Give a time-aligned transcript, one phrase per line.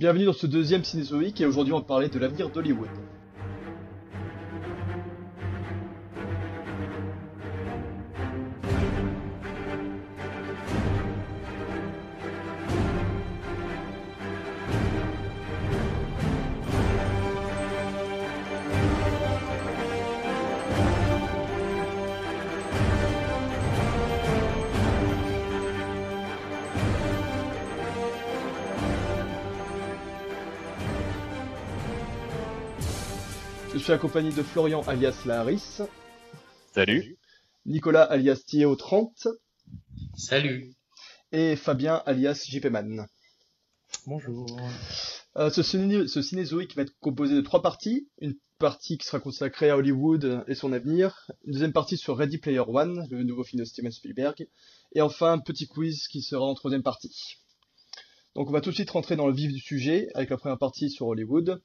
[0.00, 2.88] Bienvenue dans ce deuxième Cinézoïque et aujourd'hui on va parler de l'avenir d'Hollywood.
[33.90, 35.82] Suis accompagné de Florian alias Laris,
[36.72, 37.18] Salut.
[37.66, 39.26] Nicolas alias Thieo30
[40.16, 40.76] Salut.
[41.32, 43.08] et Fabien alias JPman.
[44.06, 44.46] Bonjour.
[45.34, 48.08] Euh, ce, ciné ce cinézoïque va être composé de trois parties.
[48.20, 52.38] Une partie qui sera consacrée à Hollywood et son avenir, une deuxième partie sur Ready
[52.38, 54.46] Player One, le nouveau film de Steven Spielberg,
[54.92, 57.38] et enfin un petit quiz qui sera en troisième partie.
[58.36, 60.58] Donc on va tout de suite rentrer dans le vif du sujet avec la première
[60.58, 61.60] partie sur Hollywood.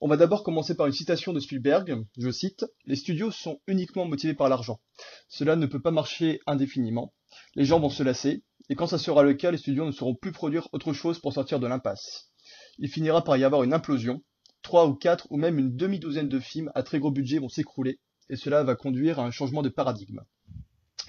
[0.00, 4.04] On va d'abord commencer par une citation de Spielberg, je cite, Les studios sont uniquement
[4.04, 4.80] motivés par l'argent.
[5.28, 7.14] Cela ne peut pas marcher indéfiniment.
[7.54, 10.14] Les gens vont se lasser, et quand ça sera le cas, les studios ne sauront
[10.14, 12.32] plus produire autre chose pour sortir de l'impasse.
[12.78, 14.22] Il finira par y avoir une implosion,
[14.62, 18.00] trois ou quatre ou même une demi-douzaine de films à très gros budget vont s'écrouler,
[18.28, 20.20] et cela va conduire à un changement de paradigme.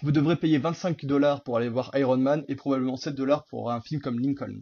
[0.02, 3.72] Vous devrez payer 25 dollars pour aller voir Iron Man et probablement 7 dollars pour
[3.72, 4.62] un film comme Lincoln.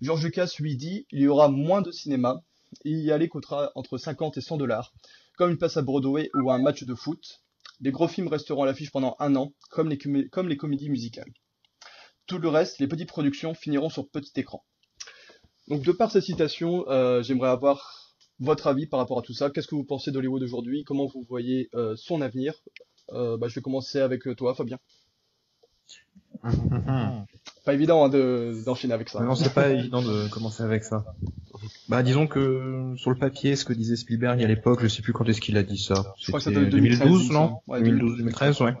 [0.00, 2.42] George Lucas lui dit, il y aura moins de cinéma,
[2.84, 4.92] y aller coûtera entre 50 et 100 dollars,
[5.36, 7.40] comme une place à Broadway ou un match de foot.
[7.80, 11.32] Les gros films resteront à l'affiche pendant un an, comme les, comédies musicales.
[12.26, 14.64] Tout le reste, les petites productions finiront sur petit écran.
[15.68, 19.50] Donc de par cette citation, euh, j'aimerais avoir votre avis par rapport à tout ça.
[19.50, 20.84] Qu'est-ce que vous pensez d'Hollywood aujourd'hui?
[20.84, 22.54] Comment vous voyez euh, son avenir?
[23.12, 24.78] Euh, bah, Je vais commencer avec toi, Fabien.
[27.64, 29.20] Pas évident hein, de- d'enchaîner avec ça.
[29.20, 31.04] non, c'est pas évident de commencer avec ça.
[31.88, 35.12] Bah, disons que sur le papier, ce que disait Spielberg à l'époque, je sais plus
[35.14, 36.14] quand est-ce qu'il a dit ça.
[36.18, 37.58] Je crois que C'était c'était 2013, 2012, il me non.
[37.66, 38.74] Ouais, 2012, 2013, ouais.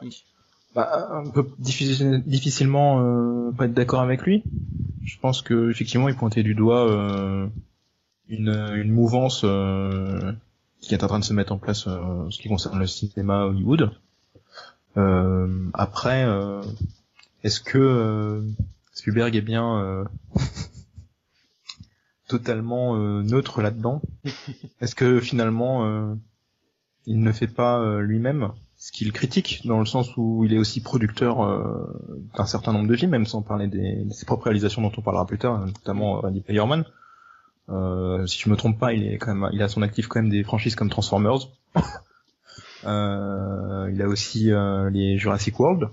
[0.74, 4.42] Bah, on peut difficile- difficilement euh, pas être d'accord avec lui.
[5.04, 7.46] Je pense que effectivement, il pointait du doigt euh,
[8.28, 10.32] une, une mouvance euh,
[10.80, 12.86] qui est en train de se mettre en place euh, en ce qui concerne le
[12.86, 13.92] cinéma Hollywood.
[14.96, 16.60] Euh, après, euh,
[17.44, 18.40] est-ce que euh,
[18.94, 20.04] Spielberg est bien euh,
[22.28, 24.00] totalement euh, neutre là-dedans
[24.80, 26.14] Est-ce que finalement euh,
[27.06, 28.52] il ne fait pas euh, lui-même?
[28.76, 31.86] Ce qu'il critique dans le sens où il est aussi producteur euh,
[32.36, 35.00] d'un certain nombre de films, même sans parler des, de ses propres réalisations dont on
[35.00, 36.84] parlera plus tard, notamment Ready Player One.
[37.70, 40.20] Euh, si je me trompe pas, il est quand même, il a son actif quand
[40.20, 41.48] même des franchises comme Transformers.
[42.86, 45.88] Euh, il a aussi euh, les Jurassic World.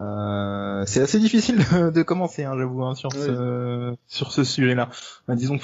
[0.00, 4.88] Euh, c'est assez difficile de, commencer, hein, j'avoue, hein, sur ce sur ce sujet-là.
[5.28, 5.58] Bah, disons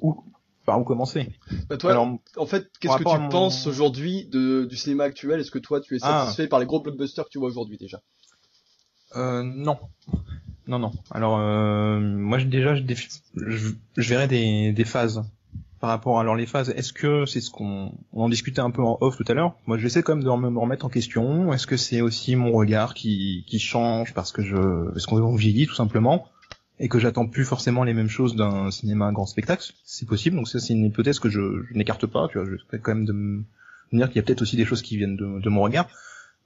[0.00, 0.22] où
[0.64, 1.30] par où commencer?
[1.68, 5.40] Bah, toi, Alors, en fait, qu'est-ce que tu mon- penses aujourd'hui du cinéma actuel?
[5.40, 6.22] Est-ce que toi, tu es Ah.
[6.24, 8.00] satisfait par les gros blockbusters que tu vois aujourd'hui déjà?
[9.16, 9.78] Euh, non.
[10.66, 10.92] Non, non.
[11.10, 15.22] Alors, euh, moi, déjà, je, défi- je, je verrais des, des phases
[15.84, 16.70] par rapport à alors les phases.
[16.70, 19.54] Est-ce que c'est ce qu'on on en discutait un peu en off tout à l'heure
[19.66, 21.52] Moi, je vais essayer quand même de me me remettre en question.
[21.52, 24.56] Est-ce que c'est aussi mon regard qui, qui change parce que je
[24.92, 26.26] parce qu'on vieillit tout simplement
[26.80, 29.74] et que j'attends plus forcément les mêmes choses d'un cinéma grand spectacle?
[29.84, 30.36] C'est possible.
[30.36, 32.28] Donc ça, c'est une hypothèse que je, je n'écarte pas.
[32.28, 33.44] Tu vois, je vais quand même de me
[33.92, 35.86] dire qu'il y a peut-être aussi des choses qui viennent de, de mon regard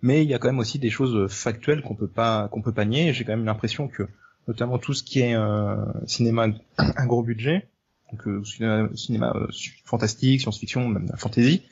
[0.03, 2.72] mais il y a quand même aussi des choses factuelles qu'on peut pas qu'on peut
[2.72, 3.12] pas nier.
[3.12, 4.03] J'ai quand même l'impression que
[4.49, 5.76] notamment tout ce qui est euh,
[6.06, 7.69] cinéma à gros budget,
[8.10, 9.46] donc euh, cinéma, cinéma, euh,
[9.84, 11.62] fantastique, science-fiction, même la fantasy,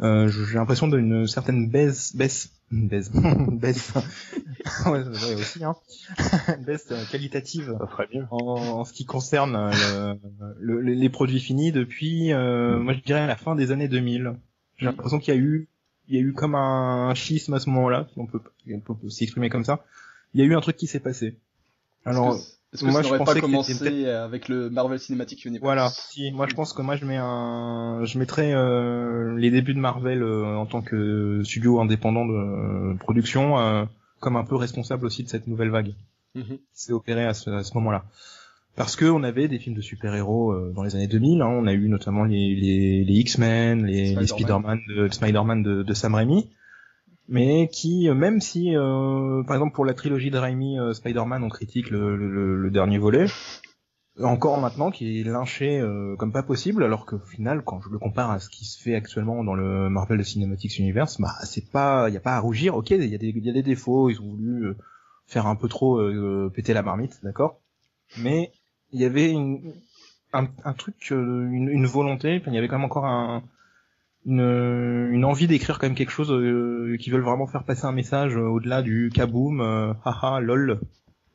[0.00, 3.10] euh, j'ai l'impression d'une certaine baisse baisse baisse
[3.52, 3.92] baisse
[4.86, 5.76] ouais, ouais, aussi hein
[6.66, 7.76] baisse euh, qualitative
[8.30, 10.14] en, en ce qui concerne euh,
[10.58, 14.34] le- le- les produits finis depuis, euh, moi je dirais la fin des années 2000.
[14.78, 15.68] J'ai l'impression qu'il y a eu,
[16.08, 18.40] il y a eu comme un schisme à ce moment-là, si on peut,
[18.72, 19.84] on peut s'exprimer comme ça.
[20.34, 21.36] Il y a eu un truc qui s'est passé.
[22.04, 22.34] Alors
[22.74, 26.46] Est-ce que, moi, ça n'aurait pas commencé avec le Marvel Cinematic Universe voilà, si, moi
[26.48, 30.56] je pense que moi je mets un, je mettrais euh, les débuts de Marvel euh,
[30.56, 33.84] en tant que studio indépendant de euh, production euh,
[34.20, 35.94] comme un peu responsable aussi de cette nouvelle vague
[36.36, 36.56] Mhm.
[36.56, 38.04] qui s'est opérée à ce, à ce moment-là.
[38.74, 41.68] Parce que on avait des films de super-héros euh, dans les années 2000, hein, on
[41.68, 44.26] a eu notamment les, les, les X-Men, les, les Spider-Man.
[44.26, 46.48] Spider-Man de, de Spider-Man de, de Sam Raimi,
[47.28, 51.42] mais qui, euh, même si, euh, par exemple pour la trilogie de Raimi, euh, Spider-Man,
[51.42, 53.26] on critique le, le- le- dernier volet,
[54.22, 57.98] encore maintenant qui est lynché euh, comme pas possible, alors qu'au final, quand je le
[57.98, 62.08] compare à ce qui se fait actuellement dans le Marvel Cinematic Universe, bah c'est pas,
[62.10, 62.76] y a pas à rougir.
[62.76, 64.76] Ok, il y a des, il y a des défauts, ils ont voulu euh,
[65.26, 66.00] faire un peu trop
[66.50, 67.60] péter la marmite, d'accord,
[68.18, 68.52] mais
[68.92, 69.74] il y avait une,
[70.32, 73.42] un, un truc, une, une volonté, il y avait quand même encore un,
[74.26, 77.92] une, une envie d'écrire quand même quelque chose euh, qui veulent vraiment faire passer un
[77.92, 80.80] message euh, au-delà du kaboom, euh, haha, lol,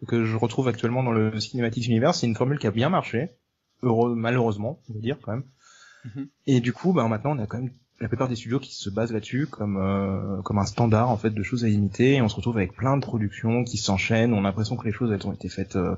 [0.07, 2.19] que je retrouve actuellement dans le Cinematic Universe.
[2.19, 3.29] C'est une formule qui a bien marché,
[3.83, 5.43] heureux, malheureusement, on va dire quand même.
[6.05, 6.27] Mhm.
[6.47, 8.89] Et du coup, bah, maintenant, on a quand même la plupart des studios qui se
[8.89, 12.15] basent là-dessus comme euh, comme un standard en fait de choses à imiter.
[12.15, 14.33] Et on se retrouve avec plein de productions qui s'enchaînent.
[14.33, 15.95] On a l'impression que les choses elles ont été faites euh,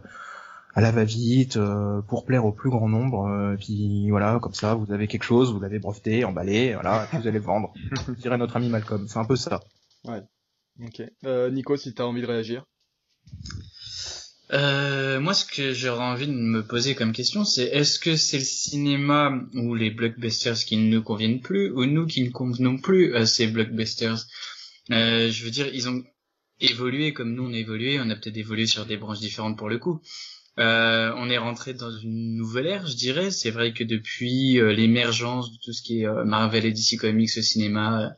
[0.73, 3.27] à la va-vite euh, pour plaire au plus grand nombre.
[3.27, 7.17] Euh, puis voilà, comme ça, vous avez quelque chose, vous l'avez breveté, emballé, voilà, puis
[7.17, 7.73] vous allez le vendre.
[8.19, 9.07] dirait notre ami Malcolm.
[9.07, 9.61] C'est un peu ça.
[10.05, 11.01] Ok.
[11.25, 12.65] Euh, Nico, si t'as envie de réagir.
[14.53, 18.39] Euh, moi, ce que j'aurais envie de me poser comme question, c'est est-ce que c'est
[18.39, 22.77] le cinéma ou les blockbusters qui ne nous conviennent plus, ou nous qui ne convenons
[22.77, 24.25] plus à ces blockbusters?
[24.91, 26.03] Euh, Je veux dire, ils ont
[26.59, 29.69] évolué comme nous on a évolué, on a peut-être évolué sur des branches différentes pour
[29.69, 30.01] le coup.
[30.59, 33.31] Euh, on est rentré dans une nouvelle ère, je dirais.
[33.31, 36.97] C'est vrai que depuis euh, l'émergence de tout ce qui est euh, Marvel et DC
[36.99, 38.09] Comics au cinéma, euh,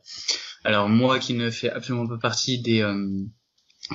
[0.64, 3.08] alors moi qui ne fais absolument pas partie des euh,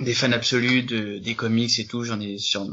[0.01, 2.67] des fans absolus de, des comics et tout, j'en ai j'en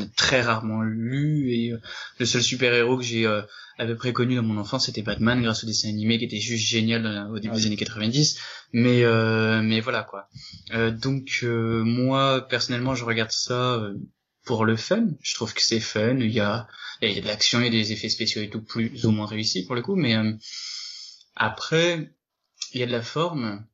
[0.00, 1.72] ai très rarement lu et
[2.18, 3.42] le seul super héros que j'ai euh,
[3.78, 6.38] à peu près connu dans mon enfance c'était Batman grâce au dessin animé qui était
[6.38, 7.60] juste génial dans- au début Ouais.
[7.60, 8.38] des années 90
[8.72, 10.28] mais euh, mais voilà quoi
[10.72, 13.94] Euh, donc euh, moi personnellement je regarde ça euh,
[14.44, 16.68] pour le fun je trouve que c'est fun il y a
[17.00, 19.64] il y a de l'action a des effets spéciaux et tout plus ou moins réussis
[19.64, 20.32] pour le coup mais euh,
[21.34, 22.10] après
[22.72, 23.64] il y a de la forme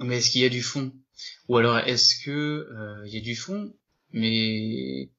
[0.00, 0.92] mais est-ce qu'il y a du fond?
[1.48, 3.72] Ou alors est-ce que euh, il y a du fond,
[4.12, 5.10] mais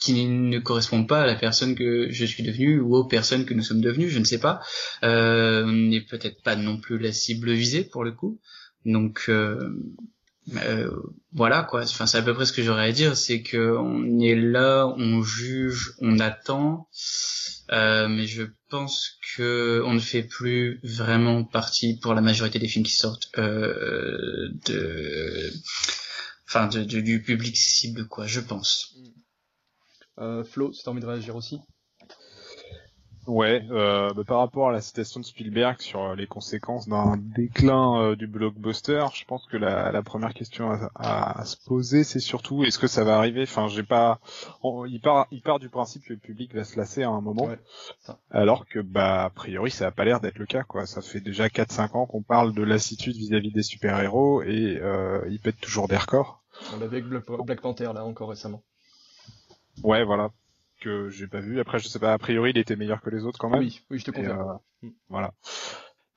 [0.00, 3.54] qui ne correspond pas à la personne que je suis devenue ou aux personnes que
[3.54, 4.60] nous sommes devenus, je ne sais pas.
[5.02, 8.38] Euh, on n'est peut-être pas non plus la cible visée pour le coup.
[8.84, 9.30] Donc
[10.54, 10.90] euh,
[11.32, 11.82] voilà quoi.
[11.82, 14.86] Enfin c'est à peu près ce que j'aurais à dire, c'est que on est là,
[14.96, 16.88] on juge, on attend.
[17.72, 22.68] Euh, mais je pense que on ne fait plus vraiment partie pour la majorité des
[22.68, 25.52] films qui sortent euh, de,
[26.48, 28.94] enfin de- du public cible quoi, je pense.
[30.18, 31.58] Euh, Flo, si t'as envie de réagir aussi.
[33.26, 37.16] Ouais, euh, bah, par rapport à la citation de Spielberg sur euh, les conséquences d'un
[37.16, 41.56] déclin euh, du blockbuster, je pense que la, la première question à, à- à se
[41.66, 43.42] poser, c'est surtout est-ce que ça va arriver?
[43.42, 44.20] Enfin, j'ai pas.
[44.62, 47.20] on- il part, il part du principe que le public va se lasser à un
[47.20, 47.58] moment, Ouais,
[47.98, 48.18] ça.
[48.30, 50.62] alors que bah a priori ça a pas l'air d'être le cas.
[50.62, 55.20] Quoi, ça fait déjà 4-5 ans qu'on parle de lassitude vis-à-vis des super-héros et euh,
[55.28, 56.44] ils pètent toujours des records.
[56.74, 58.62] On l'avait avec Black Panther là encore récemment.
[59.82, 60.30] Ouais, voilà
[60.80, 61.60] que j'ai pas vu.
[61.60, 62.12] Après, je sais pas.
[62.12, 63.60] A priori, il était meilleur que les autres quand même.
[63.60, 64.60] Oui, oui, je te confirme.
[64.82, 64.88] euh.
[65.08, 65.32] Voilà.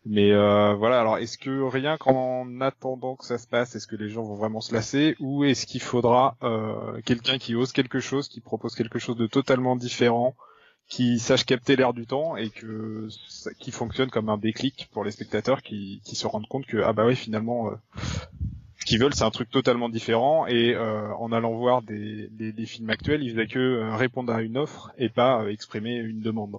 [0.05, 3.97] Mais euh, voilà, alors est-ce que rien qu'en attendant que ça se passe, est-ce que
[3.97, 7.99] les gens vont vraiment se lasser ou est-ce qu'il faudra euh, quelqu'un qui ose quelque
[7.99, 10.35] chose, qui propose quelque chose de totalement différent,
[10.87, 15.03] qui sache capter l'air du temps et que ça- qui fonctionne comme un déclic pour
[15.03, 17.75] les spectateurs qui, qui se rendent compte que ah bah oui finalement euh,
[18.89, 22.29] qu'ils veulent c'est un truc totalement différent et euh, en allant voir des,
[22.65, 26.21] films actuels ils faisaient que euh, répondre à une offre et pas euh, exprimer une
[26.21, 26.57] demande.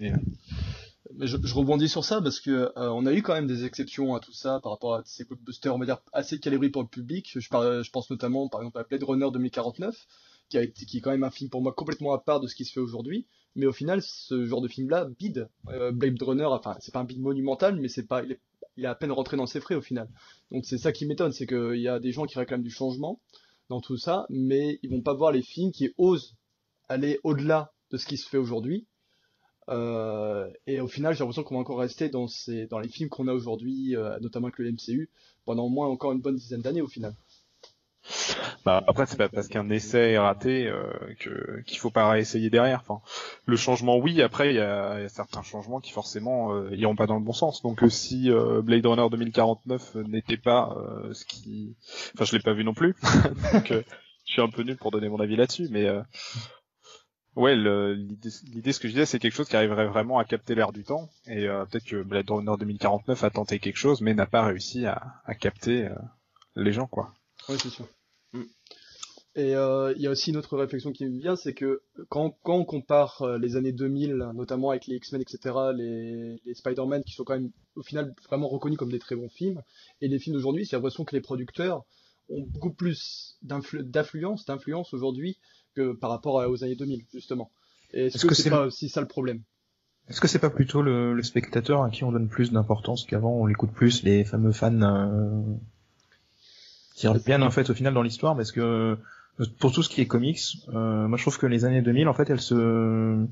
[0.00, 4.20] Mais je, rebondis sur ça parce que on a eu quand même des exceptions à
[4.20, 7.30] tout ça par rapport à ces blockbusters, on va dire assez calibrés pour le public.
[7.34, 10.06] Je, pense notamment par exemple à Blade Runner 2049,
[10.48, 12.64] qui qui est quand même un film pour moi complètement à part de ce qui
[12.64, 13.26] se fait aujourd'hui.
[13.54, 15.48] Mais au final, ce genre de film-là bide.
[15.68, 18.22] Euh, Blade Runner, enfin c'est pas un bide monumental, mais c'est pas,
[18.78, 20.08] il est à peine rentré dans ses frais au final.
[20.52, 23.20] Donc c'est ça qui m'étonne, c'est qu'il y a des gens qui réclament du changement
[23.68, 26.36] dans tout ça, mais ils vont pas voir les films qui osent
[26.88, 28.86] aller au-delà de ce qui se fait aujourd'hui.
[29.68, 32.26] Euh, et au final, j'ai l'impression qu'on va encore rester dans,
[32.80, 35.10] les films qu'on a aujourd'hui, euh, notamment avec le MCU,
[35.44, 37.14] pendant au moins encore une bonne dizaine d'années au final.
[38.64, 40.84] Bah, après, c'est pas parce qu'un essai est raté euh,
[41.20, 42.80] que qu'il faut pas réessayer derrière.
[42.80, 43.00] Enfin,
[43.46, 44.22] le changement, oui.
[44.22, 47.24] Après, il y a, y a certains changements qui forcément euh, iront pas dans le
[47.24, 47.62] bon sens.
[47.62, 51.76] Donc, euh, si euh, Blade Runner 2049 n'était pas euh, ce qui,
[52.14, 52.94] enfin, je l'ai pas vu non plus.
[53.52, 53.82] Donc, euh,
[54.26, 56.02] je suis un peu nul pour donner mon avis là-dessus, mais euh,
[57.36, 60.72] ouais, l'idée, ce que je disais, c'est quelque chose qui arriverait vraiment à capter l'air
[60.72, 61.08] du temps.
[61.26, 64.86] Et euh, peut-être que Blade Runner 2049 a tenté quelque chose, mais n'a pas réussi
[64.86, 65.94] à, à capter euh,
[66.56, 67.12] les gens, quoi.
[67.48, 67.86] Oui, c'est sûr.
[68.32, 68.42] Mm.
[69.34, 72.36] Et euh, il y a aussi une autre réflexion qui me vient, c'est que quand,
[72.42, 77.04] quand on compare euh, les années 2000, notamment avec les X-Men, etc., les, les Spider-Man,
[77.04, 79.62] qui sont quand même au final vraiment reconnus comme des très bons films,
[80.00, 81.84] et les films d'aujourd'hui, j'ai l'impression que les producteurs
[82.30, 85.38] ont beaucoup plus d'influ- d'influence, d'influence aujourd'hui
[85.74, 87.52] que par rapport aux années 2000, justement.
[87.92, 89.42] Est-ce que que c'est c'est pas aussi ça le problème?
[90.08, 93.32] Est-ce que c'est pas plutôt le, le spectateur à qui on donne plus d'importance qu'avant
[93.32, 95.42] on l'écoute plus les fameux fans euh,
[96.98, 98.98] qui reviennent en fait au final dans l'histoire parce que
[99.60, 100.40] pour tout ce qui est comics,
[100.74, 103.24] euh, moi je trouve que les années 2000, en fait, elles se,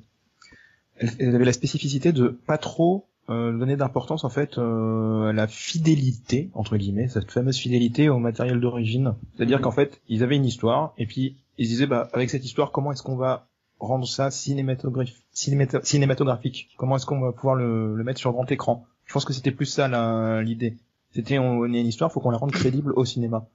[0.98, 5.48] elles, avaient la spécificité de pas trop euh, donner d'importance en fait euh, à la
[5.48, 9.14] fidélité entre guillemets, cette fameuse fidélité au matériel d'origine.
[9.36, 12.70] C'est-à-dire qu'en fait, ils avaient une histoire et puis ils disaient bah avec cette histoire,
[12.70, 13.48] comment est-ce qu'on va
[13.80, 16.68] rendre ça cinématographique, cinémato- cinématographique?
[16.76, 18.86] Comment est-ce qu'on va pouvoir le, mettre sur grand écran?
[19.06, 19.88] Je pense que c'était plus ça
[20.40, 20.76] l'idée.
[21.10, 23.48] C'était on, on a une histoire, faut qu'on la rende crédible au cinéma.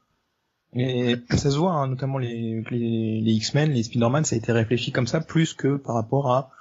[0.76, 4.52] Et ça se voit, hein, notamment les, les, les X-Men, les Spider-Man, ça a été
[4.52, 6.52] réfléchi comme ça, plus que par rapport à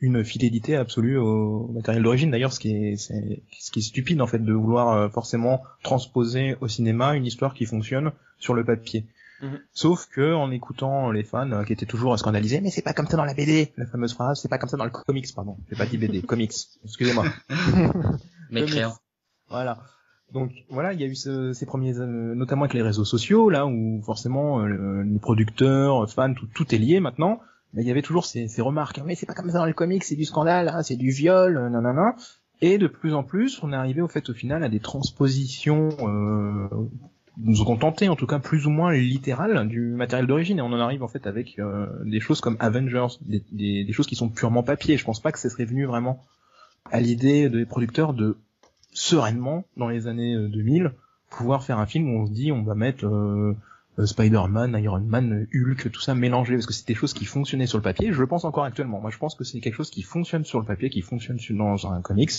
[0.00, 2.30] une fidélité absolue au matériel d'origine.
[2.30, 5.62] D'ailleurs, ce qui est, c'est- ce qui est stupide en fait de vouloir euh, forcément
[5.82, 9.06] transposer au cinéma une histoire qui fonctionne sur le papier.
[9.42, 9.60] Mhm.
[9.72, 13.06] Sauf que en écoutant les fans euh, qui étaient toujours scandalisés, mais c'est pas comme
[13.06, 15.56] ça dans la BD, la fameuse phrase, c'est pas comme ça dans le comics, pardon.
[15.70, 16.52] J'ai pas dit BD, comics.
[16.84, 17.24] Excusez-moi.
[18.50, 18.94] Mécréant.
[19.48, 19.78] Voilà.
[20.32, 23.50] Donc voilà, il y a eu ce- ces premiers, euh, notamment avec les réseaux sociaux,
[23.50, 27.40] là où forcément euh, le- les producteurs, fans, tout, tout est lié maintenant.
[27.74, 29.00] Mais il y avait toujours ces, ces remarques.
[29.06, 31.56] Mais c'est pas comme ça dans les comics, c'est du scandale, hein, c'est du viol,
[31.56, 32.14] euh, nanana.
[32.62, 35.88] Et de plus en plus, on est arrivé au fait au final à des transpositions,
[36.02, 36.68] euh,
[37.38, 40.58] nous ont tenté en tout cas plus ou moins littérales du matériel d'origine.
[40.58, 43.92] Et on en arrive en fait avec euh, des choses comme Avengers, des, des, des
[43.92, 44.96] choses qui sont purement papier.
[44.96, 46.22] Je pense pas que ça serait venu vraiment
[46.90, 48.36] à l'idée des producteurs de
[48.92, 50.92] sereinement dans les années euh, 2000
[51.30, 53.56] pouvoir faire un film où on se dit on va mettre euh,
[53.98, 57.66] euh, Spider-Man, Iron Man, Hulk, tout ça mélangé parce que c'est des choses qui fonctionnaient
[57.66, 58.12] sur le papier.
[58.12, 59.00] Je le pense encore actuellement.
[59.00, 61.86] Moi, je pense que c'est quelque chose qui fonctionne sur le papier, qui fonctionne dans
[61.92, 62.32] un comics.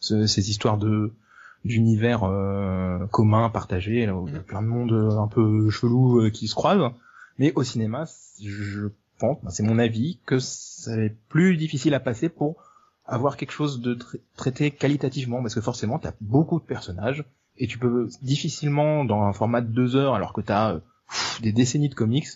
[0.00, 1.12] Ce- ces histoires de
[1.64, 5.68] d'univers euh, communs, partagés, là, où il y a plein de monde euh, un peu
[5.70, 6.92] chelou euh, qui se croisent.
[7.38, 8.04] Mais au cinéma,
[8.42, 8.88] je
[9.18, 12.56] pense, c'est mon avis, que c'est plus difficile à passer pour
[13.06, 17.24] avoir quelque chose de tra- traité qualitativement, parce que forcément, t'as beaucoup de personnages,
[17.58, 21.40] et tu peux difficilement, dans un format de deux heures, alors que t'as euh, pff,
[21.42, 22.26] des décennies de comics,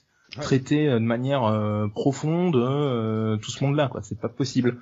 [0.40, 4.00] traiter euh, de manière euh, profonde euh, tout ce monde-là, quoi.
[4.02, 4.78] C'est pas possible.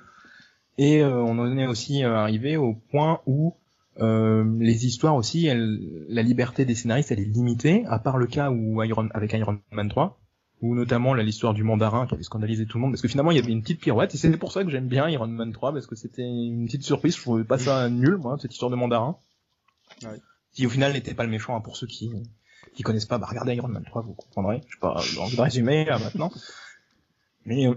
[0.77, 3.55] Et euh, on en est aussi arrivé au point où
[3.99, 8.27] euh, les histoires aussi, elles, la liberté des scénaristes, elle est limitée, à part le
[8.27, 10.17] cas où Iron, avec Iron Man 3,
[10.61, 13.31] ou notamment là, l'histoire du mandarin qui avait scandalisé tout le monde, parce que finalement
[13.31, 15.51] il y avait une petite pirouette, et c'est pour ça que j'aime bien Iron Man
[15.51, 18.71] 3, parce que c'était une petite surprise, je trouvais pas ça nul, moi, cette histoire
[18.71, 19.17] de mandarin.
[20.03, 20.19] Ouais.
[20.53, 22.11] Qui au final n'était pas le méchant, hein, pour ceux qui
[22.75, 25.41] qui connaissent pas, bah regardez Iron Man 3, vous comprendrez, je sais pas envie de
[25.41, 26.31] résumer là maintenant.
[27.45, 27.73] Mais euh,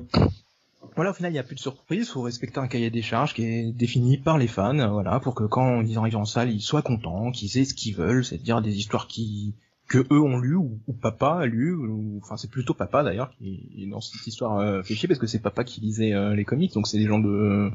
[0.96, 2.10] voilà, au final, il n'y a plus de surprise.
[2.10, 5.34] faut respecter un cahier des charges qui est défini par les fans, euh, voilà, pour
[5.34, 8.60] que quand ils arrivent en salle, ils soient contents, qu'ils aient ce qu'ils veulent, c'est-à-dire
[8.60, 9.54] des histoires qui
[9.92, 13.30] que eux ont lu ou, ou papa a lu, ou enfin c'est plutôt papa d'ailleurs
[13.37, 16.34] qui est dans cette histoire euh, fait chier parce que c'est papa qui lisait euh,
[16.34, 17.70] les comics, donc c'est des gens de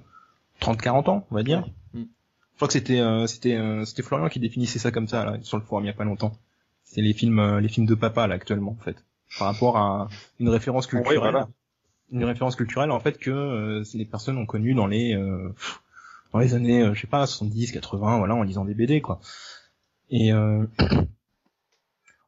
[0.61, 1.59] 30-40 ans, on va dire.
[1.93, 2.01] Ouais.
[2.01, 2.05] Mm.
[2.53, 5.37] Je crois que c'était euh, c'était euh, c'était Florian qui définissait ça comme ça là
[5.43, 6.35] sur le forum il y a pas longtemps.
[6.85, 8.97] C'est les films euh, les films de papa là actuellement en fait,
[9.37, 10.07] par rapport à
[10.39, 11.47] une référence Ouais, culturelle voilà.
[12.11, 15.49] une référence culturelle en fait que euh, c'est les personnes ont connu dans les euh,
[15.55, 15.81] pff,
[16.33, 19.19] dans les années euh, je sais pas 70 80 voilà en lisant des BD quoi
[20.09, 20.65] et euh...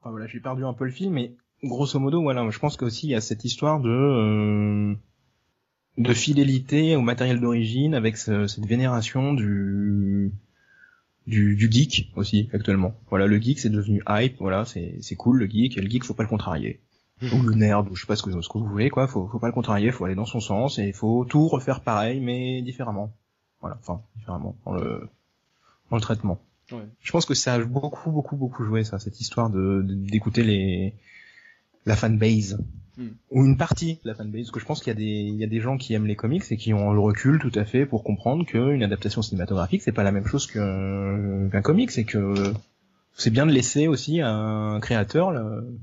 [0.02, 3.08] enfin, voilà j'ai perdu un peu le film mais grosso modo voilà je pense qu'aussi
[3.08, 4.96] il y a cette histoire de euh,
[5.98, 10.32] de fidélité au matériel d'origine avec ce- cette vénération du
[11.28, 15.38] du, du geek aussi actuellement voilà le geek c'est devenu hype voilà c'est c'est cool
[15.40, 16.80] le geek et le geek faut pas le contrarier
[17.34, 19.06] ou le nerd, ou je sais pas ce que, ce que vous voulez, quoi.
[19.06, 21.82] Faut, faut pas le contrarier, faut aller dans son sens et il faut tout refaire
[21.82, 23.12] pareil, mais différemment.
[23.60, 25.10] Voilà, enfin, différemment, dans le,
[25.90, 26.40] dans le traitement.
[26.72, 26.88] Ouais.
[27.02, 30.94] Je pense que ça a beaucoup, beaucoup, beaucoup joué, ça, cette histoire de, d'écouter les,
[31.86, 32.60] la fanbase.
[32.98, 33.10] Hmm.
[33.32, 35.36] Ou une partie de la fanbase, parce que je pense qu'il y a des, il
[35.36, 37.64] y a des gens qui aiment les comics et qui ont le recul tout à
[37.66, 42.04] fait pour comprendre qu'une adaptation cinématographique, c'est pas la même chose que, qu'un comics, et
[42.04, 42.54] que
[43.16, 45.78] c'est bien de laisser aussi à un créateur le-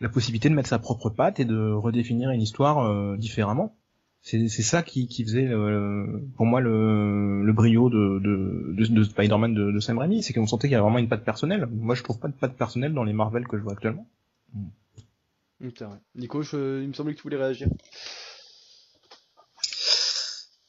[0.00, 3.74] la possibilité de mettre sa propre patte et de redéfinir une histoire euh, différemment.
[4.30, 6.04] C'est c'est ça qui, qui faisait euh,
[6.36, 10.34] pour moi le, le brio de, de, de, de Spider-Man de, de Sam Raimi, c'est
[10.34, 11.66] qu'on sentait qu'il y avait vraiment une patte personnelle.
[11.72, 14.06] Moi, je trouve pas de patte personnelle dans les Marvel que je vois actuellement.
[14.52, 14.66] Mm,
[15.86, 15.98] vrai.
[16.14, 17.68] Nico, je- il me semblait que tu voulais réagir.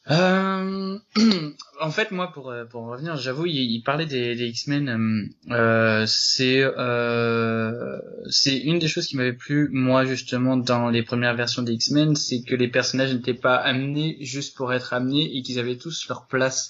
[0.09, 0.97] Euh,
[1.81, 4.89] en fait, moi, pour euh, pour en revenir, j'avoue, il, il parlait des, des X-Men.
[4.89, 7.99] euh, euh, c'est euh,
[8.29, 12.15] c'est une des choses qui m'avait plu, moi, justement, dans les premières versions des X-Men,
[12.15, 16.07] c'est que les personnages n'étaient pas amenés juste pour être amenés et qu'ils avaient tous
[16.07, 16.69] leur place.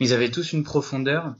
[0.00, 1.34] Ils avaient tous une profondeur.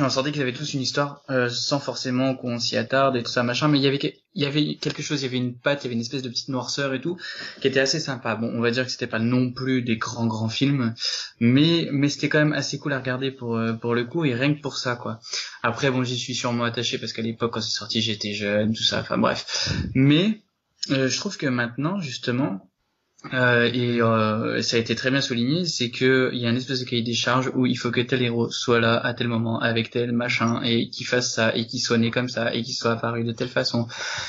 [0.00, 3.30] On sentait qu'ils avaient tous une histoire euh, sans forcément qu'on s'y attarde et tout
[3.30, 5.86] ça machin mais il y avait quelque chose il y avait une patte il y
[5.88, 7.16] avait une espèce de petite noirceur et tout
[7.60, 8.34] qui était assez sympa.
[8.34, 10.94] Bon on va dire que c'était pas non plus des grands grands films
[11.38, 14.54] mais mais c'était quand même assez cool à regarder pour euh, le coup et rien
[14.54, 15.20] que pour ça quoi.
[15.62, 18.82] Après bon j'y suis sûrement attaché parce qu'à l'époque quand c'est sorti j'étais jeune tout
[18.82, 19.72] ça enfin bref.
[19.94, 20.40] Mais
[20.90, 22.70] Euh, je trouve que maintenant, justement,
[23.32, 26.56] euh, et euh, ça a été très bien souligné, c'est que il y a un
[26.56, 29.28] espèce de cahier des charges où il faut que tel héros soit là à tel
[29.28, 32.62] moment avec tel machin et qu'il fasse ça et qu'il soit né comme ça et
[32.62, 33.86] qu'il soit apparu de telle façon.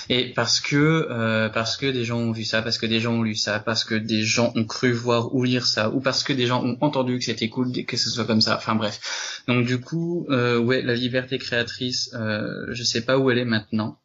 [0.10, 3.16] Et parce que euh, parce que des gens ont vu ça, parce que des gens
[3.16, 6.24] ont lu ça, parce que des gens ont cru voir ou lire ça, ou parce
[6.24, 8.56] que des gens ont entendu que c'était cool que ce soit comme ça.
[8.56, 9.44] Enfin bref.
[9.48, 14.00] Donc du coup, euh, ouais, la liberté créatrice, je sais pas où elle est maintenant.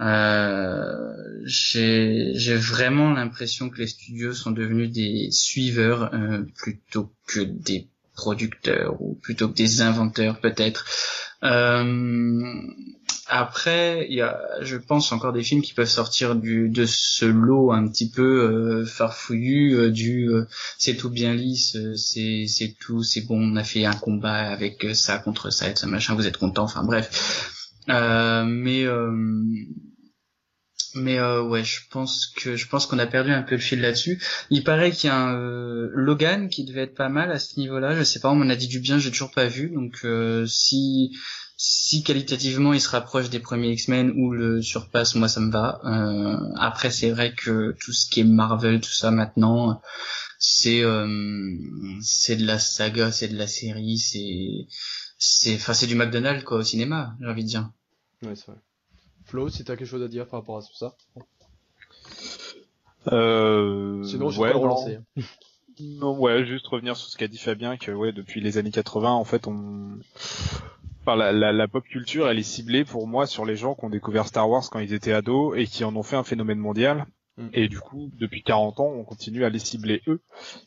[0.00, 1.12] Euh,
[1.44, 9.00] j'ai vraiment l'impression que les studios sont devenus des suiveurs euh, plutôt que des producteurs
[9.00, 10.86] ou plutôt que des inventeurs peut-être.
[11.42, 12.52] Euh,
[13.32, 17.24] après, il y a, je pense encore des films qui peuvent sortir du de ce
[17.24, 20.46] lot un petit peu euh, farfouillu euh, du euh,
[20.78, 24.84] c'est tout bien lisse, c'est c'est tout, c'est bon, on a fait un combat avec
[24.94, 27.59] ça contre ça et ça machin, vous êtes content, enfin bref.
[27.88, 28.86] Mais
[30.94, 33.80] mais euh, ouais, je pense que je pense qu'on a perdu un peu le fil
[33.80, 34.20] là-dessus.
[34.50, 37.58] Il paraît qu'il y a un euh, Logan qui devait être pas mal à ce
[37.58, 37.94] niveau-là.
[37.94, 39.70] Je sais pas, on m'en a dit du bien, j'ai toujours pas vu.
[39.70, 41.16] Donc euh, si
[41.62, 45.78] si qualitativement il se rapproche des premiers X-Men ou le surpasse, moi ça me va.
[45.84, 49.82] Euh, après c'est vrai que tout ce qui est Marvel, tout ça maintenant,
[50.38, 50.82] c'est
[52.00, 54.68] c'est de la saga, c'est de la série, c'est
[55.18, 57.70] c'est enfin c'est du McDonald's quoi au cinéma, j'ai envie de dire.
[58.22, 58.60] Ouais, c'est vrai.
[59.26, 60.96] Flo, si t'as quelque chose à dire par rapport à tout ça.
[63.12, 64.02] Euh...
[64.02, 64.98] Sinon, je vais le relancer.
[65.82, 69.12] Non, ouais, juste revenir sur ce qu'a dit Fabien, que ouais, depuis les années 80,
[69.12, 69.98] en fait, on,
[71.02, 73.84] enfin, la, la, la, pop culture, elle est ciblée pour moi sur les gens qui
[73.84, 76.58] ont découvert Star Wars quand ils étaient ados et qui en ont fait un phénomène
[76.58, 77.06] mondial.
[77.36, 77.48] Mm.
[77.52, 80.20] Et du coup, depuis 40 ans, on continue à les cibler eux.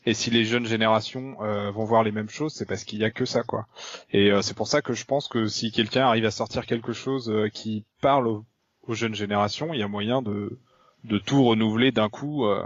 [0.06, 3.04] Et si les jeunes générations euh, vont voir les mêmes choses, c'est parce qu'il y
[3.04, 3.66] a que ça, quoi.
[4.10, 6.92] Et euh, c'est pour ça que je pense que si quelqu'un arrive à sortir quelque
[6.92, 8.44] chose euh, qui parle aux,
[8.82, 10.58] aux, jeunes générations, il y a moyen de
[11.04, 12.62] de tout renouveler d'un coup, euh,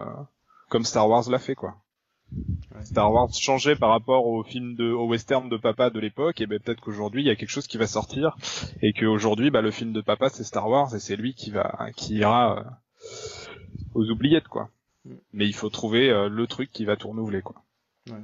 [0.69, 1.77] comme Star Wars l'a fait, quoi.
[2.85, 6.47] Star Wars changeait par rapport au film de au western de papa de l'époque et
[6.47, 8.37] ben peut-être qu'aujourd'hui il y a quelque chose qui va sortir
[8.83, 11.91] et qu'aujourd'hui bah le film de papa c'est Star Wars et c'est lui qui va
[11.97, 12.65] qui ira euh,
[13.95, 14.71] aux oubliettes quoi.
[15.05, 15.15] Mm.
[15.33, 17.63] Mais il faut trouver euh, le truc qui va tout renouveler quoi.
[18.11, 18.23] Ouais.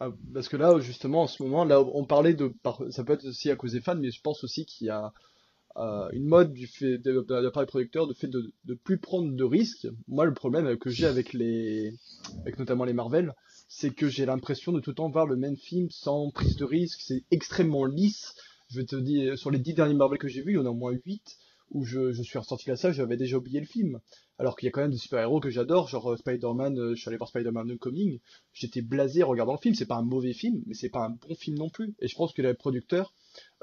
[0.00, 2.52] Ah, parce que là justement en ce moment là on parlait de
[2.90, 5.12] ça peut être aussi à cause des fans mais je pense aussi qu'il y a
[5.78, 9.32] euh, une mode du fait de, de, de, producteur de fait de, de plus prendre
[9.32, 9.86] de risques.
[10.08, 11.94] Moi, le problème que j'ai avec les,
[12.40, 13.32] avec notamment les Marvel,
[13.68, 16.64] c'est que j'ai l'impression de tout le temps voir le même film sans prise de
[16.64, 17.00] risque.
[17.02, 18.34] C'est extrêmement lisse.
[18.70, 20.66] Je vais te dire, sur les dix derniers Marvel que j'ai vus, il y en
[20.66, 21.38] a au moins huit
[21.70, 24.00] où je, je suis ressorti à ça, j'avais déjà oublié le film.
[24.38, 27.00] Alors qu'il y a quand même des super-héros que j'adore, genre euh, Spider-Man, euh, je
[27.00, 28.20] suis allé voir Spider-Man Homecoming,
[28.52, 31.10] j'étais blasé en regardant le film, c'est pas un mauvais film, mais c'est pas un
[31.10, 31.94] bon film non plus.
[32.00, 33.12] Et je pense que les producteurs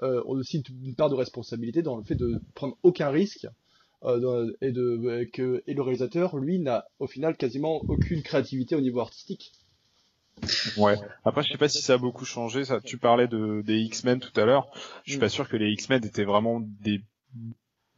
[0.04, 3.48] euh, ont aussi une, part de responsabilité dans le fait de prendre aucun risque,
[4.62, 9.00] et, de, que, et le réalisateur, lui, n'a au final quasiment aucune créativité au niveau
[9.00, 9.52] artistique.
[10.78, 10.96] Ouais.
[11.24, 12.66] Après, je sais pas si ça a beaucoup changé.
[12.66, 14.68] Ça, tu parlais de des X-Men tout à l'heure.
[15.04, 17.02] Je suis pas sûr que les X-Men étaient vraiment des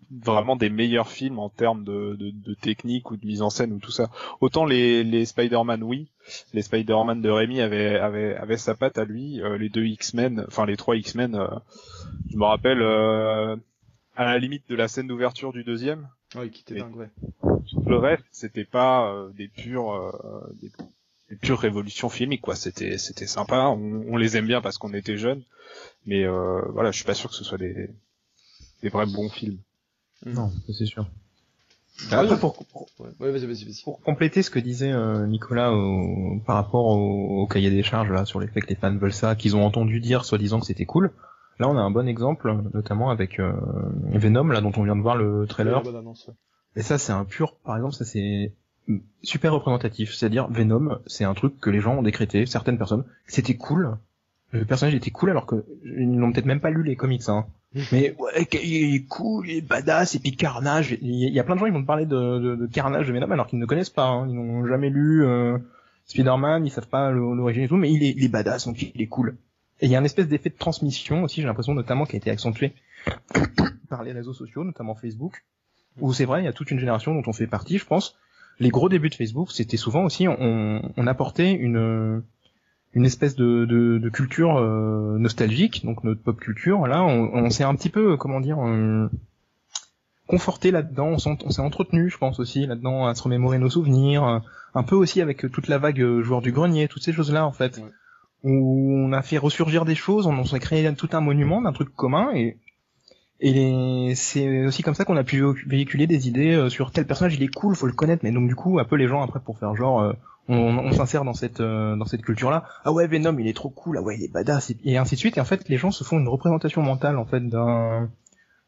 [0.10, 3.74] vraiment des meilleurs films en termes de, de, de, technique ou de mise en scène
[3.74, 4.10] ou tout ça.
[4.40, 6.10] Autant les, les Spider-Man, oui,
[6.54, 9.42] les Spider-Man de Rémi avaient, avaient, avaient sa patte à lui.
[9.42, 11.48] Euh, les deux X-Men, enfin les trois X-Men, euh,
[12.32, 13.56] je me rappelle euh,
[14.16, 16.08] à la limite de la scène d'ouverture du deuxième.
[16.36, 17.10] Oui, qui était dingue, ouais.
[17.42, 20.14] Tout le reste, c'était pas euh, des purs
[20.62, 20.72] des,
[21.30, 22.56] des, pures révolutions filmiques, quoi.
[22.56, 23.68] C'était c'était sympa.
[23.68, 25.44] On, on, les aime bien parce qu'on était jeunes,
[26.06, 27.90] mais voilà, je suis pas sûr que ce soit des
[28.82, 29.60] des vrais bons films.
[30.26, 31.08] Non, c'est sûr.
[32.12, 35.26] Ah, Après, pour, pour, ouais, vas -y, vas -y, pour, compléter ce que disait euh,
[35.26, 38.76] Nicolas au, par rapport au, au, cahier des charges là sur les faits que les
[38.76, 41.12] fans veulent ça, qu'ils ont entendu dire soi-disant que c'était cool.
[41.60, 43.52] Là, on a un bon exemple, notamment avec euh,
[44.14, 45.84] Venom, là dont on vient de voir le trailer.
[45.84, 46.36] Ouais, annonce, ouais.
[46.76, 48.54] Et ça, c'est un pur, par exemple, ça c'est
[49.22, 50.14] super représentatif.
[50.14, 53.98] C'est-à-dire Venom, c'est un truc que les gens ont décrété, certaines personnes, c'était cool.
[54.52, 57.28] Le personnage était cool alors que ils n'ont peut-être même pas lu les comics.
[57.28, 57.46] Hein.
[57.92, 60.98] Mais ouais, il est cool, il est badass, et puis Carnage.
[61.02, 63.14] Il y a plein de gens qui vont te parler de, de, de Carnage de
[63.14, 64.06] Venom alors qu'ils ne connaissent pas.
[64.06, 64.28] Hein.
[64.30, 65.58] Ils n'ont jamais lu euh,
[66.06, 69.02] Spider-Man, ils savent pas l'origine et tout, mais il est, il est badass, donc il
[69.02, 69.38] est cool.
[69.80, 72.18] Et il y a un espèce d'effet de transmission aussi, j'ai l'impression notamment qui a
[72.18, 72.74] été accentué
[73.90, 75.44] par les réseaux sociaux, notamment Facebook,
[76.00, 78.18] où c'est vrai, il y a toute une génération dont on fait partie, je pense.
[78.60, 82.24] Les gros débuts de Facebook, c'était souvent aussi, on, on apportait une
[82.94, 86.88] une espèce de, de, de culture euh, nostalgique, donc notre pop culture.
[86.88, 89.08] Là, on, on s'est un petit peu, comment dire, euh,
[90.26, 91.16] conforté là-dedans.
[91.26, 94.42] On s'est entretenu, je pense aussi là-dedans, à se remémorer nos souvenirs,
[94.74, 97.52] un peu aussi avec toute la vague euh, joueur du grenier, toutes ces choses-là en
[97.52, 97.92] fait, Ouais.
[98.52, 101.94] où on a fait ressurgir des choses, on s'est créé tout un monument d'un truc
[101.96, 102.58] commun et
[103.40, 107.36] Et c'est aussi comme ça qu'on a pu véhiculer des idées euh, sur tel personnage,
[107.36, 108.24] il est cool, faut le connaître.
[108.24, 110.14] Mais donc du coup, un peu les gens après pour faire genre, euh,
[110.48, 112.64] on, on s'insère dans cette euh, dans cette culture-là.
[112.84, 113.98] Ah ouais, Venom, il est trop cool.
[114.00, 115.38] Ah ouais, il est badass et ainsi de suite.
[115.38, 118.10] Et en fait, les gens se font une représentation mentale en fait d'un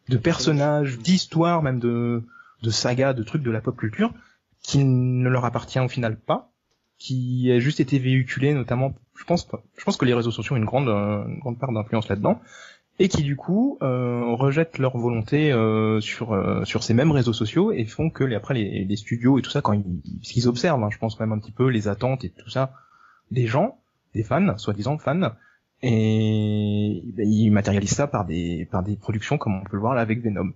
[0.08, 2.24] de personnages, d'histoires, même de
[2.62, 4.14] de sagas, de trucs de la pop culture
[4.62, 6.52] qui ne leur appartient au final pas,
[7.00, 8.94] qui a juste été véhiculé notamment.
[9.16, 12.08] Je pense je pense que les réseaux sociaux ont une grande une grande part d'influence
[12.08, 12.40] là-dedans
[13.00, 17.34] et qui du coup euh, rejettent leur volonté euh, sur euh, sur ces mêmes réseaux
[17.34, 20.48] sociaux et font que les, après les, les, studios et tout ça quand ils, qu'ils
[20.50, 22.74] observent, hein, je pense même un petit peu les attentes et tout ça
[23.32, 23.80] des gens,
[24.14, 25.32] des fans, soi-disant fans,
[25.82, 29.96] et ben, ils matérialisent ça par des par des productions comme on peut le voir
[29.96, 30.52] là avec Venom.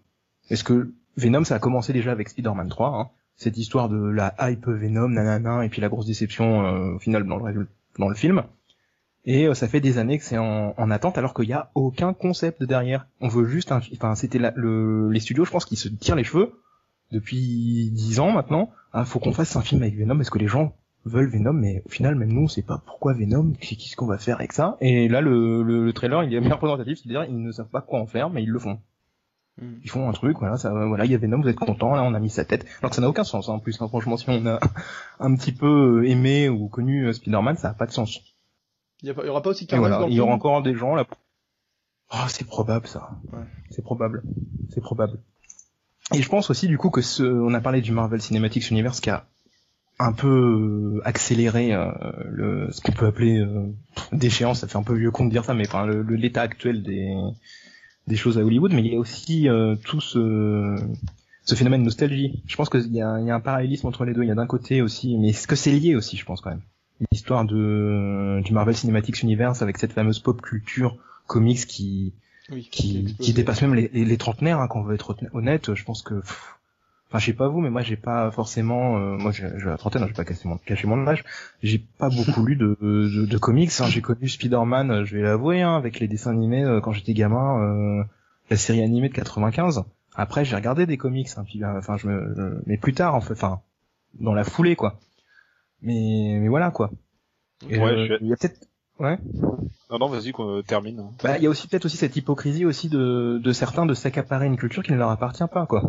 [0.49, 4.35] Est-ce que Venom ça a commencé déjà avec Spider-Man 3, hein, cette histoire de la
[4.41, 8.15] hype Venom, nanana, et puis la grosse déception euh, au final dans le dans le
[8.15, 8.43] film.
[9.25, 11.71] Et euh, ça fait des années que c'est en, en, attente alors qu'il n'y a
[11.75, 13.07] aucun concept derrière.
[13.21, 16.25] On veut juste, un, enfin c'était le, les studios, je pense, qui se tirent les
[16.25, 16.59] cheveux
[17.11, 18.71] depuis dix ans maintenant.
[18.91, 21.83] Ah, faut qu'on fasse un film avec Venom parce que les gens veulent Venom, mais
[21.85, 24.77] au final même nous on sait pas pourquoi Venom, qu'est-ce qu'on va faire avec ça.
[24.81, 27.99] Et là le, le, trailer il est bien représentatif, c'est-à-dire ils ne savent pas quoi
[27.99, 28.79] en faire, mais ils le font.
[29.61, 29.75] Hmm.
[29.83, 32.03] Ils font un truc, voilà, ça, voilà, il y a Venom, vous êtes content, là
[32.03, 32.65] on a mis sa tête.
[32.79, 34.59] Alors que ça n'a aucun sens, hein, en plus, hein, franchement, si on a
[35.19, 38.32] un petit peu aimé ou connu euh, Spider-Man, ça n'a pas de sens.
[39.03, 41.05] Il y, aura pas aussi voilà, Il y aura encore des gens là.
[42.13, 43.11] Oh, c'est probable ça.
[43.33, 43.43] Ouais.
[43.69, 44.23] C'est probable.
[44.69, 45.19] C'est probable.
[46.13, 49.01] Et je pense aussi du coup que ce, on a parlé du Marvel Cinematic Universe
[49.01, 49.25] qui a
[49.99, 51.91] un peu euh, accéléré euh,
[52.29, 53.73] le, ce qu'on peut appeler euh,
[54.13, 54.61] déchéance.
[54.61, 57.13] Ça fait un peu vieux con de dire ça, mais enfin l'état actuel des
[58.07, 58.71] des choses à Hollywood.
[58.73, 60.77] Mais il y a aussi euh, tout ce
[61.43, 62.41] ce phénomène nostalgie.
[62.47, 64.23] Je pense qu'il y a, il y a un parallélisme entre les deux.
[64.23, 66.51] Il y a d'un côté aussi, mais est-ce que c'est lié aussi, je pense quand
[66.51, 66.61] même?
[67.11, 72.13] L'histoire de du Marvel Cinematic Universe avec cette fameuse pop culture comics qui
[72.71, 76.01] qui, qui, dépasse même les, les, trentenaires hein, quand on veut être honnête je pense
[76.01, 76.21] que
[77.13, 80.03] enfin je sais pas vous mais moi j'ai pas forcément euh, moi j'ai la trentaine
[80.03, 81.23] hein, j'ai pas caché mon caché mon âge
[81.61, 83.85] j'ai pas beaucoup lu de, de, de comics hein.
[83.87, 87.13] j'ai connu Spider-Man euh, je vais l'avouer hein, avec les dessins animés euh, quand j'étais
[87.13, 88.05] gamin
[88.49, 89.83] la série animée de 95
[90.15, 93.61] après j'ai regardé des comics hein, puis enfin je me mais plus tard enfin
[94.19, 94.99] dans la foulée quoi
[95.83, 96.91] mais, mais voilà quoi.
[97.69, 98.67] ouais, euh, il y a peut-être.
[98.99, 99.17] Ouais.
[99.89, 101.03] Non, non, vas-y, qu'on termine.
[101.23, 104.45] Bah, il y a aussi peut-être aussi cette hypocrisie aussi de, de certains de s'accaparer
[104.45, 105.83] une culture qui ne leur appartient pas, quoi.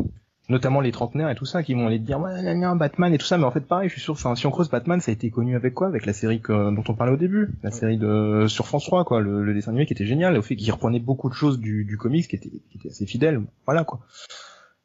[0.51, 3.19] Notamment les trentenaires et tout ça, qui vont aller dire, ouais, y a Batman et
[3.19, 5.11] tout ça, mais en fait, pareil, je suis sûr, enfin, si on creuse Batman, ça
[5.11, 5.87] a été connu avec quoi?
[5.87, 7.55] Avec la série que, dont on parlait au début.
[7.63, 10.43] La série de, sur France 3, quoi, le, le dessin animé qui était génial, au
[10.43, 13.43] fait qu'il reprenait beaucoup de choses du, du comics qui était, qui était assez fidèle.
[13.65, 14.01] Voilà, quoi.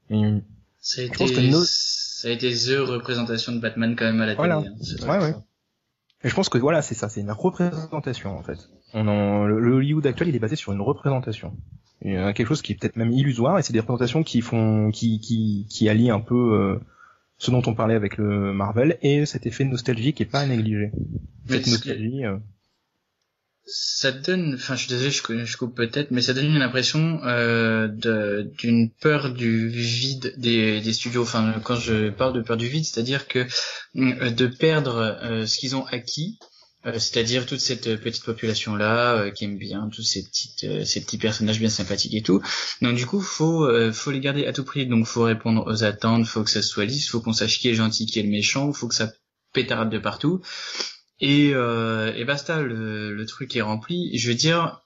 [0.10, 0.36] Et,
[0.80, 4.50] ça a été, ça a été the représentation de Batman quand même à la télé.
[4.50, 4.63] Hein,
[5.08, 5.36] ouais, ouais.
[6.24, 8.58] Et je pense que voilà, c'est ça, c'est une représentation en fait.
[8.94, 11.56] On en, le Hollywood actuel, il est basé sur une représentation.
[12.02, 14.42] Il y a quelque chose qui est peut-être même illusoire, et c'est des représentations qui
[14.42, 16.80] font, qui, qui, qui allient un peu euh,
[17.38, 20.46] ce dont on parlait avec le Marvel et cet effet nostalgique qui est pas à
[20.46, 20.92] négliger.
[21.48, 22.26] Cette nostalgie.
[22.26, 22.38] Euh
[23.65, 25.12] ça donne, enfin je suis désolé,
[25.45, 31.22] je, coupe peut-être, mais ça donne une impression euh, d'une peur du vide des, studios.
[31.22, 33.45] Enfin, quand je parle de peur du vide, c'est-à-dire que
[33.95, 36.39] euh, de perdre euh, ce qu'ils ont acquis,
[36.86, 41.69] euh, c'est-à-dire toute cette petite population là qui aime bien tous ces petits personnages bien
[41.69, 42.41] sympathiques et tout.
[42.82, 44.88] Donc du coup, faut faut les garder à tout prix.
[44.88, 47.76] Donc faut répondre aux attentes, faut que ça soit lisse, faut qu'on sache qui est
[47.76, 49.12] gentil, qui est le méchant, faut que ça
[49.54, 50.41] pétarade de partout.
[51.22, 54.18] Et, euh, et basta, le, le, truc est rempli.
[54.18, 54.82] Je veux dire,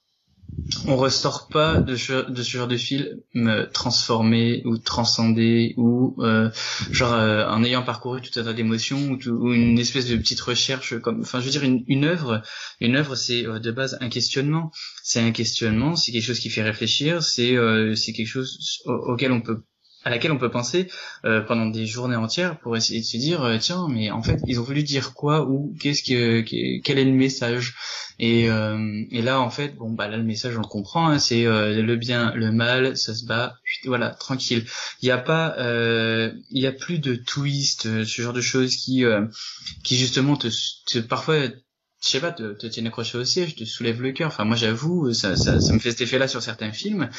[0.88, 6.50] on ressort pas de ce, de ce genre de film transformé ou transcendé ou euh,
[6.92, 11.00] genre euh, en ayant parcouru tout un tas d'émotions ou, une espèce de petite recherche
[11.00, 12.42] comme enfin je veux dire une, une œuvre
[12.80, 14.72] une œuvre c'est euh, de base un questionnement
[15.04, 19.32] c'est un questionnement c'est quelque chose qui fait réfléchir c'est euh, c'est quelque chose auquel
[19.32, 19.64] on peut
[20.04, 20.90] à laquelle on peut penser
[21.26, 24.40] euh, pendant des journées entières pour essayer de se dire euh, tiens mais en fait
[24.48, 26.42] ils ont voulu dire quoi ou qu'est-ce que
[26.82, 27.76] quel est le message?
[28.20, 31.20] Et, euh, et là en fait bon bah là le message on le comprend hein,
[31.20, 34.66] c'est le bien le mal ça se bat voilà tranquille.
[35.02, 39.04] Il y a pas il y a plus de twist ce genre de choses qui
[39.84, 40.48] qui justement te,
[40.86, 41.48] te parfois
[42.04, 44.28] je sais pas, te, te tiennent accroché au siège, te soulève le cœur.
[44.28, 47.10] Enfin, moi, j'avoue, ça, ça, ça me fait cet effet-là sur certains films.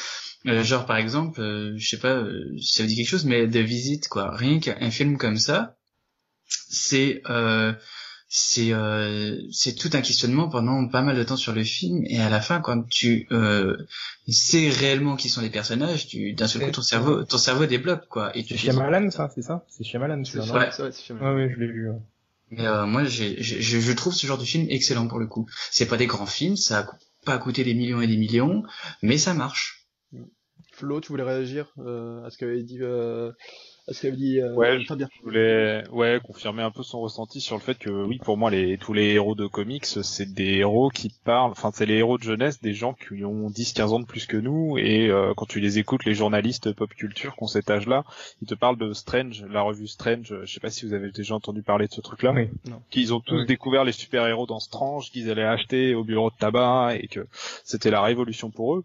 [0.47, 3.25] Euh, genre par exemple, euh, je sais pas, euh, si ça vous dit quelque chose,
[3.25, 4.35] mais de visite quoi.
[4.35, 5.75] Rien qu'un film comme ça,
[6.47, 7.23] c'est
[8.27, 8.73] c'est
[9.51, 12.41] c'est tout un questionnement pendant pas mal de temps sur le film et à la
[12.41, 13.27] fin quand tu
[14.27, 18.07] sais réellement qui sont les personnages, tu d'un seul coup ton cerveau ton cerveau débloque
[18.07, 18.35] quoi.
[18.37, 19.65] Et tu Shyamalan ça, c'est ça?
[19.67, 20.53] C'est Shyamalan celui-là.
[20.53, 21.89] Ouais, ouais, ouais, ouais, je l'ai vu.
[22.51, 25.47] Mais moi, j'ai, je, trouve ce genre de film excellent pour le coup.
[25.71, 26.87] C'est pas des grands films, ça a
[27.25, 28.63] pas coûté des millions et des millions,
[29.01, 29.87] mais ça marche.
[30.73, 32.79] Flo, tu voulais réagir à ce qu'avait dit
[33.85, 35.09] parce qu'elle dit euh, ouais, très bien.
[35.17, 38.51] Je voulais ouais confirmer un peu son ressenti sur le fait que oui pour moi
[38.51, 42.17] les tous les héros de comics c'est des héros qui parlent enfin c'est les héros
[42.17, 45.33] de jeunesse des gens qui ont 10 15 ans de plus que nous et euh,
[45.35, 48.03] quand tu les écoutes les journalistes pop culture qui ont cet âge-là,
[48.41, 51.35] ils te parlent de Strange, la revue Strange, je sais pas si vous avez déjà
[51.35, 52.33] entendu parler de ce truc-là.
[52.33, 52.49] Oui.
[52.89, 56.95] Qu'ils ont tous découvert les super-héros dans Strange, qu'ils allaient acheter au bureau de tabac
[56.95, 57.27] et que
[57.63, 58.83] c'était la révolution pour eux.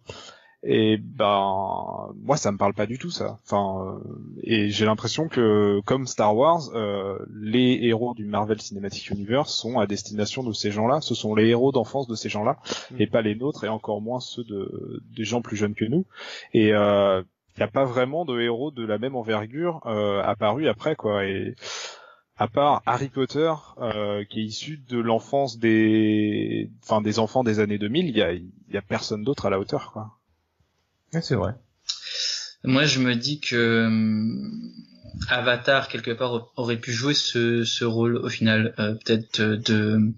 [0.62, 3.38] Et ben moi ça me parle pas du tout ça.
[3.44, 3.98] Enfin euh,
[4.42, 9.78] et j'ai l'impression que comme Star Wars, euh, les héros du Marvel Cinematic Universe sont
[9.78, 11.00] à destination de ces gens-là.
[11.00, 12.58] Ce sont les héros d'enfance de ces gens-là
[12.90, 12.96] mm.
[12.98, 16.04] et pas les nôtres et encore moins ceux de des gens plus jeunes que nous.
[16.52, 17.22] Et il euh,
[17.56, 21.24] n'y a pas vraiment de héros de la même envergure euh, apparu après quoi.
[21.24, 21.54] Et
[22.36, 27.60] à part Harry Potter, euh, qui est issu de l'enfance des, enfin des enfants des
[27.60, 30.19] années 2000, il y a, y a personne d'autre à la hauteur, quoi
[31.12, 31.54] c'est vrai.
[32.62, 34.72] Moi, je me dis que hum,
[35.28, 40.12] Avatar quelque part aurait pu jouer ce, ce rôle au final, euh, peut-être de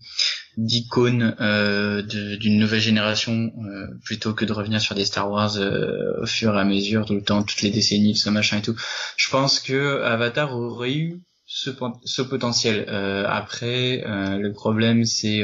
[0.58, 6.20] d'icône euh, d'une nouvelle génération euh, plutôt que de revenir sur des Star Wars euh,
[6.20, 8.62] au fur et à mesure tout le temps, toutes les décennies, tout ce machin et
[8.62, 8.76] tout.
[9.16, 11.22] Je pense que Avatar aurait eu
[11.54, 11.70] ce,
[12.04, 12.88] ce potentiel.
[13.28, 15.42] après, le problème c'est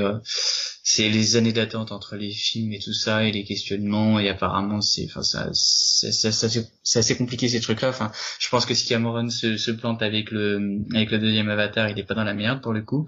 [0.90, 4.80] c'est les années d'attente entre les films et tout ça et les questionnements et apparemment
[4.80, 8.88] c'est enfin ça c'est c'est assez compliqué ces trucs là enfin je pense que si
[8.88, 12.32] Cameron se, se plante avec le avec le deuxième Avatar il est pas dans la
[12.32, 13.06] merde pour le coup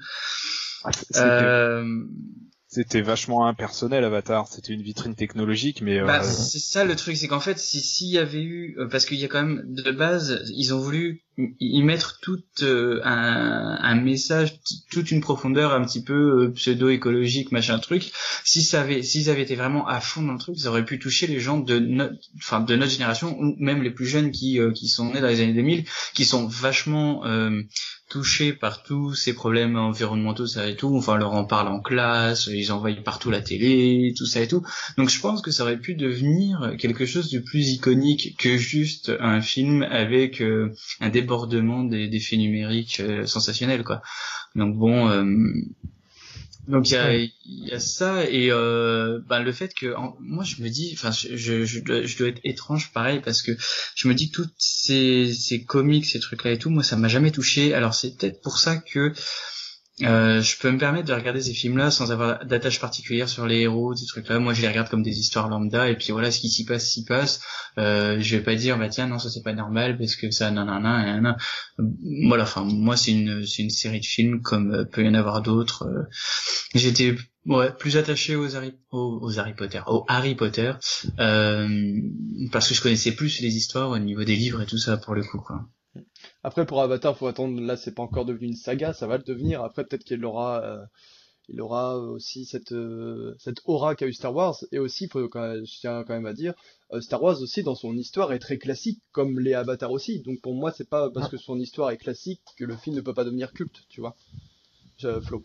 [1.16, 2.04] euh,
[2.72, 6.22] c'était vachement impersonnel Avatar, c'était une vitrine technologique, mais bah, euh...
[6.22, 9.18] c'est ça le truc, c'est qu'en fait, si s'il y avait eu, euh, parce qu'il
[9.18, 11.24] y a quand même de base, ils ont voulu
[11.58, 17.50] y mettre tout euh, un, un, message, toute une profondeur un petit peu euh, pseudo-écologique,
[17.50, 18.12] machin truc.
[18.44, 21.00] Si ça avait, s'ils avaient été vraiment à fond dans le truc, ça aurait pu
[21.00, 24.60] toucher les gens de notre, enfin de notre génération ou même les plus jeunes qui
[24.76, 27.24] qui sont nés dans les années 2000, qui sont vachement
[28.10, 30.94] touchés par tous ces problèmes environnementaux, ça et tout.
[30.96, 34.62] Enfin, leur en parle en classe, ils envoient partout la télé, tout ça et tout.
[34.98, 39.12] Donc, je pense que ça aurait pu devenir quelque chose de plus iconique que juste
[39.20, 44.02] un film avec euh, un débordement des, faits numériques euh, sensationnels, quoi.
[44.56, 45.24] Donc bon, euh,
[46.70, 50.62] donc il y a, y a ça et euh, ben, le fait que moi je
[50.62, 53.52] me dis, enfin je, je, je, dois, je, dois, être étrange pareil parce que
[53.94, 56.96] je me dis que toutes ces, ces comics, ces trucs là et tout, moi ça
[56.96, 57.74] m'a jamais touché.
[57.74, 59.12] Alors c'est peut-être pour ça que
[60.02, 63.60] euh, je peux me permettre de regarder ces films-là sans avoir d'attache particulière sur les
[63.60, 64.38] héros, ces trucs-là.
[64.38, 66.90] Moi, je les regarde comme des histoires lambda, et puis voilà, ce qui s'y passe,
[66.90, 67.40] s'y passe.
[67.78, 70.50] Euh, je vais pas dire, bah tiens, non, ça c'est pas normal parce que ça,
[70.50, 71.34] non, non.
[72.26, 75.14] Voilà, enfin, moi, c'est une, c'est une série de films comme euh, peut y en
[75.14, 75.84] avoir d'autres.
[75.84, 76.02] Euh.
[76.74, 77.14] J'étais
[77.46, 80.72] ouais, plus attaché aux Harry, aux, Harry Potter, aux Harry Potter,
[81.16, 85.14] parce que je connaissais plus les histoires au niveau des livres et tout ça pour
[85.14, 85.66] le coup, quoi.
[86.42, 87.60] Après, pour Avatar, faut attendre.
[87.60, 89.62] Là, c'est pas encore devenu une saga, ça va le devenir.
[89.62, 90.84] Après, peut-être qu'il aura, euh,
[91.48, 94.56] il aura aussi cette euh, cette aura qu'a eu Star Wars.
[94.72, 96.54] Et aussi, faut je tiens quand même à dire,
[96.92, 100.20] euh, Star Wars aussi dans son histoire est très classique, comme les Avatar aussi.
[100.20, 103.00] Donc pour moi, c'est pas parce que son histoire est classique que le film ne
[103.00, 104.16] peut pas devenir culte, tu vois.
[104.98, 105.42] Je, Flo.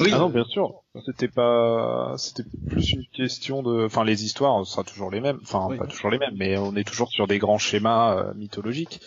[0.00, 0.10] Oui.
[0.12, 0.74] Ah non, bien sûr.
[1.04, 5.38] C'était pas, c'était plus une question de, enfin, les histoires, ce sera toujours les mêmes.
[5.42, 9.00] Enfin, pas toujours les mêmes, mais on est toujours sur des grands schémas euh, mythologiques.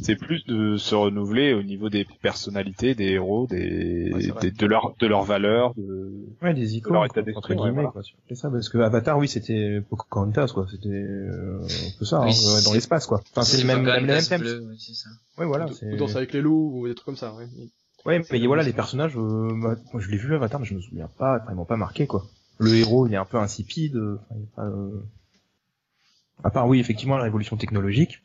[0.00, 5.06] C'est plus de se renouveler au niveau des personnalités, des héros, des, de leur, de
[5.06, 7.56] leurs valeurs, de, ouais, des icônes, leur état d'esprit.
[8.28, 10.66] C'est ça, parce que Avatar, oui, c'était Pocahontas, quoi.
[10.70, 12.30] C'était euh, un peu ça, hein,
[12.64, 13.20] dans l'espace, quoi.
[13.32, 14.42] Enfin, c'est le même, le même thème.
[15.38, 15.66] Ouais, voilà.
[15.98, 17.46] Danse avec les loups ou des trucs comme ça, ouais.
[18.06, 21.10] Ouais, mais voilà, les personnages, euh, moi je l'ai vu Avatar, mais je me souviens
[21.18, 22.24] pas, ils m'ont pas marqué quoi.
[22.58, 23.96] Le héros, il est un peu insipide.
[23.96, 24.18] Euh,
[24.58, 25.02] euh,
[26.44, 28.22] à part oui, effectivement, la révolution technologique.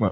[0.00, 0.08] Ouais.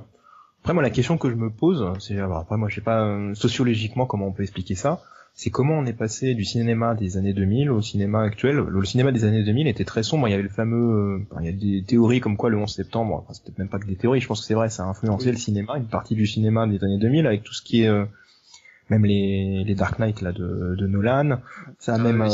[0.60, 4.04] Après moi, la question que je me pose, c'est après moi je sais pas sociologiquement
[4.04, 5.00] comment on peut expliquer ça.
[5.32, 8.56] C'est comment on est passé du cinéma des années 2000 au cinéma actuel.
[8.56, 10.28] Le, cinéma des années 2000 était très sombre.
[10.28, 13.14] Il y avait le fameux, il y a des théories comme quoi le 11 septembre,
[13.14, 14.20] enfin, c'était même pas que des théories.
[14.20, 16.82] Je pense que c'est vrai, ça a influencé le cinéma, une partie du cinéma des
[16.84, 17.90] années 2000 avec tout ce qui est
[18.88, 21.40] même les, les Dark Knight là de, de Nolan.
[21.78, 22.28] Ça a ah même euh,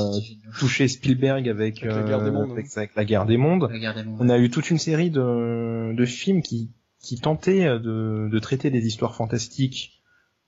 [0.58, 3.70] touché Spielberg avec, avec, la guerre des mondes, avec, la guerre des mondes.
[4.18, 8.70] On a eu toute une série de, de films qui, qui tentaient de, de traiter
[8.70, 10.02] des histoires fantastiques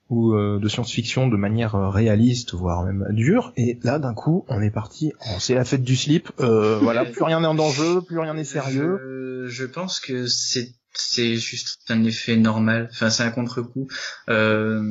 [0.09, 3.53] ou euh, de science-fiction de manière euh, réaliste, voire même dure.
[3.57, 5.13] Et là, d'un coup, on est parti.
[5.39, 6.29] c'est la fête du slip.
[6.39, 9.47] Euh, voilà, plus rien n'est en danger, plus rien n'est sérieux.
[9.47, 12.89] Je, je pense que c'est c'est juste un effet normal.
[12.91, 13.87] Enfin, c'est un contre-coup.
[14.29, 14.81] Euh,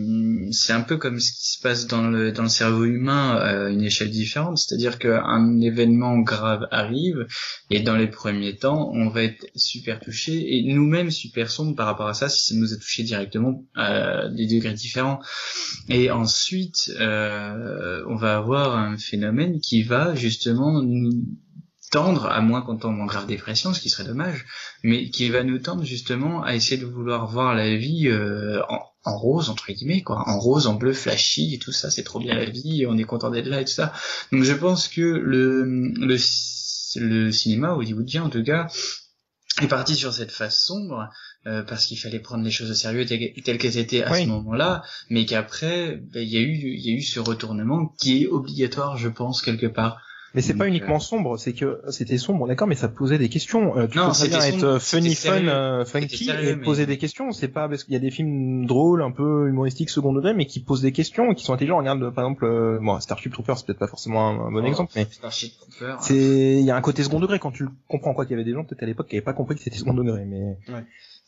[0.53, 3.69] c'est un peu comme ce qui se passe dans le dans le cerveau humain à
[3.69, 4.59] une échelle différente.
[4.59, 7.27] C'est-à-dire qu'un événement grave arrive
[7.71, 11.87] et dans les premiers temps, on va être super touché et nous-mêmes super sombre par
[11.87, 15.21] rapport à ça si ça nous a touché directement à des degrés différents.
[15.89, 21.11] Et ensuite, euh, on va avoir un phénomène qui va justement nous
[21.95, 24.47] tendre, à moins qu'on tombe en grave dépression, ce qui serait dommage,
[24.83, 28.81] mais qui va nous tendre justement à essayer de vouloir voir la vie euh, en,
[29.05, 32.19] en, rose entre guillemets quoi, en rose, en bleu flashy et tout ça, c'est trop
[32.19, 33.93] bien la vie, on est content d'être là et tout ça.
[34.33, 35.63] Donc je pense que le
[35.95, 36.17] le,
[36.97, 38.67] le cinéma hollywoodien en tout cas
[39.63, 41.11] est parti sur cette phase sombre
[41.47, 44.83] euh, parce qu'il fallait prendre les choses au sérieux telles, qu'elles étaient à ce moment-là,
[45.11, 48.27] mais qu'après ben, il y a eu il y a eu ce retournement qui est
[48.27, 50.03] obligatoire, je pense quelque part.
[50.35, 53.79] Mais c'est pas uniquement sombre, c'est que c'était sombre, d'accord, mais ça posait des questions.
[53.79, 57.31] Euh, tu non, peux bien être funny, fun, euh, funky et poser des questions.
[57.31, 60.47] C'est pas parce qu'il y a des films drôles, un peu humoristiques, second degré, mais
[60.47, 61.79] qui posent des questions et qui sont intelligents.
[61.79, 64.93] Regarde, par exemple, euh, bon, Starship Troopers, c'est peut-être pas forcément un, bon oh, exemple,
[64.97, 65.07] mais
[66.01, 68.45] c'est, il y a un côté second degré quand tu comprends quoi qu'il y avait
[68.45, 70.59] des gens peut-être à l'époque qui avaient pas compris que c'était second degré, mais.
[70.69, 70.85] Ouais.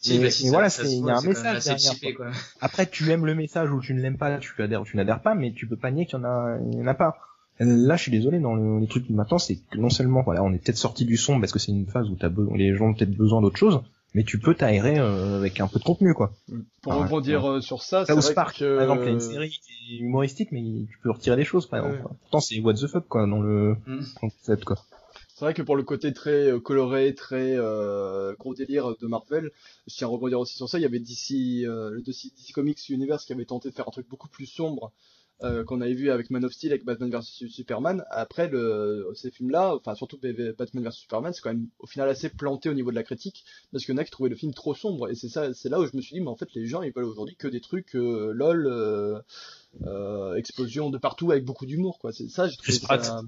[0.08, 2.32] Mais, bah, voilà, il y a un message derrière.
[2.60, 5.22] Après, tu aimes le message ou tu ne l'aimes pas, tu adhères ou tu n'adhères
[5.22, 7.16] pas, mais tu peux pas nier qu'il y en a, il y en a pas.
[7.58, 10.58] Là, je suis désolé, dans les trucs maintenant, c'est que non seulement, voilà, on est
[10.58, 13.16] peut-être sorti du son parce que c'est une phase où t'as les gens ont peut-être
[13.16, 13.80] besoin d'autre chose,
[14.14, 16.32] mais tu peux t'aérer euh, avec un peu de contenu, quoi.
[16.82, 18.76] Pour rebondir euh, sur ça, c'est vrai Spark, que...
[18.76, 19.60] par exemple, il y a une série
[20.00, 22.14] humoristique, mais tu peux retirer des choses, par exemple.
[22.22, 24.04] Pourtant, c'est what the fuck, quoi, dans le mm.
[24.20, 24.76] concept, quoi.
[25.34, 29.50] C'est vrai que pour le côté très euh, coloré, très euh, gros délire de Marvel,
[29.86, 30.78] je tiens à rebondir aussi sur ça.
[30.78, 34.08] Il y avait DC, le DC Comics Universe qui avait tenté de faire un truc
[34.08, 34.92] beaucoup plus sombre
[35.42, 38.04] euh, qu'on avait vu avec Man of Steel, avec Batman vs Superman.
[38.10, 40.18] Après, le, ces films-là, enfin surtout
[40.58, 43.44] Batman vs Superman, c'est quand même au final assez planté au niveau de la critique,
[43.72, 45.10] parce qu'il y en a qui trouvaient le film trop sombre.
[45.10, 46.82] Et c'est ça, c'est là où je me suis dit, mais en fait, les gens
[46.82, 49.18] ils veulent aujourd'hui que des trucs euh, lol, euh,
[49.86, 52.12] euh, explosion de partout avec beaucoup d'humour, quoi.
[52.12, 53.22] C'est ça, j'ai trouvé ça.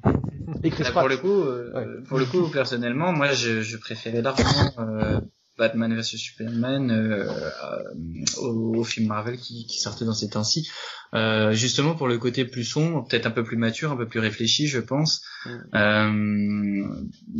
[0.65, 4.23] Et Chris bah, pour le coup, euh, pour le coup, personnellement, moi, je, je préférais
[4.23, 5.21] largement
[5.59, 10.71] Batman vs Superman euh, euh, au, film Marvel qui, qui sortait dans ces temps-ci.
[11.15, 14.21] Euh, justement pour le côté plus sombre, peut-être un peu plus mature, un peu plus
[14.21, 15.23] réfléchi, je pense.
[15.75, 16.85] Euh,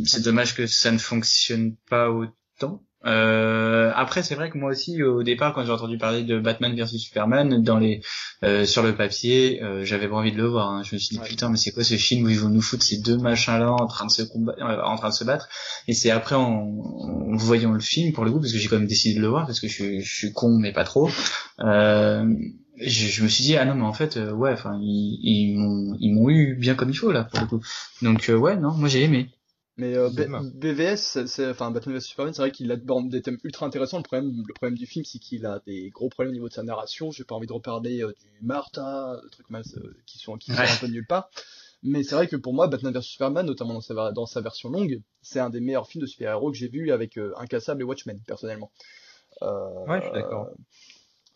[0.05, 2.83] c'est dommage que ça ne fonctionne pas autant.
[3.05, 6.75] Euh, après, c'est vrai que moi aussi, au départ, quand j'ai entendu parler de Batman
[6.75, 8.01] vs Superman, dans les
[8.43, 10.69] euh, sur le papier, euh, j'avais pas envie de le voir.
[10.69, 10.83] Hein.
[10.83, 12.83] Je me suis dit putain, mais c'est quoi ce film où ils vont nous foutre
[12.83, 15.47] ces deux machins-là en train de se combattre, euh, en train de se battre?
[15.87, 18.77] Et c'est après en, en, voyant le film, pour le coup, parce que j'ai quand
[18.77, 21.09] même décidé de le voir, parce que je, je suis con mais pas trop.
[21.61, 22.25] Euh,
[22.77, 25.97] je, je, me suis dit ah non mais en fait ouais enfin ils, ils m'ont
[25.99, 27.59] ils m'ont eu bien comme il faut là pour le coup
[28.01, 29.29] donc ouais non moi j'ai aimé
[29.79, 33.65] mais euh, BVS, c'est, enfin Batman vs Superman, c'est vrai qu'il aborde des thèmes ultra
[33.65, 33.97] intéressants.
[33.97, 36.53] Le problème, le problème du film, c'est qu'il a des gros problèmes au niveau de
[36.53, 37.11] sa narration.
[37.11, 40.79] J'ai pas envie de reparler euh, du Martha, trucs euh, qui sont qui sont un
[40.81, 41.29] peu nulle part.
[41.81, 44.69] Mais c'est vrai que pour moi, Batman vs Superman, notamment dans sa, dans sa version
[44.69, 48.19] longue, c'est un des meilleurs films de super-héros que j'ai vu avec Incassable et Watchmen,
[48.27, 48.71] personnellement.
[49.41, 50.49] ouais, je suis d'accord.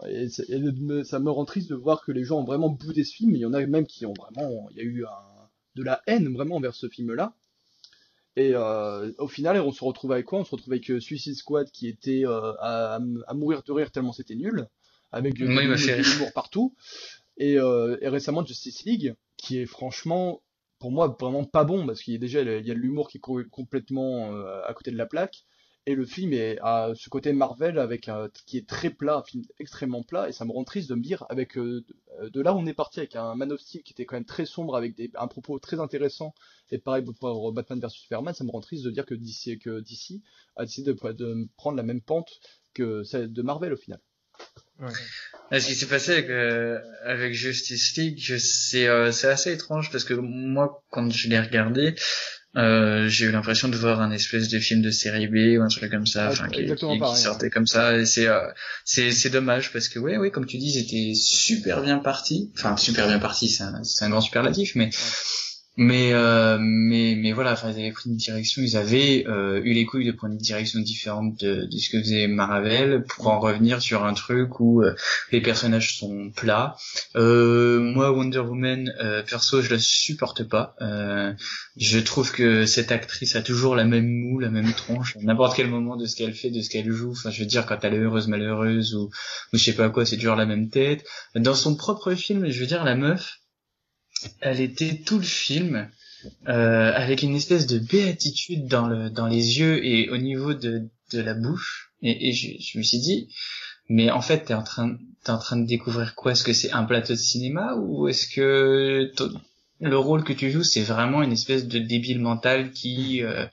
[0.06, 0.28] Et,
[1.06, 3.34] ça me rend triste de voir que les gens ont vraiment boudé ce film.
[3.36, 6.02] Il y en a même qui ont vraiment, il y a eu un, de la
[6.08, 7.34] haine vraiment envers ce film-là.
[8.36, 10.40] Et euh, au final, on se retrouve avec quoi?
[10.40, 13.92] On se retrouve avec euh, Suicide Squad qui était euh, à, à, mourir de rire
[13.92, 14.68] tellement c'était nul,
[15.12, 16.76] avec de l'humour partout.
[17.38, 20.42] Et, euh, et, récemment Justice League, qui est franchement,
[20.80, 23.10] pour moi, vraiment pas bon, parce qu'il y a déjà il y a de l'humour
[23.10, 25.44] qui est complètement euh, à côté de la plaque.
[25.86, 29.24] Et le film est à ce côté Marvel avec un, qui est très plat, un
[29.24, 31.84] film extrêmement plat, et ça me rend triste de me dire avec euh,
[32.22, 34.26] de, là où on est parti avec un Man of Steel qui était quand même
[34.26, 36.34] très sombre avec des, un propos très intéressant,
[36.72, 39.80] et pareil pour Batman vs Superman, ça me rend triste de dire que DC que
[39.80, 40.22] DC
[40.56, 42.40] a décidé de, de prendre la même pente
[42.74, 44.00] que celle de Marvel au final.
[44.80, 45.60] Ouais.
[45.60, 50.04] Ce qui s'est passé avec, euh, avec Justice League, c'est euh, c'est assez étrange parce
[50.04, 51.94] que moi, quand je l'ai regardé,
[52.56, 55.68] euh, j'ai eu l'impression de voir un espèce de film de série B ou un
[55.68, 57.98] truc comme ça, enfin qui, qui, sortait comme ça.
[57.98, 58.48] Et c'est euh,
[58.86, 62.52] c'est c'est dommage parce que ouais ouais comme tu dis, c'était super bien parti.
[62.56, 64.92] Enfin super bien parti, c'est un, un grand superlatif, mais
[65.76, 69.86] mais euh, mais mais voilà ils avaient pris une direction ils avaient euh, eu les
[69.86, 73.82] couilles de prendre une direction différente de, de ce que faisait Marvel pour en revenir
[73.82, 74.96] sur un truc où euh,
[75.32, 76.76] les personnages sont plats.
[77.16, 80.76] Euh, moi Wonder Woman euh, perso je la supporte pas.
[81.76, 85.68] Je trouve que cette actrice a toujours la même moue la même tronche n'importe quel
[85.70, 87.12] moment de ce qu'elle fait de ce qu'elle joue.
[87.12, 89.10] Enfin je veux dire quand elle est heureuse malheureuse ou
[89.54, 91.04] ou je sais pas quoi c'est toujours la même tête.
[91.34, 93.40] Dans son propre film je veux dire la meuf
[94.42, 95.90] elle était tout le film
[96.48, 100.90] euh, avec une espèce de béatitude dans le dans les yeux et au niveau de
[101.12, 101.92] de la bouche.
[102.02, 103.30] Et, et je, je, me suis dit,
[103.90, 106.32] mais en fait, t'es en train, t'es en train de découvrir quoi?
[106.34, 109.12] Est-ce que c'est un plateau de cinéma ou est-ce que
[109.80, 113.46] le rôle que tu joues, c'est vraiment une espèce de débile mental qui euh,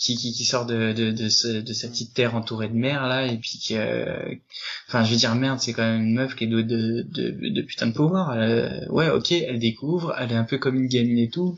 [0.00, 3.26] qui, qui, qui, sort de, de, de, de sa petite terre entourée de mer là
[3.26, 4.34] et puis qui euh...
[4.88, 7.48] enfin je veux dire merde c'est quand même une meuf qui est de de, de,
[7.50, 8.34] de putain de pouvoir.
[8.88, 11.56] Ouais ok elle découvre elle est un peu comme une gamine et tout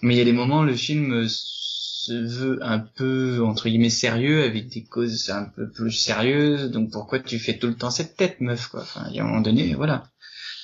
[0.00, 4.44] mais il y a des moments le film se veut un peu entre guillemets sérieux
[4.44, 8.16] avec des causes un peu plus sérieuses donc pourquoi tu fais tout le temps cette
[8.16, 8.82] tête meuf quoi?
[8.82, 10.04] Enfin il y a un moment donné voilà.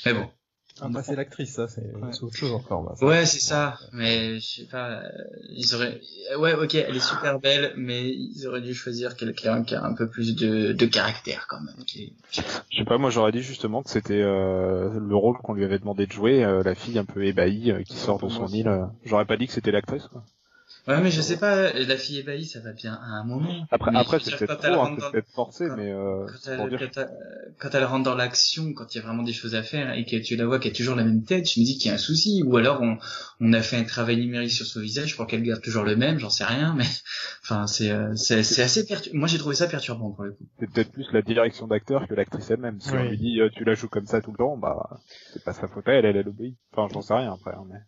[0.07, 0.29] Mais bon
[0.81, 2.23] ah bah c'est l'actrice ça, c'est ouais.
[2.23, 2.83] autre chose encore.
[2.83, 5.09] Bah, ouais c'est ça, mais je sais pas, euh,
[5.51, 6.01] ils auraient,
[6.39, 9.95] ouais ok elle est super belle, mais ils auraient dû choisir quelqu'un qui a un
[9.95, 11.85] peu plus de, de caractère quand même.
[11.87, 12.15] Qui...
[12.31, 12.43] Je
[12.79, 16.07] sais pas, moi j'aurais dit justement que c'était euh, le rôle qu'on lui avait demandé
[16.07, 18.71] de jouer, euh, la fille un peu ébahie euh, qui sort de son île.
[19.05, 20.25] J'aurais pas dit que c'était l'actrice quoi.
[20.89, 23.67] Ouais, mais je sais pas, la fille ébahie, ça va bien à un moment.
[23.71, 26.69] Après, mais après c'est peut-être trop, hein, c'est peut-être forcé, quand, mais euh, quand, elle,
[26.71, 26.79] dire...
[26.79, 27.11] quand, elle,
[27.59, 30.07] quand, elle, rentre dans l'action, quand il y a vraiment des choses à faire et
[30.07, 31.91] que tu la vois qu'elle a toujours la même tête, je me dis qu'il y
[31.91, 32.43] a un souci.
[32.43, 32.97] Ou alors on,
[33.43, 36.19] on a fait un travail numérique sur son visage pour qu'elle garde toujours le même,
[36.19, 36.87] j'en sais rien, mais
[37.43, 39.19] enfin c'est c'est, c'est assez perturbant.
[39.19, 40.47] Moi j'ai trouvé ça perturbant pour le coup.
[40.59, 42.81] C'est peut-être plus la direction d'acteur que l'actrice elle-même.
[42.81, 42.99] Si oui.
[42.99, 45.01] on lui dit tu la joues comme ça tout le temps, bah
[45.35, 46.57] c'est pas sa faute à elle, elle, elle obéit.
[46.73, 47.53] Enfin j'en sais rien après.
[47.53, 47.79] Hein, mais...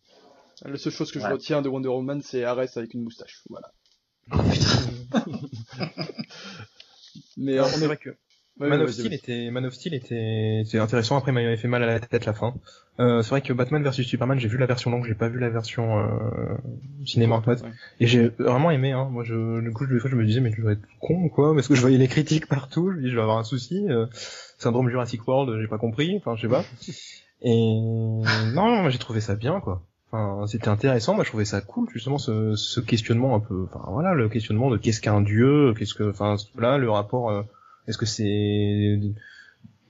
[0.64, 3.42] La seule chose que je retiens de Wonder Woman, c'est Ares avec une moustache.
[3.48, 3.72] Voilà.
[4.32, 5.24] Oh putain.
[7.36, 8.11] Mais Alors, on c'est vrai que
[8.58, 11.56] Ouais, Man ouais, of Steel était Man of Steel était c'est intéressant après il m'avait
[11.56, 12.52] fait mal à la tête la fin.
[12.98, 15.38] Euh, c'est vrai que Batman versus Superman j'ai vu la version longue j'ai pas vu
[15.38, 16.56] la version euh,
[17.06, 17.70] cinéma en fait Ouais.
[18.00, 20.52] et j'ai vraiment aimé hein moi je du coup des fois je me disais mais
[20.52, 21.54] tu dois être con ou quoi?
[21.54, 23.86] Parce que je voyais les critiques partout je me dis je vais avoir un souci
[23.88, 24.04] euh,
[24.58, 26.62] syndrome Jurassic World j'ai pas compris enfin je sais pas
[27.42, 27.80] et
[28.52, 32.18] non j'ai trouvé ça bien quoi Enfin, c'était intéressant, moi je trouvais ça cool justement
[32.18, 36.11] ce, ce questionnement un peu, enfin voilà le questionnement de qu'est-ce qu'un dieu, qu'est-ce que,
[36.11, 37.42] enfin là le rapport, euh,
[37.86, 38.98] est-ce que c'est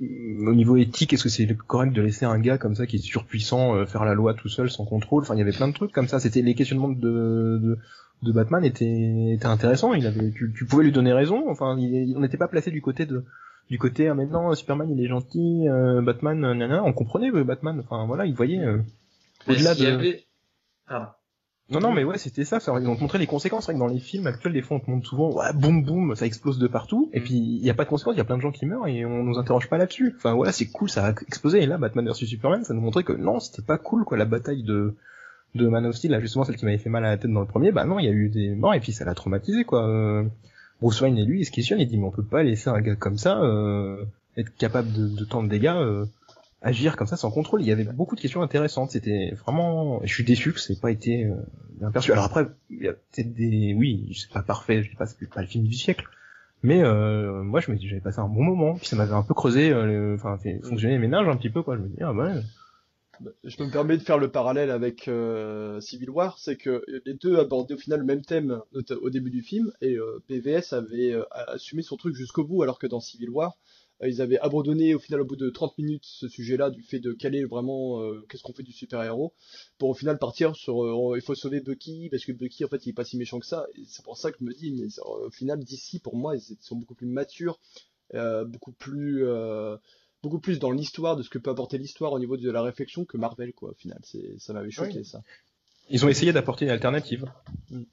[0.01, 2.99] au niveau éthique, est-ce que c'est correct de laisser un gars comme ça qui est
[2.99, 5.23] surpuissant euh, faire la loi tout seul sans contrôle?
[5.23, 7.79] Enfin il y avait plein de trucs comme ça, c'était les questionnements de, de
[8.23, 12.15] de Batman étaient, étaient intéressants, il avait, tu, tu pouvais lui donner raison, enfin il,
[12.15, 13.25] on n'était pas placé du côté de
[13.71, 17.81] du côté ah, maintenant Superman il est gentil, euh, Batman nana, on comprenait euh, Batman,
[17.81, 18.83] enfin voilà il voyait euh,
[19.49, 20.25] au-delà de avait-
[21.73, 22.59] non, non, mais ouais, c'était ça.
[22.59, 23.67] ça ils ont montré les conséquences.
[23.67, 25.85] C'est vrai que dans les films actuels, des fois, on te montre souvent, ouais, boum,
[25.85, 27.09] boum, ça explose de partout.
[27.13, 27.23] Et Mm.
[27.23, 28.15] puis, il y a pas de conséquences.
[28.15, 30.15] Il y a plein de gens qui meurent et on nous interroge pas là-dessus.
[30.17, 31.63] Enfin, voilà, c'est cool, ça a explosé.
[31.63, 34.19] Et là, Batman vs Superman, ça nous montrait que non, c'était pas cool, quoi.
[34.19, 34.95] La bataille de
[35.57, 37.41] de Man of Steel, là, justement, celle qui m'avait fait mal à la tête dans
[37.41, 39.65] le premier, bah non, il y a eu des morts et puis ça l'a traumatisé,
[39.65, 39.85] quoi.
[39.87, 40.25] Euh,
[40.81, 42.81] Bruce Wayne et lui, il se questionne, il dit, mais on peut pas laisser un
[42.81, 44.05] gars comme ça euh,
[44.37, 45.67] être capable de, de tant de dégâts.
[45.75, 46.05] euh,
[46.63, 47.63] agir comme ça sans contrôle.
[47.63, 48.91] Il y avait beaucoup de questions intéressantes.
[48.91, 51.35] C'était vraiment, je suis déçu que c'est pas été euh,
[51.79, 52.13] bien perçu.
[52.13, 55.29] Alors après, il y a peut-être des, oui, c'est pas parfait, je dis pas c'est
[55.29, 56.07] pas le film du siècle,
[56.63, 58.75] mais euh, moi je me j'avais passé un bon moment.
[58.77, 61.63] Puis ça m'avait un peu creusé, euh, enfin fait fonctionner les ménages un petit peu
[61.63, 61.77] quoi.
[61.77, 62.33] Je me dis ah ouais.
[63.45, 67.37] Je me permets de faire le parallèle avec euh, Civil War, c'est que les deux
[67.37, 71.83] abordaient au final le même thème au début du film, et euh, PVS avait assumé
[71.83, 73.59] son truc jusqu'au bout, alors que dans Civil War,
[74.09, 77.13] ils avaient abandonné au final au bout de 30 minutes ce sujet-là, du fait de
[77.13, 79.33] caler vraiment euh, qu'est-ce qu'on fait du super-héros,
[79.79, 82.87] pour au final partir sur euh, il faut sauver Bucky, parce que Bucky en fait
[82.87, 84.73] il est pas si méchant que ça, et c'est pour ça que je me dis,
[84.73, 87.59] mais euh, au final d'ici pour moi ils sont beaucoup plus matures,
[88.15, 89.25] euh, beaucoup plus...
[89.27, 89.77] euh,
[90.23, 93.07] beaucoup plus dans l'histoire de ce que peut apporter l'histoire au niveau de la réflexion
[93.07, 95.05] que Marvel quoi au final c'est ça m'avait choqué Oui.
[95.07, 95.23] ça
[95.89, 97.25] Ils ont essayé d'apporter une alternative.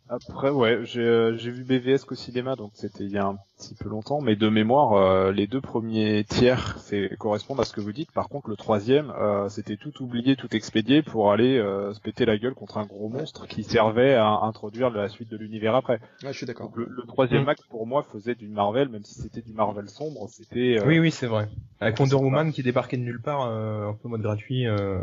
[0.09, 3.73] Après, ouais, j'ai euh, vu BVS qu'au cinéma, donc c'était il y a un petit
[3.75, 7.81] peu longtemps, mais de mémoire, euh, les deux premiers tiers c'est correspondent à ce que
[7.81, 8.11] vous dites.
[8.11, 12.25] Par contre, le troisième, euh, c'était tout oublié, tout expédié pour aller euh, se péter
[12.25, 15.99] la gueule contre un gros monstre qui servait à introduire la suite de l'univers après.
[16.23, 17.49] ouais je suis d'accord le, le troisième Mm.
[17.49, 20.99] acte pour moi faisait du Marvel, même si c'était du Marvel sombre, c'était euh, Oui
[20.99, 21.47] oui c'est vrai.
[21.79, 24.65] Avec Wonder Woman qui débarquait de nulle part, euh, un peu en mode gratuit.
[24.67, 24.99] euh,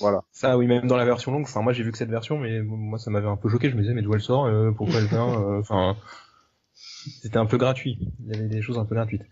[0.00, 0.20] voilà.
[0.32, 1.42] Ça oui même dans la version longue.
[1.44, 3.70] Enfin moi j'ai vu que cette version, mais moi ça m'avait un peu choqué.
[3.70, 5.28] Je me disais mais d'où elle sort, euh, pourquoi elle vient.
[5.40, 5.96] euh, Enfin
[7.22, 7.98] c'était un peu gratuit.
[8.26, 9.22] Il y avait des choses un peu gratuites.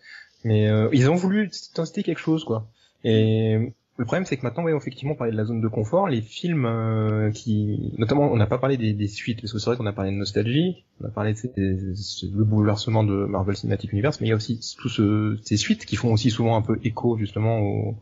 [0.45, 2.69] Mais euh, ils ont voulu tester quelque chose, quoi.
[3.05, 6.09] Et le problème, c'est que maintenant, ouais, effectivement, on parlait de la zone de confort.
[6.09, 9.66] Les films euh, qui, notamment, on n'a pas parlé des, des suites, parce que c'est
[9.71, 13.93] vrai qu'on a parlé de nostalgie, on a parlé de le bouleversement de Marvel Cinematic
[13.93, 16.62] Universe, mais il y a aussi tous ce- ces suites qui font aussi souvent un
[16.62, 17.97] peu écho justement au,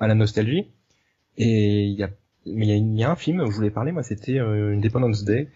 [0.00, 0.66] à la nostalgie.
[1.38, 2.10] Et il y a,
[2.46, 4.38] mais il y a, il y a un film où je voulais parler, moi, c'était
[4.38, 5.48] euh, Independence Day.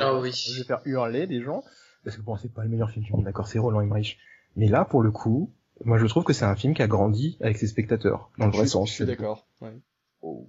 [0.00, 0.30] Ah oui.
[0.32, 1.64] Je vais faire hurler des gens,
[2.06, 4.16] parce que bon, c'est pas le meilleur film du monde, d'accord, c'est Roland Emmerich.
[4.56, 5.50] Mais là, pour le coup,
[5.84, 8.52] moi je trouve que c'est un film qui a grandi avec ses spectateurs, dans le
[8.52, 8.88] je, vrai suis- sens.
[8.88, 9.76] je suis d'accord ouais.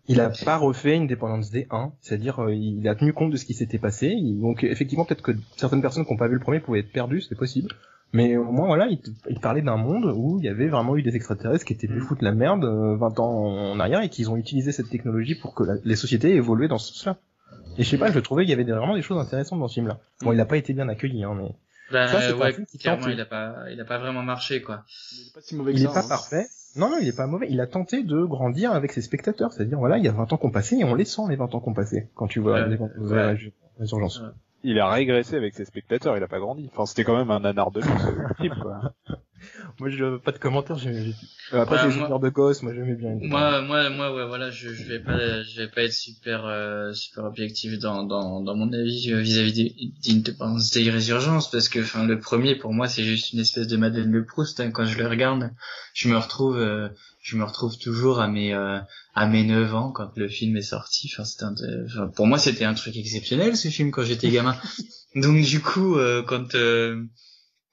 [0.07, 3.45] Il a pas refait Independence Day 1, c'est-à-dire euh, il a tenu compte de ce
[3.45, 4.07] qui s'était passé.
[4.07, 6.91] Il- donc effectivement, peut-être que certaines personnes qui n'ont pas vu le premier pouvaient être
[6.91, 7.69] perdues, c'est possible.
[8.13, 11.15] Mais au moins, voilà, il, parlait d'un monde où il y avait vraiment eu des
[11.17, 14.37] extraterrestres qui étaient venus foutre la merde euh, 20 ans en arrière et qu'ils ont
[14.37, 17.17] utilisé cette technologie pour que la- les sociétés évoluaient dans ce sens-là.
[17.77, 19.75] Et je sais pas, je trouvais qu'il y avait vraiment des choses intéressantes dans ce
[19.75, 19.99] film-là.
[20.21, 21.49] Bon, il n'a pas été bien accueilli, hein, mais
[21.91, 23.11] Bah, Ça, ouais, clairement, tente.
[23.13, 24.83] il a pas, il a pas vraiment marché, quoi.
[25.13, 25.89] Il est pas si mauvais que il ça.
[25.91, 26.09] est pas hein.
[26.09, 26.45] parfait.
[26.75, 27.47] Non, non, il est pas mauvais.
[27.49, 29.51] Il a tenté de grandir avec ses spectateurs.
[29.53, 31.55] C'est-à-dire, voilà, il y a 20 ans qu'on passait et on les sent, les 20
[31.55, 33.33] ans qu'on passait, quand tu vois Ouais, les, ouais.
[33.35, 34.21] les- les urgences.
[34.21, 34.27] Ouais.
[34.63, 36.69] Il a régressé avec ses spectateurs, il a pas grandi.
[36.73, 38.93] Enfin, c'était quand même un nanar de luxe, quoi.
[39.79, 40.77] Moi, je pas de commentaires.
[40.77, 41.15] j'ai- j'ai-
[41.53, 42.61] Euh, après, Ouais, c'est moi- de gosse.
[42.61, 43.15] Moi, j'aimais bien.
[43.21, 46.91] Moi, moi, moi, ouais, voilà, je, je vais pas, je vais pas être super, euh,
[46.93, 49.73] super objectif dans, dans, dans mon avis euh, vis-à-vis
[50.05, 53.77] d'Independence Day Résurgence, parce que, enfin, le premier, pour moi, c'est juste une espèce de
[53.77, 54.59] Madeleine de Proust.
[54.59, 54.71] hein.
[54.71, 55.51] Quand je le regarde,
[55.93, 56.89] je me retrouve, euh,
[57.21, 58.79] je me retrouve toujours à mes, euh,
[59.15, 61.09] à mes 9 ans quand le film est sorti.
[61.13, 64.29] Enfin, c'était un de- enfin, pour moi, c'était un truc exceptionnel ce film quand j'étais
[64.29, 64.55] gamin.
[65.15, 67.01] Donc, du coup, euh, quand, euh,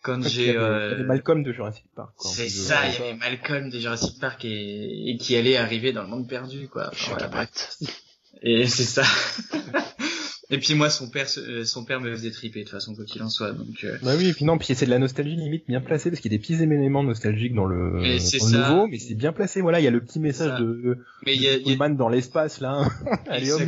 [0.04, 2.12] quand j'ai, avait- il y euh, avait Malcolm de Jurassic Park.
[2.20, 6.02] c'est ça, il y avait Malcolm de Jurassic Park et, et qui allait arriver dans
[6.02, 6.90] le monde perdu, quoi.
[6.92, 7.48] Enfin, voilà, bref.
[8.42, 9.02] Et c'est ça.
[10.50, 13.04] et puis moi, son père, euh, son père me faisait triper de toute façon, quoi
[13.06, 13.52] qu'il en soit.
[13.52, 16.10] Donc, euh, Bah oui, et puis non, puis c'est de la nostalgie limite bien placée
[16.10, 18.86] parce qu'il y a des petits éléments nostalgiques dans le, Mais c'est dans le nouveau,
[18.88, 19.62] mais c'est bien placé.
[19.62, 20.60] Voilà, il y a le petit message ça.
[20.60, 22.86] de, mais il y a, de il y a- Pullman dans l'espace là.
[23.28, 23.62] Allez hop,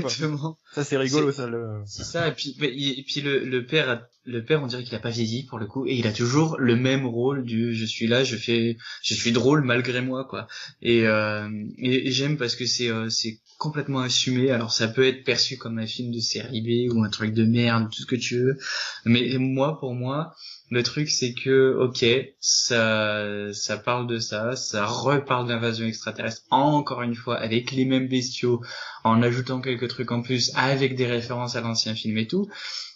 [0.74, 1.46] ça c'est rigolo ça.
[1.46, 1.80] Le...
[1.86, 2.28] C'est ça.
[2.28, 5.10] Et puis, et puis le, le père, a- le père, on dirait qu'il a pas
[5.10, 8.24] vieilli pour le coup, et il a toujours le même rôle du je suis là,
[8.24, 10.48] je fais, je suis drôle malgré moi, quoi.
[10.82, 11.48] Et, euh,
[11.78, 14.50] j'aime parce que c'est, euh, c'est complètement assumé.
[14.50, 17.44] Alors ça peut être perçu comme un film de série B ou un truc de
[17.44, 18.58] merde, tout ce que tu veux.
[19.04, 20.34] Mais moi, pour moi,
[20.70, 22.04] le truc c'est que, ok,
[22.40, 28.08] ça, ça parle de ça, ça reparle d'invasion extraterrestre encore une fois avec les mêmes
[28.08, 28.60] bestiaux,
[29.04, 32.48] en ajoutant quelques trucs en plus, avec des références à l'ancien film et tout.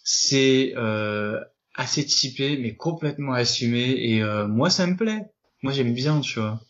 [0.05, 1.41] C'est euh,
[1.75, 3.95] assez typé, mais complètement assumé.
[3.99, 5.27] Et euh, moi, ça me plaît.
[5.63, 6.61] Moi, j'aime bien, tu vois.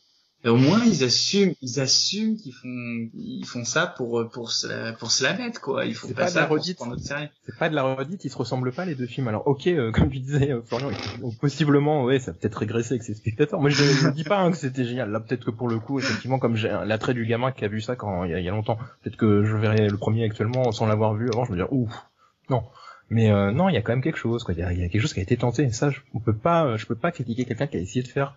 [0.43, 4.67] Et au moins, ils assument, ils assument qu'ils font, ils font ça pour pour se
[4.67, 5.85] la, pour se la mettre, quoi.
[5.85, 6.81] Ils font pas, de ça la pour redite.
[6.81, 7.29] au sérieux.
[7.45, 9.29] C'est pas de la redite, ils se ressemblent pas les deux films.
[9.29, 10.89] Alors ok, euh, comme tu disais, euh, Florian,
[11.43, 13.61] possiblement, ouais, ça a peut-être régressé avec ses spectateurs.
[13.61, 15.11] Moi, je ne dis pas hein, que c'était génial.
[15.11, 17.83] Là, peut-être que pour le coup, effectivement, comme j'ai l'attrait du gamin qui a vu
[17.83, 20.25] ça quand il y a, il y a longtemps, peut-être que je verrai le premier
[20.25, 21.93] actuellement sans l'avoir vu avant, je me dire ouf,
[22.49, 22.63] non.
[23.11, 24.55] Mais euh, non, il y a quand même quelque chose, quoi.
[24.55, 25.65] Il y a, il y a quelque chose qui a été tenté.
[25.65, 28.03] Et ça, je, on peut pas, euh, je peux pas critiquer quelqu'un qui a essayé
[28.03, 28.37] de faire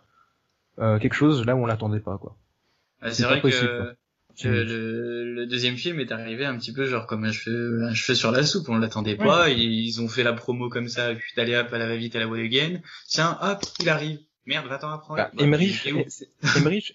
[0.79, 2.35] euh, quelque chose là où on l'attendait pas, quoi.
[3.03, 3.95] Euh, C'est vrai possible,
[4.41, 7.93] que le, le deuxième film est arrivé un petit peu genre comme un cheveu, un
[7.93, 11.13] cheveu sur la soupe, on l'attendait pas, ils, ils ont fait la promo comme ça,
[11.13, 12.79] puis allez hop, à la va-vite, à la voix again.
[13.07, 14.17] Tiens, hop, il arrive.
[14.47, 15.17] Merde, va-t'en apprendre.
[15.17, 15.43] Bah, Bah,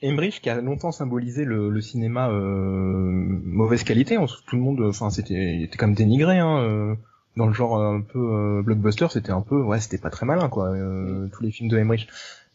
[0.02, 4.18] Emmerich, qui a longtemps symbolisé le, le cinéma euh, mauvaise qualité.
[4.18, 6.38] On- tout le monde, enfin, c'était, il était quand même dénigré.
[6.38, 6.94] Hein, euh,
[7.38, 10.48] dans le genre un peu euh, blockbuster, c'était un peu, ouais, c'était pas très malin,
[10.50, 10.68] quoi.
[10.70, 12.08] euh, tous les films de Emmerich.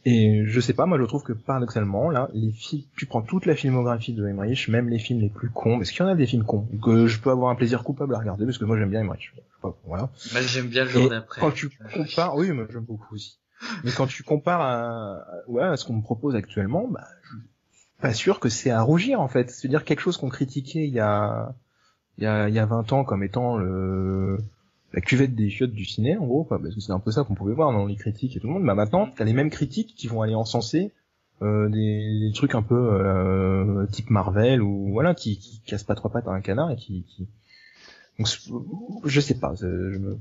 [0.06, 3.46] Et je sais pas, moi je trouve que paradoxalement, là, les films, tu prends toute
[3.46, 6.16] la filmographie de Emmerich, même les films les plus cons, parce qu'il y en a
[6.16, 8.78] des films cons que je peux avoir un plaisir coupable à regarder, parce que moi
[8.78, 9.34] j'aime bien Emmerich.
[9.86, 10.10] Voilà.
[10.34, 11.40] Bah, j'aime bien le jour d'après.
[11.40, 13.38] Quand tu compares, oui, moi j'aime beaucoup aussi.
[13.86, 14.74] Mais quand tu compares à,
[15.20, 18.72] à- ouais, à ce qu'on me propose actuellement, bah, je suis pas sûr que c'est
[18.72, 19.50] à rougir en fait.
[19.52, 21.56] C'est-à-dire quelque chose qu'on critiquait il y a,
[22.18, 24.38] il y a, il y a 20 ans comme étant le,
[24.94, 27.24] la cuvette des chiottes du ciné en gros, quoi, parce que c'est un peu ça
[27.24, 28.66] qu'on pouvait voir dans les critiques et tout le monde.
[28.66, 30.92] Bah maintenant, t'as les mêmes critiques qui vont aller encenser
[31.42, 35.96] euh, des, des trucs un peu euh, type Marvel ou voilà qui, qui cassent pas
[35.96, 37.28] trois pattes à un canard et qui, qui...
[38.20, 38.28] donc
[39.06, 40.18] je sais pas, je me...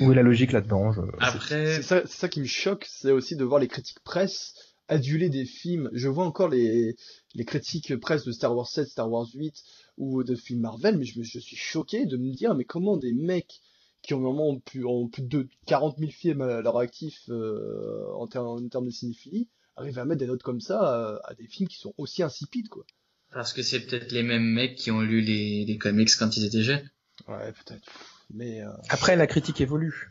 [0.00, 1.02] où est la logique là-dedans je...
[1.20, 4.54] Après, C'est ça, c'est ça qui me choque, c'est aussi de voir les critiques presse
[4.88, 5.88] aduler des films.
[5.92, 6.96] Je vois encore les,
[7.34, 9.54] les critiques presse de Star Wars 7, Star Wars 8
[9.98, 12.96] ou de films Marvel, mais je, me- je suis choqué de me dire, mais comment
[12.96, 13.60] des mecs
[14.02, 18.26] qui ont vraiment plus, ont plus de 40 000 films à leur actif euh, en,
[18.26, 21.46] ter- en termes de cinéphilie, arrivent à mettre des notes comme ça euh, à des
[21.46, 22.84] films qui sont aussi insipides, quoi.
[23.32, 26.44] parce que c'est peut-être les mêmes mecs qui ont lu les, les comics quand ils
[26.44, 26.82] étaient jeunes.
[27.28, 27.86] Ouais, peut-être.
[28.34, 30.10] Mais euh, Après, la critique évolue.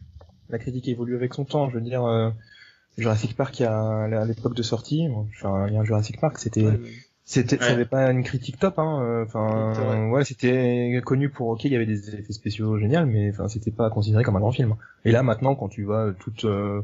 [0.50, 1.70] La critique évolue avec son temps.
[1.70, 2.30] Je veux dire, euh,
[2.98, 6.20] Jurassic Park, il y a, à l'époque de sortie, enfin, il y a un Jurassic
[6.20, 6.80] Park, c'était, ouais,
[7.24, 7.72] c'était, ça Ouais.
[7.72, 9.02] avait pas une critique top, hein.
[9.04, 13.30] euh, Enfin, ouais, c'était connu pour, ok, il y avait des effets spéciaux géniaux, mais
[13.30, 14.76] enfin, c'était pas considéré comme un grand film.
[15.06, 16.82] Et là, maintenant, quand tu vois toutes euh,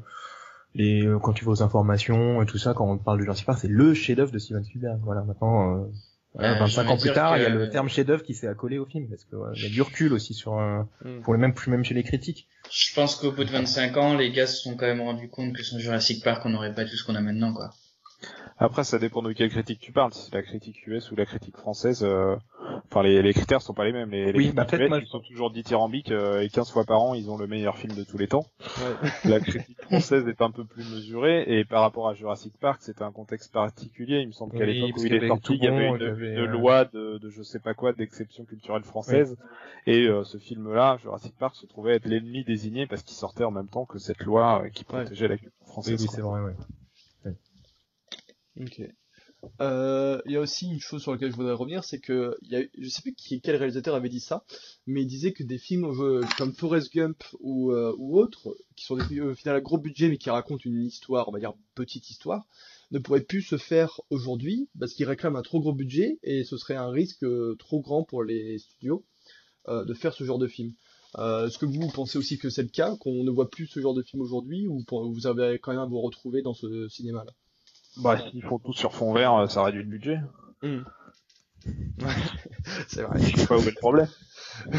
[0.75, 3.45] les, euh, quand tu vas aux informations et tout ça, quand on parle de Jurassic
[3.45, 4.99] Park, c'est le chef-d'œuvre de Steven Spielberg.
[5.03, 5.75] Voilà, maintenant.
[5.75, 5.85] Euh,
[6.33, 8.47] voilà, Euh, 25 j'ai ans plus tard, il y a le terme chef-d'œuvre qui s'est
[8.47, 11.21] accolé au film parce que ouais, il y a du recul aussi sur euh, Hmm.
[11.23, 12.47] pour les mêmes même chez les critiques.
[12.71, 15.53] Je pense qu'au bout de 25 ans, les gars se sont quand même rendus compte
[15.55, 17.71] que sans Jurassic Park, on n'aurait pas tout ce qu'on a maintenant, quoi.
[18.59, 20.13] Après, ça dépend de quelle critique tu parles.
[20.13, 22.35] Si c'est la critique US ou la critique française, euh,
[22.89, 24.09] enfin les, les critères sont pas les mêmes.
[24.09, 27.01] Les, les Oui, bah, US, moi- ils sont toujours dithyrambiques euh, et 15 fois par
[27.01, 28.45] an, ils ont le meilleur film de tous les temps.
[28.59, 29.29] Ouais.
[29.29, 33.03] La critique française est un peu plus mesurée et par rapport à Jurassic Park, c'était
[33.03, 34.21] un contexte particulier.
[34.21, 35.87] Il me semble qu'à Oui, l'époque parce où il est avait sorti, il y avait
[35.89, 39.37] une, avait, euh, loi de, de je sais pas quoi d'exception culturelle française
[39.85, 43.51] et euh, ce film-là, Jurassic Park, se trouvait être l'ennemi désigné parce qu'il sortait en
[43.51, 46.01] même temps que cette loi euh, qui protégeait la culture française.
[46.01, 46.53] oui, c'est vrai, ouais.
[48.59, 48.81] Ok.
[49.61, 52.51] Euh, Il y a aussi une chose sur laquelle je voudrais revenir, c'est que il
[52.51, 54.43] y a, je sais plus qui, quel réalisateur avait dit ça,
[54.87, 58.85] mais il disait que des films euh, comme Forrest Gump ou, euh, ou autres, qui
[58.85, 62.09] sont des films à gros budget mais qui racontent une histoire, on va dire petite
[62.09, 62.47] histoire,
[62.91, 66.57] ne pourraient plus se faire aujourd'hui parce qu'ils réclament un trop gros budget et ce
[66.57, 67.25] serait un risque
[67.59, 69.05] trop grand pour les studios
[69.67, 70.73] de faire ce genre de film.
[71.17, 73.93] Est-ce que vous, pensez aussi que c'est le cas, qu'on ne voit plus ce genre
[73.93, 77.33] de film aujourd'hui, ou vous avez quand même à vous retrouver dans ce cinéma-là?
[77.99, 80.19] Bah, s'ils font tout sur fond vert, euh, ça réduit le budget.
[82.87, 83.19] C'est vrai.
[83.19, 84.07] Je sais pas où est le problème.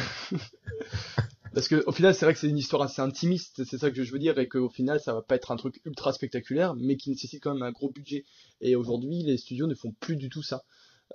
[1.55, 4.05] Parce que au final, c'est vrai que c'est une histoire assez intimiste, c'est ça que
[4.05, 6.97] je veux dire, et qu'au final, ça va pas être un truc ultra spectaculaire, mais
[6.97, 8.25] qui nécessite quand même un gros budget.
[8.61, 10.63] Et aujourd'hui, les studios ne font plus du tout ça.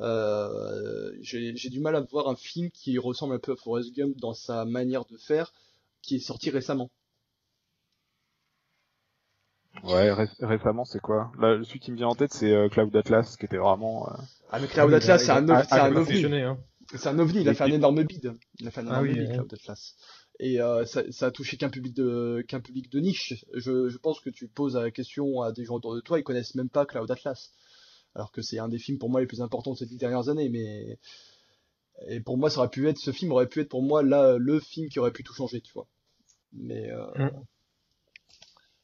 [0.01, 3.93] Euh, J'ai j'ai du mal à voir un film qui ressemble un peu à Forrest
[3.95, 5.53] Gump dans sa manière de faire,
[6.01, 6.89] qui est sorti récemment.
[9.81, 11.31] Ouais, ré- récemment, c'est quoi?
[11.39, 14.07] Là, celui qui me vient en tête, c'est euh, Cloud Atlas, qui était vraiment...
[14.09, 14.13] euh,
[14.51, 16.25] Ah, mais Cloud Atlas, c'est un, ov- c'est Ah, un ovni.
[16.25, 16.57] hein.
[16.95, 18.33] C'est un ovni, il a fait un énorme bid.
[18.59, 19.33] Il a fait un Ah énorme oui, bid, ouais.
[19.35, 19.95] Cloud Atlas.
[20.39, 23.45] Et euh, ça, ça a touché qu'un public de qu'un public de niche.
[23.53, 26.23] Je, je pense que tu poses la question à des gens autour de toi, ils
[26.23, 27.51] connaissent même pas Cloud Atlas.
[28.15, 30.29] Alors que c'est un des films pour moi les plus importants de ces dix dernières
[30.29, 30.99] années, mais
[32.07, 34.37] et pour moi ça aurait pu être ce film aurait pu être pour moi là
[34.37, 35.87] le film qui aurait pu tout changer, tu vois.
[36.53, 37.43] Mais euh, Mm.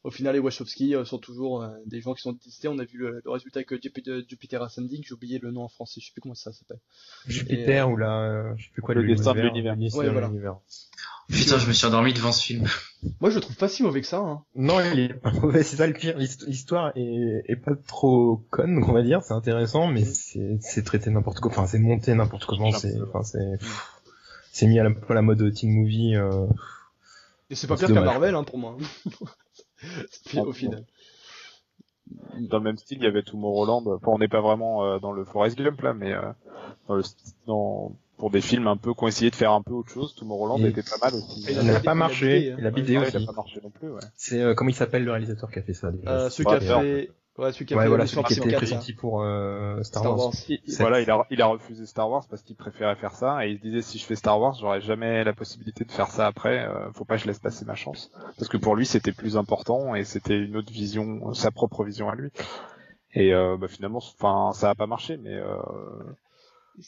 [0.02, 2.68] Au final les Wachowski euh, sont toujours euh, des gens qui sont détestés.
[2.68, 5.68] On a vu le, le résultat avec Jupiter, Jupiter Ascending, j'ai oublié le nom en
[5.68, 6.78] français, je sais plus comment ça s'appelle.
[7.26, 9.76] Jupiter ou la, euh, je sais plus quoi, Le destin de l'univers.
[9.94, 10.30] Ouais, voilà.
[11.28, 12.66] Putain, je me suis endormi devant ce film.
[13.20, 14.18] Moi je le trouve pas si mauvais que ça.
[14.18, 14.42] Hein.
[14.56, 16.18] Non, il est pas mauvais, c'est ça le pire.
[16.18, 19.22] L'hist- L'histoire est, est pas trop conne, on va dire.
[19.22, 21.50] C'est intéressant, mais c'est, traité n'importe quoi.
[21.52, 22.72] Enfin, c'est monté n'importe comment.
[22.72, 23.58] C'est, enfin, c'est,
[24.50, 26.16] c'est mis à la, à la mode teen movie.
[26.16, 26.46] Euh...
[27.48, 28.06] Et c'est pas pire qu'un dommage.
[28.10, 28.76] Marvel hein, pour moi.
[30.36, 30.84] Au final.
[32.40, 33.86] Dans le même style, il y avait Tomorrowland.
[33.86, 36.22] Enfin, on n'est pas vraiment euh, dans le Forest Gump là, mais euh,
[36.88, 39.62] dans le, st- dans, pour des films un peu qui ont essayé de faire un
[39.62, 41.44] peu autre chose, Tomorrowland Et- était pas mal aussi.
[41.48, 42.38] Il n'a pas marché.
[42.40, 42.56] bidé, hein.
[42.58, 43.16] Il a bidé Ouais, il aussi.
[43.22, 44.00] a pas marché non plus, ouais.
[44.16, 46.10] C'est euh, comment il s'appelle le réalisateur qui a fait ça déjà?
[46.10, 47.10] Euh, qui a fait,
[47.40, 48.66] ouais, celui qui a Ouais, fait voilà, celui qui était Impossible 4, là.
[48.68, 50.26] pressenti pour euh, Star, Star Wars.
[50.26, 50.34] Wars.
[50.48, 53.50] Il- Voilà, il a, il a refusé Star Wars parce qu'il préférait faire ça et
[53.50, 56.26] il se disait si je fais Star Wars, j'aurai jamais la possibilité de faire ça
[56.26, 56.66] après.
[56.66, 59.36] euh, faut pas que je laisse passer ma chance parce que pour lui c'était plus
[59.36, 62.30] important et c'était une autre vision, sa propre vision à lui.
[63.12, 65.56] Et euh, bah, finalement, enfin, ça a pas marché, mais euh,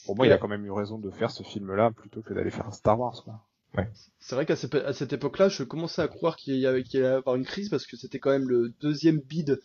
[0.05, 2.49] pour moi, il a quand même eu raison de faire ce film-là plutôt que d'aller
[2.51, 3.21] faire un Star Wars.
[3.23, 3.85] Quoi.
[4.19, 6.99] C'est vrai qu'à cette, à cette époque-là, je commençais à croire qu'il y avait, qu'il
[7.03, 9.59] allait y avoir une crise parce que c'était quand même le deuxième bid,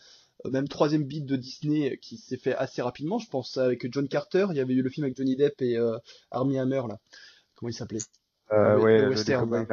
[0.45, 3.18] même troisième bid de Disney qui s'est fait assez rapidement.
[3.18, 5.76] Je pense avec John Carter, il y avait eu le film avec Johnny Depp et
[5.76, 5.99] euh,
[6.30, 6.99] Armie Hammer là.
[7.57, 7.99] Comment il s'appelait
[8.53, 9.66] Euh, ouais, western.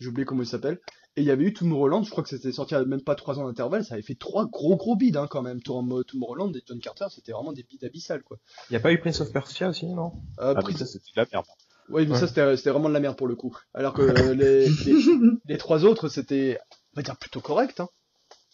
[0.00, 0.80] J'ai oublié comment il s'appelle.
[1.16, 3.38] Et il y avait eu Tomorrowland, je crois que c'était sorti à même pas trois
[3.38, 5.62] ans d'intervalle, ça avait fait trois gros gros bids hein, quand même.
[5.62, 8.38] Tom- Tomorrowland et John Carter, c'était vraiment des bids abyssales quoi.
[8.70, 10.12] Il y a pas eu Prince of Persia aussi, non?
[10.40, 11.44] Euh, Ah, Prince- ça, c'était de la merde.
[11.90, 12.18] Oui, mais Ouais.
[12.18, 13.54] ça c'était c'était vraiment de la merde pour le coup.
[13.74, 14.00] Alors que
[14.32, 15.02] euh, les, les,
[15.46, 16.58] les trois autres c'était,
[16.94, 17.80] on va dire plutôt correct.
[17.80, 17.88] Hein.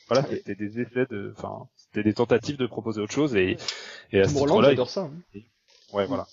[0.09, 3.57] Voilà, c'était des essais de, enfin, c'était des tentatives de proposer autre chose et,
[4.13, 5.03] et à ce titre-là, j'adore ça.
[5.03, 5.41] Hein.
[5.93, 6.27] ouais, voilà.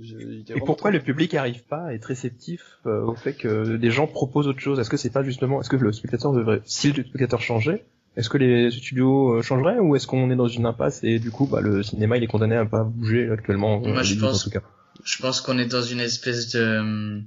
[0.00, 0.16] Je-
[0.54, 4.06] Et pourquoi le public arrive pas à être réceptif euh, au fait que des gens
[4.06, 4.78] proposent autre chose?
[4.80, 7.84] Est-ce que c'est pas justement, est-ce que le spectateur devrait, si le spectateur changeait,
[8.16, 11.30] est-ce que les studios euh, changeraient ou est-ce qu'on est dans une impasse et du
[11.30, 14.20] coup bah, le cinéma il est condamné à pas bouger actuellement Moi, euh, je les
[14.20, 14.62] pense- en tout cas?
[15.04, 17.22] Je pense qu'on est dans une espèce de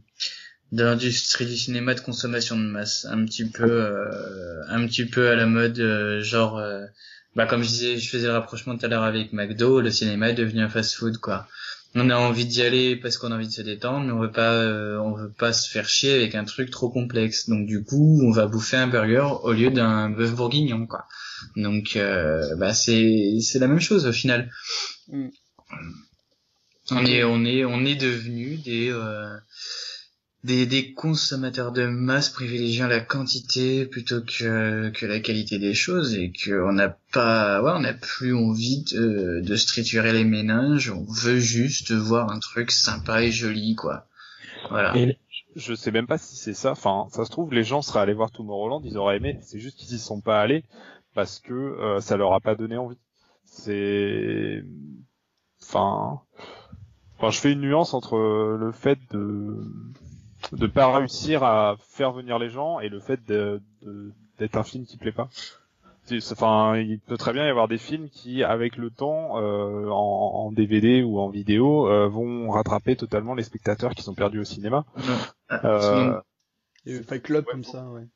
[0.72, 5.30] de l'industrie du cinéma de consommation de masse, un petit peu, euh, un petit peu
[5.30, 6.86] à la mode, euh, genre, euh,
[7.36, 10.30] bah comme je disais, je faisais le rapprochement tout à l'heure avec McDo, le cinéma
[10.30, 11.48] est devenu un fast-food quoi.
[11.94, 14.32] On a envie d'y aller parce qu'on a envie de se détendre, mais on veut
[14.32, 17.50] pas, euh, on veut pas se faire chier avec un truc trop complexe.
[17.50, 21.06] Donc du coup, on va bouffer un burger au lieu d'un bœuf bourguignon quoi.
[21.58, 24.50] Donc euh, bah c'est c'est la même chose au final.
[25.10, 25.28] Mm.
[26.92, 29.36] On est on est on est devenu des euh,
[30.44, 36.16] des des consommateurs de masse privilégiant la quantité plutôt que que la qualité des choses
[36.16, 40.24] et que on n'a pas ouais on n'a plus envie de de se triturer les
[40.24, 40.89] méninges.
[40.89, 44.08] On veut juste voir un truc sympa et joli quoi.
[44.70, 44.96] Voilà.
[44.98, 45.18] Et
[45.56, 46.72] Je sais même pas si c'est ça.
[46.72, 49.38] Enfin, ça se trouve, les gens seraient allés voir Tomorrowland, ils auraient aimé.
[49.42, 50.64] C'est juste qu'ils y sont pas allés
[51.14, 52.98] parce que euh, ça leur a pas donné envie.
[53.46, 54.64] c'est,
[55.62, 56.22] enfin,
[57.18, 58.18] enfin, je fais une nuance entre
[58.58, 59.62] le fait de
[60.52, 64.64] de pas réussir à faire venir les gens et le fait de, de- d'être un
[64.64, 65.30] film qui plaît pas.
[66.06, 69.88] C'est- Enfin, il peut très bien y avoir des films qui, avec le temps, euh,
[69.89, 74.39] en, en DVD ou en vidéo, euh, vont rattraper totalement les spectateurs qui sont perdus
[74.39, 74.84] au cinéma.
[75.64, 76.22] Euh, selon-
[76.86, 78.08] Il y a eu Fight Club comme ça, ouais.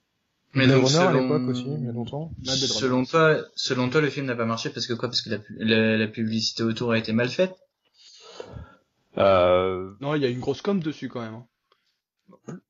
[0.55, 2.31] Mais donc, Runner à selon- l'époque aussi, il y a longtemps.
[2.43, 5.09] Selon toi, selon toi, le film n'a pas marché parce que quoi?
[5.09, 7.53] Parce que la, la, la publicité autour a été mal faite?
[9.17, 11.43] euh, Non, il y a une grosse com dessus quand même.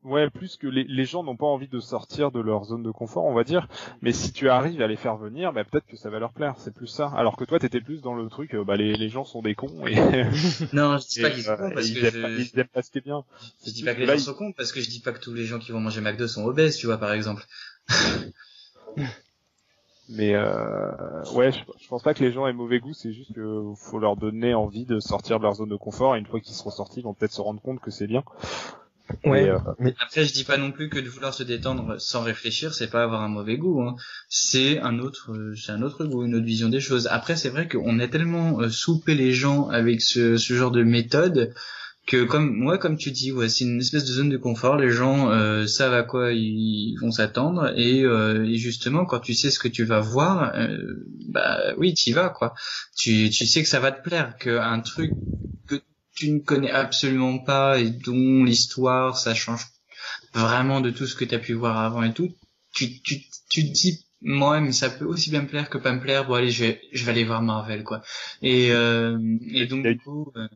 [0.03, 2.91] Ouais, plus que les, les gens n'ont pas envie de sortir de leur zone de
[2.91, 3.67] confort, on va dire.
[4.01, 6.55] Mais si tu arrives à les faire venir, bah, peut-être que ça va leur plaire.
[6.57, 7.11] C'est plus ça.
[7.15, 9.55] Alors que toi, t'étais plus dans le truc, euh, bah, les, les gens sont des
[9.55, 9.95] cons et,
[10.73, 12.59] Non, je dis pas qu'ils sont euh, cons parce ils, que aiment pas, je, ils
[12.59, 13.23] aiment pas ce qui est bien.
[13.65, 15.19] je dis pas que les là, gens sont cons parce que je dis pas que
[15.19, 17.45] tous les gens qui vont manger McDo sont obèses, tu vois, par exemple.
[20.09, 20.91] Mais euh,
[21.33, 22.93] ouais, je, je pense pas que les gens aient mauvais goût.
[22.93, 26.15] C'est juste que faut leur donner envie de sortir de leur zone de confort.
[26.15, 28.23] Et une fois qu'ils seront sortis, ils vont peut-être se rendre compte que c'est bien.
[29.23, 29.59] Ouais, Et, euh,
[29.99, 33.03] Après, je dis pas non plus que de vouloir se détendre sans réfléchir, c'est pas
[33.03, 33.81] avoir un mauvais goût.
[33.81, 33.95] Hein.
[34.29, 37.07] C'est un autre, euh, c'est un autre goût, une autre vision des choses.
[37.07, 40.83] Après, c'est vrai qu'on a tellement euh, soupé les gens avec ce, ce genre de
[40.83, 41.53] méthode
[42.05, 44.77] que, comme moi, comme tu dis, ouais, c'est une espèce de zone de confort.
[44.77, 49.33] Les gens euh, savent à quoi ils vont s'attendre et, euh, et justement, quand tu
[49.33, 50.77] sais ce que tu vas voir, euh,
[51.29, 52.53] bah oui, tu y vas quoi.
[52.95, 55.11] Tu, tu sais que ça va te plaire, qu'un truc
[55.67, 55.81] que
[56.15, 59.65] tu ne connais absolument pas et dont l'histoire ça change
[60.33, 62.29] vraiment de tout ce que tu as pu voir avant et tout,
[62.73, 65.93] tu, tu, tu te dis moi mais ça peut aussi bien me plaire que pas
[65.93, 68.01] me plaire, bon allez je vais, je vais aller voir Marvel quoi.
[68.41, 69.17] Et, euh,
[69.51, 70.47] et donc du coup, euh,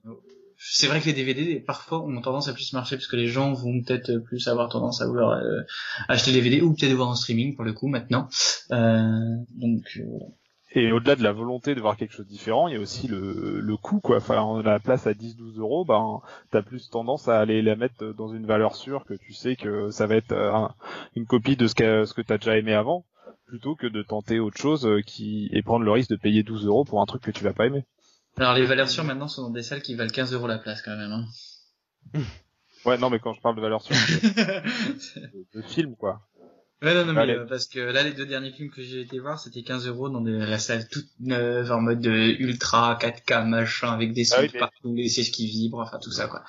[0.60, 3.54] c'est vrai que les DVD parfois ont tendance à plus marcher parce que les gens
[3.54, 5.62] vont peut-être plus avoir tendance à vouloir euh,
[6.10, 8.28] acheter les DVD ou peut-être voir en streaming pour le coup maintenant.
[8.72, 10.04] Euh, donc euh,
[10.72, 13.08] Et au-delà de la volonté de voir quelque chose de différent, il y a aussi
[13.08, 14.18] le, le coût, quoi.
[14.18, 18.28] Enfin, la place à 10-12 euros, ben, t'as plus tendance à aller la mettre dans
[18.32, 20.76] une valeur sûre que tu sais que ça va être euh, un-
[21.16, 23.04] une copie de ce que, ce que t'as déjà aimé avant,
[23.48, 26.68] plutôt que de tenter autre chose euh, qui, et prendre le risque de payer 12
[26.68, 27.84] euros pour un truc que tu vas pas aimer.
[28.38, 30.84] alors les valeurs sûres maintenant sont dans des salles qui valent 15 euros la place
[30.84, 31.12] quand même.
[31.12, 31.26] Hein.
[32.86, 33.96] Ouais, non, mais quand je parle de valeur sûre,
[34.36, 36.22] de, de film, quoi.
[36.82, 39.20] Ouais, non, non, mais euh, parce que là, les deux derniers films que j'ai été
[39.20, 43.46] voir, c'était 15 euros dans de- la salle toute neuve, en mode euh, ultra 4K
[43.46, 46.28] machin, avec des sons Ah oui, mais- partout, des sièges qui vibrent, enfin tout ça
[46.28, 46.44] quoi.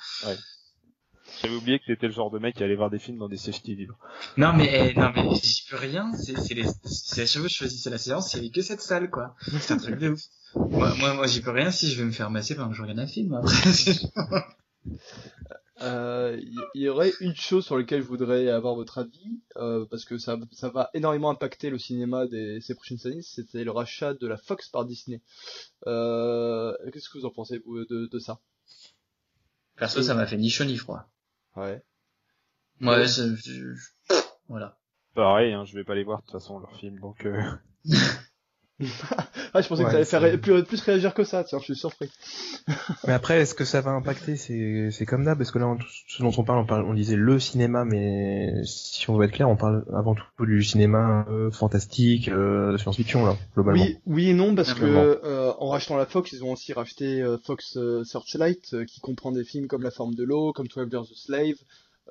[1.41, 3.35] J'avais oublié que t'étais le genre de mec qui allait voir des films dans des
[3.35, 3.97] sièges qui vibrent.
[4.37, 7.47] Non mais, eh, non mais j'y peux rien, c'est c'est les, c'est à chaque fois
[7.47, 9.35] que je choisissais la séance, il y avait que cette salle quoi.
[9.59, 10.21] C'est un truc de ouf.
[10.55, 12.81] Moi, moi, moi j'y peux rien si je vais me faire masser pendant que je
[12.83, 13.53] regarde un film après.
[15.81, 19.85] Euh, Il y, y aurait une chose sur laquelle je voudrais avoir votre avis, euh,
[19.89, 23.71] parce que ça, ça va énormément impacter le cinéma des, ces prochaines années, c'était le
[23.71, 25.21] rachat de la Fox par Disney.
[25.87, 28.39] Euh, Qu'est-ce que vous en pensez vous, de, de ça?
[29.77, 31.09] Perso, ça m'a fait ni chaud ni froid.
[31.55, 31.81] Ouais.
[32.79, 34.13] Moi, je- je- je-
[34.47, 34.77] voilà.
[35.15, 37.27] Pareil, hein, je vais pas les voir de toute façon leurs films, donc.
[39.53, 41.65] Ah, je pensais Ouais, que ça allait faire plus, plus réagir que ça, tiens, je
[41.65, 42.09] suis surpris.
[43.07, 44.35] Mais après, est-ce que ça va impacter?
[44.37, 45.77] C'est comme d'hab, parce que là, on-
[46.07, 49.31] ce dont on parle, on, parle, on disait le cinéma, mais si on veut être
[49.33, 53.83] clair, on parle avant tout du cinéma euh, fantastique, euh, de science-fiction, là, globalement.
[53.83, 57.21] Oui, oui et non, parce que euh, en rachetant la Fox, ils ont aussi racheté
[57.21, 60.67] euh, Fox euh, Searchlight, euh, qui comprend des films comme La Forme de l'eau, comme
[60.67, 61.55] Twelve Years a Slave,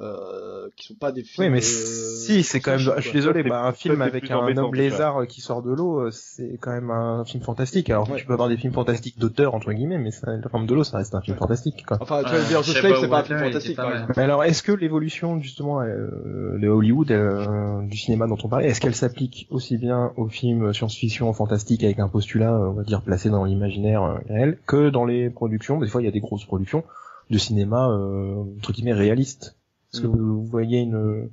[0.01, 1.45] euh, qui sont pas des films.
[1.47, 2.79] Oui, mais euh, si, c'est quand même.
[2.81, 6.11] Je suis désolé, bah, un film avec un homme lézard qui sort de l'eau, euh,
[6.11, 7.91] c'est quand même un film fantastique.
[7.91, 8.19] Alors, Ouais.
[8.19, 10.85] tu peux avoir des films fantastiques d'auteur entre guillemets, mais ça, La forme de l'eau,
[10.85, 11.39] ça reste un film Ouais.
[11.41, 11.85] fantastique.
[11.87, 11.99] Quoi.
[12.01, 13.93] Enfin, Ouais, Twelve Years a Shape Slave, of c'est pas un film fantastique, mal.
[13.95, 14.13] exemple.
[14.17, 18.69] Mais alors, est-ce que l'évolution justement euh, de Hollywood, euh, du cinéma dont on parlait,
[18.69, 23.03] est-ce qu'elle s'applique aussi bien aux films science-fiction fantastiques avec un postulat, on va dire,
[23.03, 25.79] placé dans l'imaginaire réel, que dans les productions?
[25.79, 26.85] Des fois, il y a des grosses productions
[27.29, 29.57] de cinéma euh, entre guillemets réaliste.
[29.93, 30.17] Est-ce que Mm.
[30.19, 31.31] vous voyez une,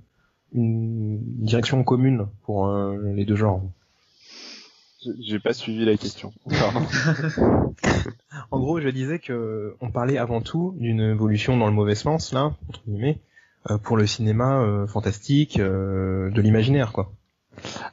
[0.53, 3.61] une direction commune pour euh, les deux genres
[5.21, 6.33] J'ai- pas suivi la question.
[8.51, 12.33] En gros, je disais que on parlait avant tout d'une évolution dans le mauvais sens,
[12.33, 13.19] là, entre guillemets,
[13.69, 17.11] euh, pour le cinéma euh, fantastique, euh, de l'imaginaire, quoi.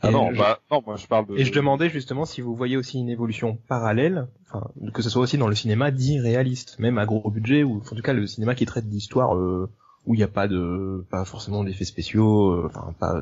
[0.03, 1.37] Ah Et non, je- bah non, moi je parle de.
[1.39, 5.23] Et je demandais justement si vous voyez aussi une évolution parallèle, enfin, que ce soit
[5.23, 8.27] aussi dans le cinéma dit réaliste, même à gros budget, ou en tout cas le
[8.27, 9.71] cinéma qui traite d'histoires euh,
[10.07, 13.21] où il n'y a pas de, pas forcément d'effets spéciaux, euh, enfin pas,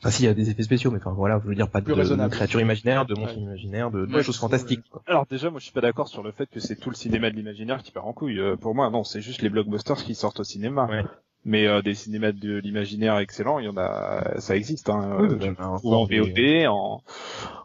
[0.00, 2.28] enfin s'il y a des effets spéciaux, mais enfin voilà, je veux dire pas de,
[2.28, 3.42] créatures imaginaires, de monstres Ouais.
[3.42, 4.84] imaginaires, de, de choses fantastiques.
[4.90, 5.02] quoi.
[5.06, 7.30] Alors déjà, moi je suis pas d'accord sur le fait que c'est tout le cinéma
[7.30, 8.38] de l'imaginaire qui part en couille.
[8.40, 10.86] Euh, pour moi, non, c'est juste les blockbusters qui sortent au cinéma.
[10.86, 11.04] Ouais.
[11.48, 14.90] Mais euh, des cinémas de l'imaginaire excellents, il y en a, ça existe.
[14.90, 15.52] Hein, Oui, euh,
[15.84, 17.02] ou en des- VOD, en,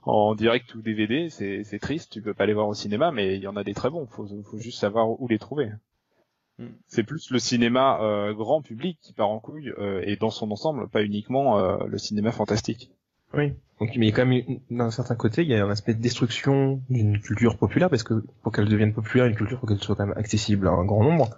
[0.04, 3.36] en direct ou DVD, c'est c'est triste, tu peux pas les voir au cinéma, mais
[3.38, 4.06] il y en a des très bons.
[4.06, 5.72] Faut, faut juste savoir où les trouver.
[6.62, 6.66] Mm.
[6.88, 10.50] C'est plus le cinéma euh, grand public qui part en couille euh, et dans son
[10.52, 12.92] ensemble, pas uniquement euh, le cinéma fantastique.
[13.34, 13.54] Oui.
[13.80, 15.70] Donc, mais il y a quand même, une- d'un certain côté, il y a un
[15.70, 19.68] aspect de destruction d'une culture populaire, parce que pour qu'elle devienne populaire, une culture, faut
[19.68, 21.30] qu'elle soit quand même accessible à un grand nombre,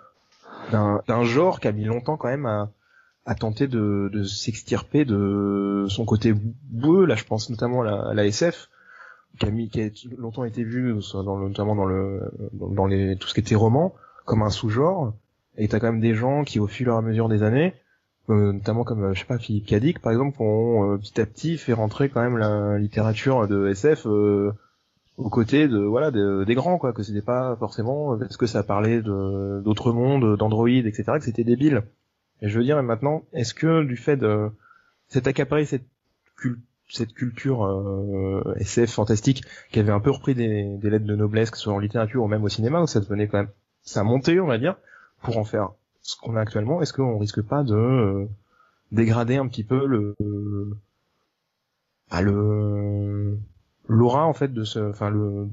[0.71, 2.71] d'un, d'un genre qui a mis longtemps quand même à,
[3.25, 8.01] à tenter de, de s'extirper de son côté boueux, là je pense notamment à la,
[8.09, 8.69] à la SF,
[9.39, 12.21] qui a mis, qui a longtemps été vu, soit dans le, notamment dans le,
[12.53, 13.93] dans, dans les, tout ce qui était roman,
[14.25, 15.13] comme un sous-genre,
[15.57, 17.73] et t'as quand même des gens qui, au fur et à mesure des années,
[18.29, 21.25] euh, notamment comme euh, je sais pas Philippe Cadic par exemple ont euh, petit à
[21.25, 24.53] petit fait rentrer quand même la littérature de SF euh,
[25.17, 28.63] aux côtés de voilà de- des grands quoi que c'était pas forcément parce que ça
[28.63, 31.83] parlait de d'autres mondes d'Android etc que c'était débile.
[32.41, 34.49] Et je veux dire maintenant est-ce que du fait de
[35.09, 35.83] cet accaparé cette
[36.89, 41.49] cette culture euh, SF fantastique qui avait un peu repris des, des lettres de noblesse
[41.51, 43.49] que ce soit en littérature ou même au cinéma où ça devenait quand même
[43.83, 44.75] ça a monté on va dire
[45.21, 45.69] pour en faire
[46.03, 48.27] ce qu'on a actuellement, est-ce qu'on risque pas de euh,
[48.91, 50.15] dégrader un petit peu le
[52.11, 53.37] bah, le
[53.87, 55.49] l'aura en fait de ce enfin le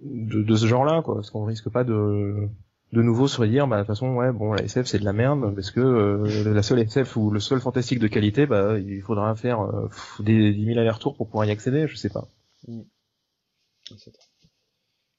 [0.00, 1.20] de, ce genre-là quoi?
[1.20, 2.48] Est-ce qu'on risque pas de
[2.92, 5.12] de nouveau se redire bah de toute façon ouais bon la SF c'est de la
[5.12, 9.02] merde parce que euh, la seule SF ou le seul fantastique de qualité bah il
[9.02, 9.88] faudra faire euh,
[10.20, 12.28] des 10 000 allers-retours pour pouvoir y accéder je sais pas.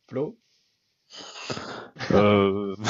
[0.07, 0.37] Flo?
[2.11, 2.75] Euh...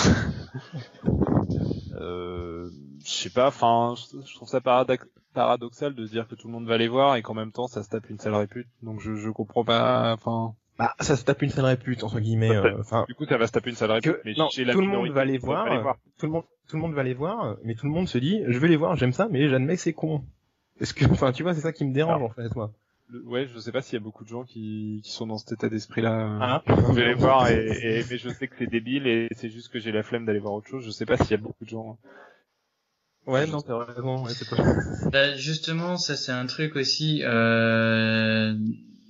[1.99, 2.69] euh,
[3.03, 3.95] je sais pas, enfin,
[4.25, 7.15] je trouve ça paradox- paradoxal de se dire que tout le monde va les voir
[7.15, 8.67] et qu'en même temps ça se tape une sale répute.
[8.83, 12.55] Donc je, je comprends pas, enfin, bah ça se tape une sale répute entre guillemets
[12.55, 13.05] euh, enfin.
[13.07, 14.13] du coup ça va se taper une sale répute.
[14.13, 16.75] que mais non, la tout le monde va les va voir, tout le monde tout
[16.75, 18.95] le monde va les voir mais tout le monde se dit je vais les voir
[18.95, 20.23] j'aime ça mais j'admets que c'est con.
[20.79, 22.71] Est-ce que enfin tu vois c'est ça qui me dérange en fait moi
[23.09, 25.37] Le- Ouais, je sais pas s'il y a beaucoup de gens qui, qui sont dans
[25.37, 26.37] cet état d'esprit-là.
[26.41, 26.63] Ah.
[26.67, 29.69] Je vais les voir et, et- mais je sais que c'est débile et c'est juste
[29.69, 30.85] que j'ai la flemme d'aller voir autre chose.
[30.85, 31.97] Je sais pas s'il y a beaucoup de gens.
[33.25, 34.57] ouais non t'as raison ouais, c'est pas
[35.11, 37.21] Bah, justement, ça c'est un truc aussi.
[37.23, 38.53] Euh,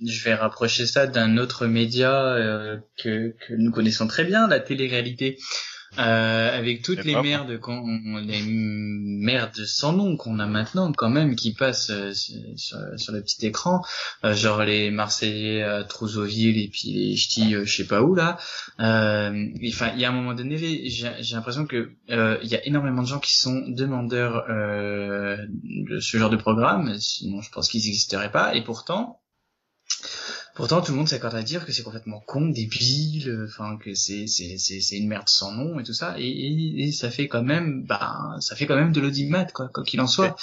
[0.06, 4.60] je vais rapprocher ça d'un autre média euh, que, que nous connaissons très bien, la
[4.60, 5.38] télé-réalité.
[5.96, 7.82] Euh, avec toutes les merdes qu'on,
[8.18, 13.46] les merdes sans nom qu'on a maintenant quand même qui passent euh, sur, le petit
[13.46, 13.82] écran,
[14.24, 18.14] euh, genre les Marseillais à Trousseauville et puis les ch'tis euh, je sais pas où
[18.14, 18.38] là.
[18.80, 22.54] Euh, Enfin, il y a un moment donné, j'ai j'ai l'impression que euh, il y
[22.54, 27.50] a énormément de gens qui sont demandeurs euh, de ce genre de programme, sinon je
[27.50, 29.20] pense qu'ils n'existeraient pas, et pourtant.
[30.58, 34.26] Pourtant, tout le monde s'accorde à dire que c'est complètement con, débile, enfin que c'est
[34.26, 37.44] c'est c'est une merde sans nom et tout ça, et, et, et ça fait quand
[37.44, 40.34] même, bah, ça fait quand même de l'audimat quoi, quoi qu'il en soit.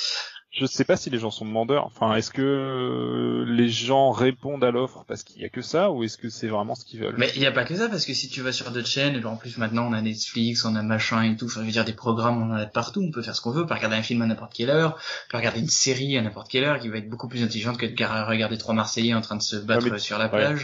[0.58, 1.86] Je sais pas si les gens sont demandeurs.
[1.86, 5.92] Enfin, est-ce que euh, les gens répondent à l'offre parce qu'il y a que ça
[5.92, 7.16] ou est-ce que c'est vraiment ce qu'ils veulent?
[7.18, 9.24] Mais il y a pas que ça parce que si tu vas sur d'autres chaînes,
[9.26, 11.84] en plus maintenant on a Netflix, on a machin et tout, enfin je veux dire
[11.84, 13.74] des programmes on en a de partout, on peut faire ce qu'on veut, on peut
[13.74, 14.96] regarder un film à n'importe quelle heure,
[15.28, 17.78] on peut regarder une série à n'importe quelle heure qui va être beaucoup plus intelligente
[17.78, 20.34] que de gar- regarder trois Marseillais en train de se battre Ouais, mais- sur la
[20.34, 20.56] ouais.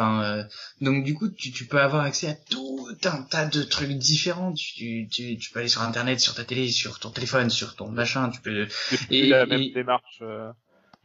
[0.00, 0.44] Enfin, euh,
[0.80, 4.52] donc du coup tu, tu peux avoir accès à tout un tas de trucs différents.
[4.54, 7.88] Tu, tu, tu peux aller sur internet, sur ta télé, sur ton téléphone, sur ton
[7.90, 8.30] machin.
[8.30, 8.66] Tu peux.
[9.10, 10.18] Et- la et- même démarche.
[10.22, 10.50] euh,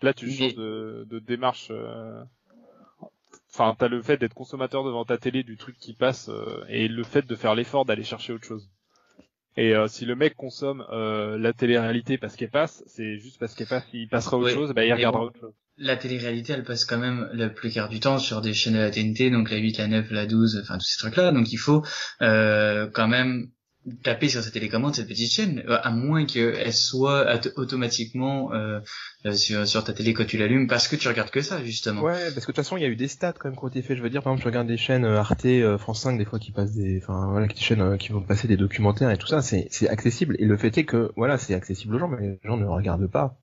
[0.02, 1.68] Là, tu Mais- changes de, de démarche.
[1.72, 2.22] euh,
[3.54, 6.30] Enfin, t'as le fait d'être consommateur devant ta télé du truc qui passe
[6.68, 8.70] et le fait de faire l'effort d'aller chercher autre chose.
[9.58, 13.56] Et euh, si le mec consomme euh, la télé-réalité parce qu'elle passe, c'est juste parce
[13.56, 13.86] qu'elle passe.
[13.92, 15.28] S'il passera autre chose, bah, il regardera bon.
[15.28, 15.54] autre chose.
[15.78, 18.80] La télé-réalité, elle passe quand même le plus quart du temps sur des chaînes de
[18.80, 21.32] la TNT, donc la 8, la 9, la 12, enfin tous ces trucs-là.
[21.34, 21.84] Donc il faut
[22.22, 23.50] euh, quand même
[24.04, 28.80] taper sur sa télécommande cette petite chaîne, à moins qu'elle soit auto- automatiquement euh,
[29.26, 32.02] euh, sur, sur ta télé quand tu l'allumes, parce que tu regardes que ça justement.
[32.04, 33.64] Ouais, parce que de toute façon, il y a eu des stats quand même qui
[33.64, 33.98] ont été faits.
[33.98, 35.46] Je veux dire, par exemple, je regarde des chaînes euh, Arte,
[35.78, 38.58] France 5, des fois qui passent des, enfin voilà, des chaînes qui vont passer des
[38.58, 39.42] documentaires et tout ça.
[39.42, 40.38] C'est c'est accessible.
[40.40, 43.12] Et le fait est que voilà, c'est accessible aux gens, mais les gens ne regardent
[43.12, 43.38] pas.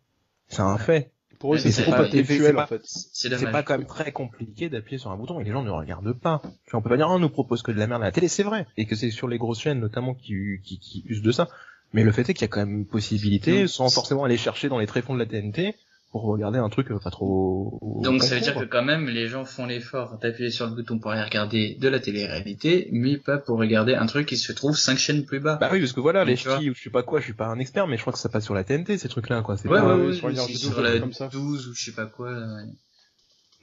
[0.49, 1.12] C'est un fait.
[1.43, 2.80] Pour eux, c'est trop pas- intellectuel c'est en pas- fait.
[2.84, 3.53] C'est C'est dommage.
[3.53, 6.40] pas quand même très compliqué d'appuyer sur un bouton et les gens ne regardent pas.
[6.66, 8.12] Tu on peut pas dire, ah, on nous propose que de la merde à la
[8.12, 8.66] télé, c'est vrai.
[8.76, 10.34] Et que c'est sur les grosses chaînes notamment qui,
[10.64, 11.49] qui, qui usent de ça.
[11.93, 14.68] Mais le fait est qu'il y a quand même une possibilité, sans forcément aller chercher
[14.70, 15.74] dans les tréfonds de la TNT,
[16.13, 17.79] pour regarder un truc euh, pas trop...
[18.03, 18.63] Donc ça veut dire quoi.
[18.63, 21.89] que quand même les gens font l'effort d'appuyer sur le bouton pour aller regarder de
[21.89, 25.57] la télé-réalité, mais pas pour regarder un truc qui se trouve cinq chaînes plus bas.
[25.59, 27.47] Bah oui, parce que voilà, les ch'tis ou je sais pas quoi, je suis pas
[27.47, 29.57] un expert, mais je crois que ça passe sur la TNT, ces trucs-là, quoi.
[29.57, 31.29] C'est ouais, pas- ouais, ouais, sur sur, la comme ça.
[31.29, 32.31] 12 ou je sais pas quoi.
[32.31, 32.69] ouais.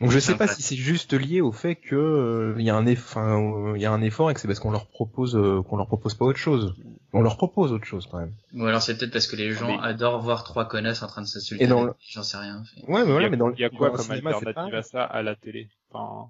[0.02, 2.86] Donc je sais pas si c'est juste lié au fait que euh, y a un
[2.86, 5.36] eff- enfin, euh, il y a un effort et que c'est parce qu'on leur propose
[5.36, 6.74] euh, qu'on leur propose pas autre chose.
[7.12, 8.34] On leur propose autre chose quand même.
[8.56, 11.22] Ou alors c'est peut-être parce que les gens Mais- adorent voir trois connasses en train
[11.22, 11.64] de s'insulter.
[11.66, 12.64] Et dans le- J'en sais rien.
[12.88, 14.78] Ouais, mais voilà, mais dans le il y a quoi comme cinéma, c'est alternative pas-
[14.78, 15.68] à ça à la télé?
[15.91, 16.30] Enfin,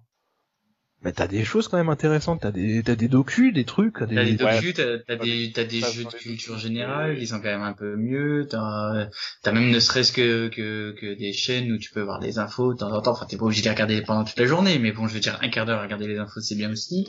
[1.01, 2.41] Mais t'as des choses quand même intéressantes.
[2.41, 4.15] T'as des t'as des docus, des trucs, t'as des.
[4.15, 4.55] T'as des Ouais.
[4.55, 7.71] docus, t'as t'as des, t'as des jeux de culture générale, ils sont quand même un
[7.73, 8.47] peu mieux.
[8.49, 9.07] T'as,
[9.41, 12.73] t'as même ne serait-ce que, que, que des chaînes où tu peux voir des infos
[12.73, 13.11] de temps en temps.
[13.11, 15.21] Enfin, t'es pas obligé de les regarder pendant toute la journée, mais bon, je veux
[15.21, 17.07] dire, un quart d'heure à regarder les infos, c'est bien aussi.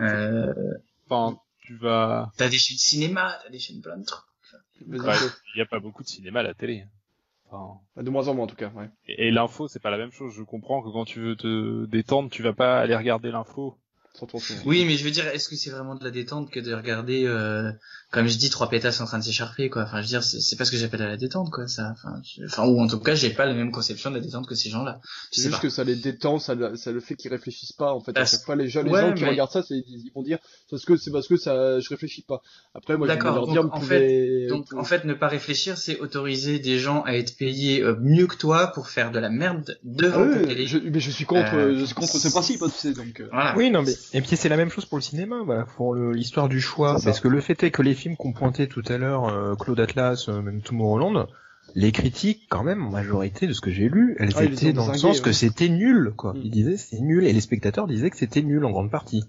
[0.00, 0.52] Euh,
[1.08, 4.24] enfin, tu vas t'as des chaînes cinéma, t'as des chaînes plein de trucs.
[4.88, 6.84] Vas-y, Ouais, il y a pas beaucoup de cinéma à la télé
[7.50, 8.88] enfin, De moins en moins en tout cas, ouais.
[9.04, 11.84] et, et l'info c'est pas la même chose je comprends que quand tu veux te
[11.84, 13.76] détendre tu vas pas aller regarder l'info.
[14.66, 17.24] Oui, mais je veux dire, est-ce que c'est vraiment de la détente que de regarder,
[17.26, 17.70] euh,
[18.10, 19.84] comme je dis, trois pétasses en train de s'écharper, quoi?
[19.84, 21.92] Enfin, je veux dire, c'est pas ce que j'appelle la détente, quoi, ça.
[21.92, 24.46] Enfin, je- enfin, ou en tout cas, j'ai pas la même conception de la détente
[24.46, 25.00] que ces gens-là.
[25.02, 25.62] Je C'est sais juste pas.
[25.62, 28.12] que ça les détend, ça, le- ça le fait qu'ils réfléchissent pas en fait.
[28.12, 30.10] Bah, à chaque fois, les gens, les ouais, gens qui mais- regardent ça, c'est- ils
[30.14, 30.38] vont dire
[30.68, 32.42] c'est parce que c'est parce que ça, je réfléchis pas.
[32.74, 34.46] Après, moi, je vais leur donc, dire, vous en pouvez.
[34.48, 38.26] Donc, en fait, ne pas réfléchir, c'est autoriser des gens à être payés euh, mieux
[38.26, 40.66] que toi pour faire de la merde Ah devant oui, ta télé.
[40.66, 43.20] je, mais je suis contre, Euh, je suis contre ce principe, hein, tu sais, donc.
[43.20, 43.54] euh, Voilà.
[43.56, 46.48] Oui, non, mais et puis c'est la même chose pour le cinéma, voilà, pour l'histoire
[46.48, 49.28] du choix, parce que le fait est que les films qu'on pointait tout à l'heure,
[49.28, 51.26] euh, Claude Atlas, euh, même Tomorrowland,
[51.74, 54.88] les critiques, quand même, en majorité de ce que j'ai lu, elles Ah, étaient dans
[54.90, 55.22] le sens ouais.
[55.22, 56.32] que c'était nul, quoi.
[56.32, 56.40] Mm.
[56.44, 59.24] Ils disaient c'est nul, et les spectateurs disaient que c'était nul en grande partie.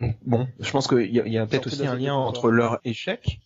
[0.00, 3.40] Donc, bon, je pense qu'il y a, peut-être aussi un lien entre leur échec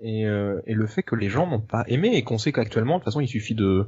[0.00, 2.94] et, euh, et le fait que les gens n'ont pas aimé et qu'on sait qu'actuellement,
[2.94, 3.86] de toute façon, il suffit de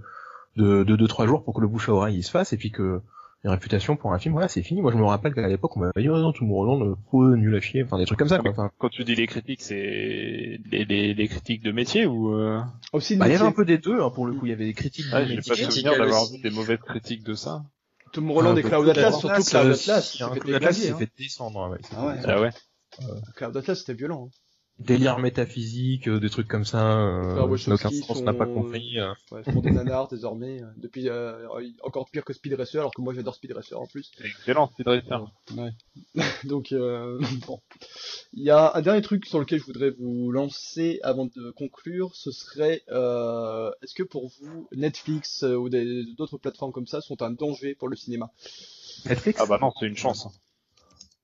[0.56, 2.56] de de deux trois jours pour que le bouche à oreille il se fasse et
[2.56, 3.02] puis que
[3.46, 4.82] une réputation pour un film, voilà, c'est fini.
[4.82, 7.60] Moi, je me rappelle qu'à l'époque, on m'avait dit, oh non, Tomorrowland, euh, nul à
[7.60, 8.50] chier, enfin, des trucs comme ça, quoi.
[8.50, 12.60] Enfin, quand tu dis les critiques c'est les, les, les critiques de métier ou euh...
[12.92, 14.46] Aussi, bah, il y avait un peu des deux, hein, pour le coup.
[14.46, 15.50] Il y avait des critiques ah, de j'ai métier.
[15.50, 17.62] pas critiques, souvenir d'avoir vu des mauvaises critiques de ça
[18.12, 20.16] Tom Roland Ah, et bah, Cloud Atlas, surtout Cloud Atlas.
[20.16, 20.96] Cloud Atlas, s'est hein.
[20.98, 21.78] fait descendre, ouais.
[21.96, 22.14] Ah ouais.
[22.24, 22.50] ah ouais
[23.36, 24.28] Cloud Atlas, c'était violent.
[24.78, 28.44] Délire métaphysique, euh, des trucs comme ça, euh, Wachowski n'a aucun sens, on n'a pas
[28.44, 28.98] compris.
[29.00, 29.14] euh.
[29.32, 30.62] Ouais, ils font des nanars désormais.
[30.62, 31.48] euh, Depuis, euh,
[31.82, 34.10] encore pire que Speed Racer, alors que moi j'adore Speed Racer en plus.
[34.22, 35.70] excellent Speed Racer Ouais.
[36.44, 37.58] Donc, euh, bon.
[38.34, 42.14] Il y a un dernier truc sur lequel je voudrais vous lancer avant de conclure,
[42.14, 47.22] ce serait, euh, est-ce que pour vous, Netflix euh, ou d'autres plateformes comme ça sont
[47.22, 48.30] un danger pour le cinéma?
[49.06, 49.40] Netflix?
[49.42, 50.28] Ah bah non c'est une chance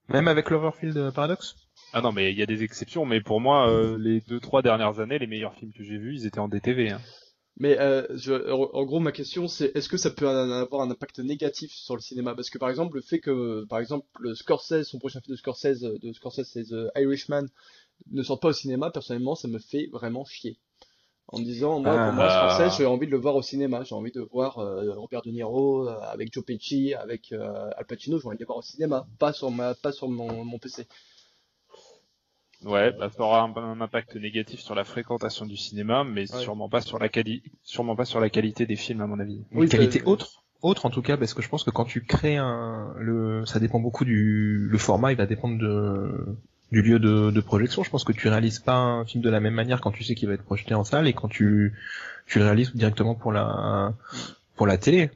[0.08, 1.54] Même avec Cloverfield euh, Paradox?
[1.92, 4.62] Ah non mais il y a des exceptions mais pour moi euh, les deux trois
[4.62, 7.00] dernières années les meilleurs films que j'ai vus ils étaient en DTV hein.
[7.58, 11.18] Mais euh, je, en gros, ma question c'est est-ce que ça peut avoir un impact
[11.18, 12.34] négatif sur le cinéma?
[12.34, 15.38] Parce que par exemple, le fait que, par exemple, le Scorsese, son prochain film de
[15.38, 17.44] Scorsese, de Scorsese, c'est The Irishman,
[18.10, 20.58] ne sorte pas au cinéma, personnellement, ça me fait vraiment chier.
[21.28, 22.54] En me disant, moi, Ah, pour moi, bah.
[22.56, 25.30] Scorsese, j'ai envie de le voir au cinéma, j'ai envie de voir euh, Robert De
[25.30, 28.62] Niro euh, avec Joe Pesci, avec euh, Al Pacino, j'ai envie de les voir au
[28.62, 30.86] cinéma, pas sur ma, pas sur mon, mon PC.
[32.64, 36.38] Ouais bah ça aura un, un impact négatif sur la fréquentation du cinéma mais Ouais.
[36.42, 39.42] sûrement pas sur la quali sûrement pas sur la qualité des films à mon avis
[39.52, 41.84] Oui, Une qualité euh, autre autre en tout cas parce que je pense que quand
[41.84, 46.36] tu crées un le ça dépend beaucoup du le format il va dépendre de
[46.70, 49.40] du lieu de, de projection je pense que tu réalises pas un film de la
[49.40, 51.74] même manière quand tu sais qu'il va être projeté en salle et quand tu
[52.26, 53.94] tu le réalises directement pour la
[54.56, 55.10] pour la télé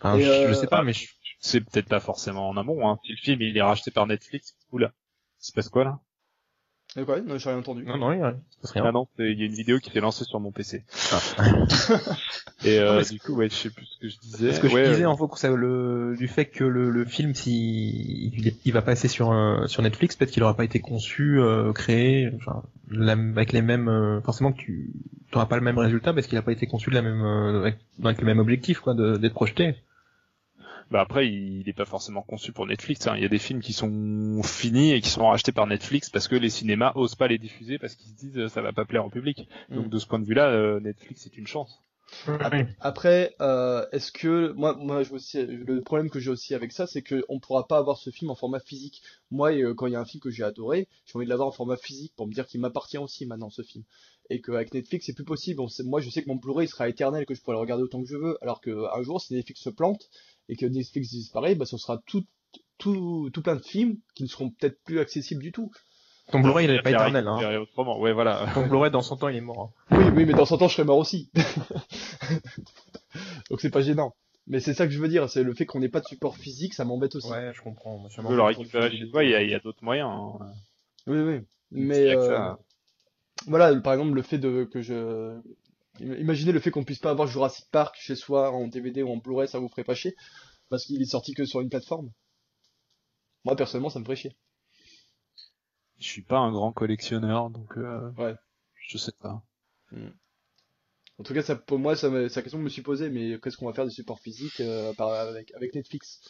[0.00, 1.08] Enfin, je, euh, je sais pas mais je-
[1.40, 2.98] c'est peut-être pas forcément en amont hein.
[3.04, 4.92] si le film il est racheté par Netflix oula
[5.40, 6.00] il se passe quoi là?
[6.96, 7.84] Et quoi Non, j'ai rien entendu.
[7.84, 8.08] non non
[8.60, 10.84] passe rien ah non il y a une vidéo qui s'est lancée sur mon PC
[11.12, 11.20] Ah.
[12.64, 14.66] et euh, Non, du coup ouais je sais plus ce que je disais Ce que
[14.66, 18.32] Ouais, je disais euh, en fait, ça, le, du fait que le, le film, si
[18.64, 22.30] il, va passer sur un- sur Netflix, peut-être qu'il aura pas été conçu, euh, créé,
[22.36, 24.90] enfin, la- avec les mêmes, euh, forcément que tu
[25.32, 27.60] n'auras pas le même résultat parce qu'il a pas été conçu de la même, euh,
[27.60, 29.74] avec, avec le même objectif, quoi, de- d'être projeté.
[30.90, 33.06] Bah après, il n'est pas forcément conçu pour Netflix.
[33.06, 33.14] hein.
[33.16, 36.28] Il y a des films qui sont finis et qui sont rachetés par Netflix parce
[36.28, 38.84] que les cinémas osent pas les diffuser parce qu'ils se disent euh, ça va pas
[38.84, 39.48] plaire au public.
[39.70, 39.90] Donc Mm.
[39.90, 41.80] de ce point de vue-là, euh, Netflix est une chance.
[42.80, 46.86] Après, euh, est-ce que moi, moi, je aussi, le problème que j'ai aussi avec ça,
[46.86, 49.02] c'est que on pourra pas avoir ce film en format physique.
[49.30, 51.48] Moi, euh, quand il y a un film que j'ai adoré, j'ai envie de l'avoir
[51.48, 53.84] en format physique pour me dire qu'il m'appartient aussi maintenant ce film.
[54.30, 55.60] Et qu'avec Netflix, c'est plus possible.
[55.60, 57.60] On sait- moi, je sais que mon Blu-ray il sera éternel, que je pourrai le
[57.60, 58.36] regarder autant que je veux.
[58.42, 60.08] Alors que un jour, si Netflix se plante
[60.52, 62.24] et que Netflix disparaît, bah, ce sera tout,
[62.76, 65.70] tout, tout plein de films qui ne seront peut-être plus accessibles du tout.
[66.30, 67.60] Ton Blu-ray, il est pas éternel, hein.
[67.60, 68.46] Autrement, ouais, voilà.
[68.54, 69.72] Ton Blu-ray, dans son temps, il est mort.
[69.90, 71.30] Oui, oui, mais dans 100 ans, je serai mort aussi.
[73.50, 74.14] Donc c'est pas gênant.
[74.46, 76.36] Mais c'est ça que je veux dire, c'est le fait qu'on n'ait pas de support
[76.36, 77.30] physique, ça m'embête aussi.
[77.30, 77.96] Ouais, je comprends.
[77.96, 80.10] Moi, m'en peux le récupérer chez toi, il y a, il y a d'autres moyens.
[80.10, 80.46] hein.
[81.06, 81.40] Oui, oui.
[81.70, 82.58] Mais euh, ça.
[83.46, 85.38] voilà, par exemple, le fait de que je
[86.02, 89.16] imaginez le fait qu'on puisse pas avoir Jurassic Park chez soi en DVD ou en
[89.16, 90.14] Blu-ray, ça vous ferait pas chier
[90.68, 92.10] parce qu'il est sorti que sur une plateforme.
[93.44, 94.36] Moi personnellement, ça me ferait chier.
[96.00, 98.34] Je suis pas un grand collectionneur, donc euh, Ouais.
[98.88, 99.42] je sais pas.
[101.18, 103.38] En tout cas, ça, pour moi, ça, la question que je me suis posée, mais
[103.40, 106.20] qu'est-ce qu'on va faire des supports physiques euh, par- avec, avec Netflix?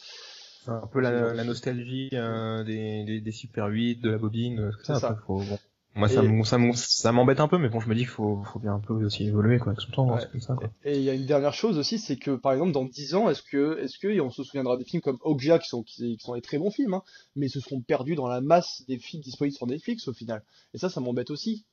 [0.67, 4.71] Un peu la, la nostalgie euh, des, des, des Super 8, de la bobine, euh,
[4.71, 4.95] tout ça.
[4.95, 5.07] C'est ça.
[5.09, 5.57] après, faut- bon.
[5.95, 6.43] Moi, ça, Et- m-
[6.75, 8.93] ça, m'embête un peu, mais bon, je me dis qu'il faut, faut bien un peu
[8.93, 10.21] aussi évoluer, quoi, avec son temps, hein, Ouais.
[10.21, 10.69] c'est comme ça, quoi.
[10.85, 13.29] Et il y a une dernière chose aussi, c'est que par exemple dans 10 ans,
[13.29, 16.23] est-ce que est-ce que on se souviendra des films comme Okja qui sont qui, qui
[16.23, 17.03] sont des très bons films, hein,
[17.35, 20.43] mais se seront perdus dans la masse des films disponibles sur Netflix au final.
[20.73, 21.65] Et ça, ça m'embête aussi.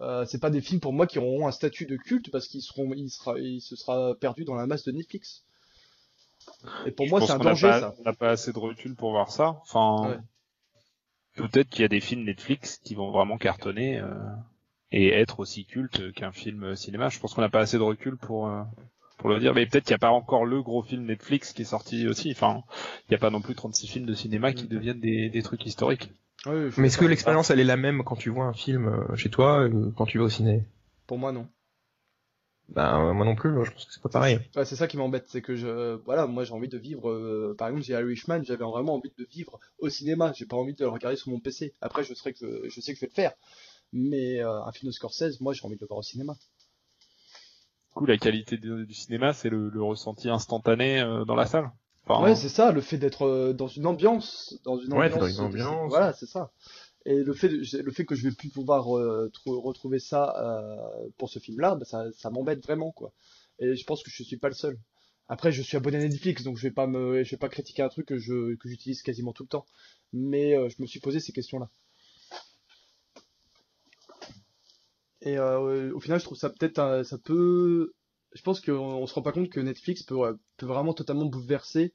[0.00, 2.62] Euh, c'est pas des films pour moi qui auront un statut de culte parce qu'ils
[2.62, 5.44] seront, il sera, il se sera perdu dans la masse de Netflix.
[6.86, 7.94] Et pour Je moi, c'est un danger pas- ça.
[7.98, 9.60] On n'a pas assez de recul pour voir ça.
[9.62, 10.18] Enfin, Ouais.
[11.34, 14.14] Peut-être qu'il y a des films Netflix qui vont vraiment cartonner euh,
[14.92, 17.08] et être aussi cultes qu'un film cinéma.
[17.08, 18.62] Je pense qu'on n'a pas assez de recul pour euh,
[19.18, 19.54] pour le dire.
[19.54, 22.30] Mais peut-être qu'il n'y a pas encore le gros film Netflix qui est sorti aussi.
[22.32, 22.62] Enfin,
[23.08, 25.64] il n'y a pas non plus 36 films de cinéma qui deviennent des, des trucs
[25.66, 26.10] historiques.
[26.46, 29.30] Mais est-ce que l'expérience, elle est la même quand tu vois un film euh, chez
[29.30, 30.64] toi, euh, quand tu vas au ciné?
[31.06, 31.48] Pour moi, non.
[32.68, 34.38] Bah, euh, moi non plus, je pense que c'est pas pareil.
[34.56, 37.54] Ouais, c'est ça qui m'embête, c'est que je, voilà, moi j'ai envie de vivre, euh,
[37.58, 40.84] par exemple, j'ai Irishman, j'avais vraiment envie de vivre au cinéma, j'ai pas envie de
[40.84, 41.74] le regarder sur mon PC.
[41.80, 43.32] Après, je, serais que, je sais que je vais le faire,
[43.92, 46.36] mais euh, un film de Scorsese, moi j'ai envie de le voir au cinéma.
[47.88, 51.46] Du coup, la qualité de- du cinéma, c'est le, le ressenti instantané euh, dans la
[51.46, 51.70] salle.
[52.06, 55.20] Enfin, Ouais, c'est ça, le fait d'être euh, dans une ambiance, dans une Ouais, ambiance,
[55.20, 55.90] dans une ambiance.
[55.90, 56.50] voilà, c'est ça.
[57.06, 61.08] Et le fait, le fait que je vais plus pouvoir euh, trou- retrouver ça euh,
[61.18, 63.12] pour ce film-là, bah, ça, m'embête vraiment, quoi.
[63.58, 64.78] Et je pense que je suis pas le seul.
[65.28, 67.88] Après, je suis abonné à Netflix, donc je vais pas me, vais pas critiquer un
[67.88, 69.66] truc que que j'utilise quasiment tout le temps.
[70.12, 71.70] Mais euh, je me suis posé ces questions-là.
[75.22, 77.94] Et au final, je trouve ça peut-être, ça peut,
[78.34, 81.94] je pense qu'on on se rend pas compte que Netflix peut, peut vraiment totalement bouleverser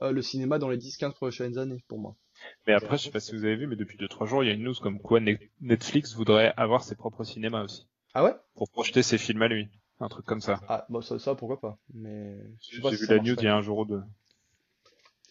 [0.00, 2.16] le cinéma dans les 10-15 prochaines années, pour moi.
[2.66, 4.50] Mais après, je sais pas si vous avez vu, mais depuis 2-3 jours, il y
[4.50, 7.86] a une news comme quoi Ne- Netflix voudrait avoir ses propres cinémas aussi.
[8.14, 8.34] Ah ouais?
[8.54, 9.68] Pour projeter ses films à lui.
[10.00, 10.60] Un truc comme ça.
[10.68, 11.78] Ah, bon, ça, ça, pourquoi pas.
[11.94, 14.02] Mais J'ai vu si la news il y a un jour ou deux.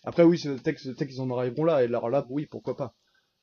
[0.03, 2.95] Après, oui, c'est peut-être que qu'ils en arriveront là, et alors là, oui, pourquoi pas.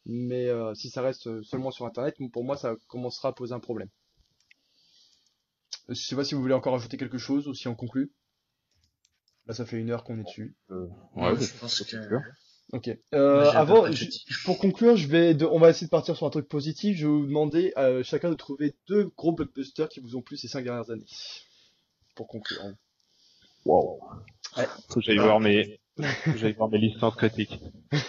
[0.07, 3.61] Mais euh, si ça reste seulement sur Internet, pour moi, ça commencera à poser un
[3.61, 3.89] problème.
[5.89, 8.13] Je sais pas si vous voulez encore ajouter quelque chose ou si on conclut.
[9.47, 10.55] Là, ça fait une heure qu'on est dessus.
[10.71, 10.87] Euh,
[11.17, 11.97] Ouais, ouais, je pense que.
[12.73, 12.91] Ok.
[13.15, 14.07] Euh, avant, je-
[14.45, 16.97] pour conclure, je vais, de- on va essayer de partir sur un truc positif.
[16.97, 20.37] Je vais vous demander à chacun de trouver deux gros blockbusters qui vous ont plu
[20.37, 21.05] ces cinq dernières années.
[22.15, 22.61] Pour conclure.
[23.65, 24.01] Wow.
[24.57, 24.65] Ouais.
[24.89, 25.79] Faut que j'aille voir mes,
[26.37, 27.61] j'aille voir mes licences critiques.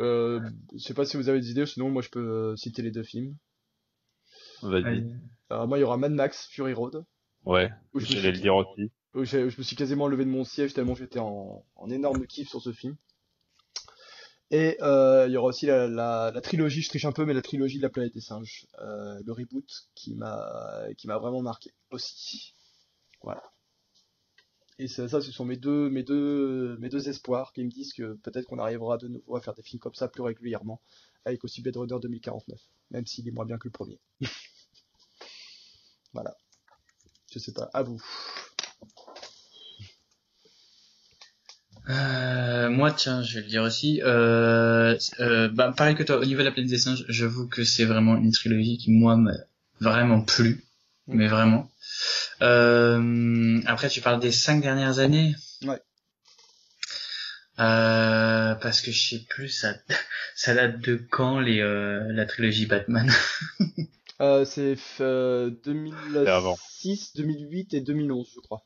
[0.00, 0.40] Euh,
[0.72, 2.18] je sais pas si vous avez des idées, sinon moi je peux
[2.52, 3.36] euh, citer les deux films.
[4.62, 5.06] Vas-y.
[5.50, 7.04] Moi il y aura Mad Max Fury Road.
[7.44, 7.70] Ouais.
[7.94, 8.90] J'allais le dire aussi.
[9.22, 12.60] J'ai- je me suis quasiment levé de mon siège tellement j'étais en, énorme kiff sur
[12.60, 12.96] ce film.
[14.50, 17.42] Et euh, il y aura aussi la, la, trilogie, je triche un peu, mais la
[17.42, 21.72] trilogie de la planète des singes, euh, le reboot qui m'a qui m'a vraiment marqué
[21.90, 22.54] aussi.
[23.22, 23.42] Voilà.
[24.78, 29.08] Et ça, ce sont mes deux espoirs qui me disent que peut-être qu'on arrivera de
[29.08, 30.80] nouveau à faire des films comme ça plus régulièrement,
[31.24, 32.60] avec aussi Blade Runner 2049,
[32.90, 34.00] même s'il est moins bien que le premier.
[36.12, 36.36] voilà.
[37.32, 38.02] Je sais pas, à vous.
[41.90, 44.00] Euh, moi, tiens, je vais le dire aussi.
[44.02, 47.64] Euh, euh, bah, pareil que toi, au niveau de la planète des singes, j'avoue que
[47.64, 49.32] c'est vraiment une trilogie qui, moi, m'a
[49.80, 50.64] vraiment plu.
[51.06, 51.16] Mm.
[51.16, 51.70] Mais vraiment.
[52.42, 55.34] Euh, après, tu parles des cinq dernières années?
[55.62, 55.80] Ouais.
[57.60, 59.74] Euh, parce que je sais plus, ça,
[60.34, 63.10] ça date de quand les, euh, la trilogie Batman?
[64.20, 65.50] Euh, c'est euh,
[66.26, 66.56] avant.
[66.84, 68.62] 2006, 2008 et 2011, je crois.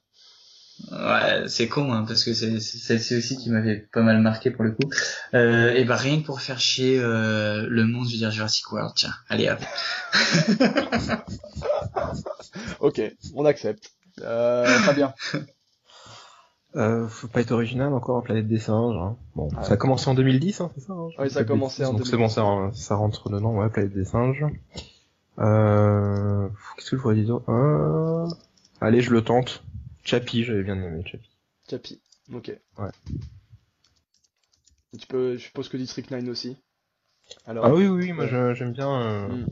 [0.92, 4.50] Ouais, c'est con, hein, parce que c'est c'est celle-ci aussi qui m'avait pas mal marqué
[4.50, 4.88] pour le coup.
[5.34, 8.70] Euh, et bah rien que pour faire chier euh, le monde, je veux dire Jurassic
[8.70, 9.58] World, tiens, allez hop.
[12.80, 13.02] Ok,
[13.34, 13.92] on accepte.
[14.22, 15.14] Euh, très bien.
[16.76, 18.94] Euh, faut pas être original encore, Planète des singes.
[18.94, 19.16] Hein.
[19.34, 21.82] Bon, Ah ça a commencé en 2010, hein, c'est ça hein, Oui, ça a commencé
[21.84, 22.44] en donc C'est bon, ça,
[22.74, 24.44] ça rentre dedans, ouais, Planète des singes.
[25.38, 26.46] Euh...
[26.76, 28.28] Qu'est-ce que je pourrais dire euh...
[28.82, 29.64] Allez, je le tente.
[30.08, 31.28] Chappie, j'avais bien aimé Chappie.
[31.68, 32.00] Chappie.
[32.32, 32.50] Ok.
[32.78, 32.90] Ouais.
[34.98, 36.56] Tu peux, je suppose que District 9 aussi.
[37.44, 38.90] Alors, Ah oui, oui, moi j'aime bien...
[38.90, 39.28] Euh...
[39.28, 39.46] Mm.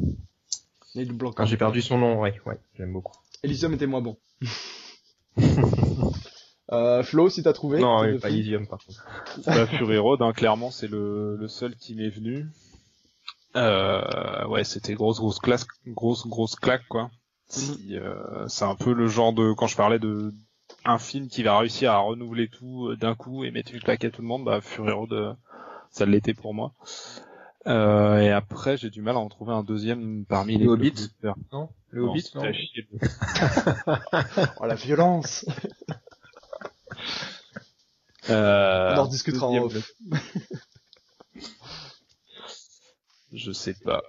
[0.94, 1.32] Neil Blanc.
[1.32, 3.12] Quand j'ai perdu son nom, ouais, ouais, j'aime beaucoup.
[3.42, 4.16] Elysium était moins bon.
[6.72, 7.78] euh, Flo, si t'as trouvé.
[7.78, 8.30] non, oui, pas.
[8.30, 9.06] Elysium par contre.
[9.46, 12.46] Bah, Fury Road, hein, clairement, c'est le, le seul qui m'est venu.
[13.56, 17.10] Euh, ouais, c'était grosse, grosse classe, grosse, grosse claque, quoi.
[17.48, 20.32] Si, euh, c'est un peu le genre de, quand je parlais de,
[20.84, 24.04] un film qui va réussir à renouveler tout euh, d'un coup et mettre une claque
[24.04, 25.34] à tout le monde, bah Fury Road, euh,
[25.90, 26.72] ça l'était pour moi.
[27.66, 31.34] Euh, et après, j'ai du mal à en trouver un deuxième parmi les Hobbit blockbusters.
[31.52, 32.42] Non Le Non, Hobbit, non.
[34.60, 35.44] Oh, la violence
[38.28, 39.92] Euh, On en rediscutera en off.
[43.32, 44.02] Je sais pas.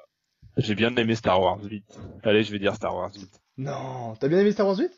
[0.58, 1.84] J'ai bien aimé Star Wars 8.
[2.24, 3.30] Allez, je vais dire Star Wars 8.
[3.58, 4.92] Non, t'as bien aimé Star Wars 8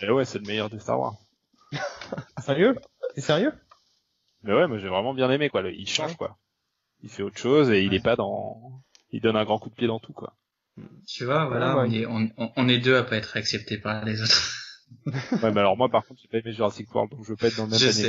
[0.00, 1.16] Et ouais, c'est le meilleur des Star Wars.
[2.44, 2.76] Sérieux?
[3.14, 3.52] T'es sérieux?
[4.42, 5.62] Mais ouais, moi j'ai vraiment bien aimé quoi.
[5.62, 6.36] Le- Il change quoi.
[7.02, 8.82] Il fait autre chose et il est pas dans.
[9.12, 10.34] Il donne un grand coup de pied dans tout quoi.
[11.06, 13.78] Tu vois, voilà, Ouais, on, est, on, on- on est deux à pas être acceptés
[13.78, 14.58] par les autres.
[15.06, 17.46] Ouais, mais alors moi par contre j'ai pas aimé Jurassic World donc je veux pas
[17.48, 18.08] être dans le même Je sais.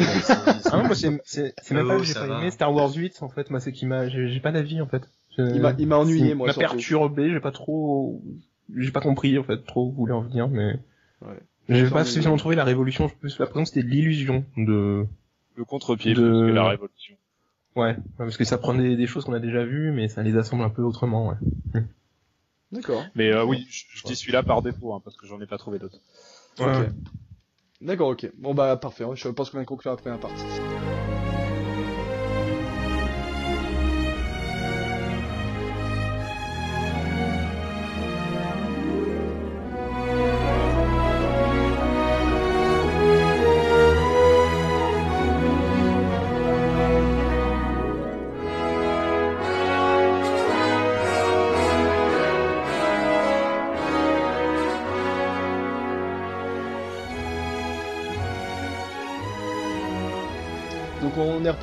[0.69, 2.39] Ah non, moi c'est même Oh, pas que j'ai pas va.
[2.41, 5.03] aimé Star Wars 8 en fait, moi c'est qui m'a j'ai pas d'avis en fait.
[5.38, 6.76] Je- Il m'a- il m'a ennuyé, il moi, m'a surtout.
[6.76, 8.22] perturbé, j'ai pas trop
[8.76, 10.73] j'ai pas compris en fait trop où vous voulez en venir mais
[11.22, 11.39] Ouais.
[11.69, 15.06] J'ai Ça, pas spécialement trouvé la révolution, je plus l'impression que c'était de l'illusion de
[15.56, 17.15] Le contre-pied De- plus que la révolution.
[17.76, 20.23] ouais, ouais, parce que ça prend des, des choses qu'on a déjà vues mais ça
[20.23, 21.84] les assemble un peu autrement ouais.
[22.72, 23.06] D'accord.
[23.15, 25.57] Mais euh, oui, je, je dis celui-là par défaut hein, parce que j'en ai pas
[25.57, 25.99] trouvé d'autres.
[26.60, 26.90] Ouais.
[27.81, 28.31] D'accord, ok.
[28.38, 31.23] Bon bah parfait, je pense qu'on vient de conclure la première partie.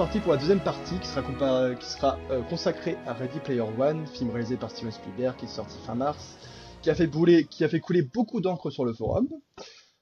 [0.01, 4.57] Reparti pour la deuxième partie qui sera, euh, consacrée à Ready Player One, film réalisé
[4.57, 6.39] par Steven Spielberg qui est sorti fin mars,
[6.81, 9.29] qui a fait, couler beaucoup d'encre sur le forum.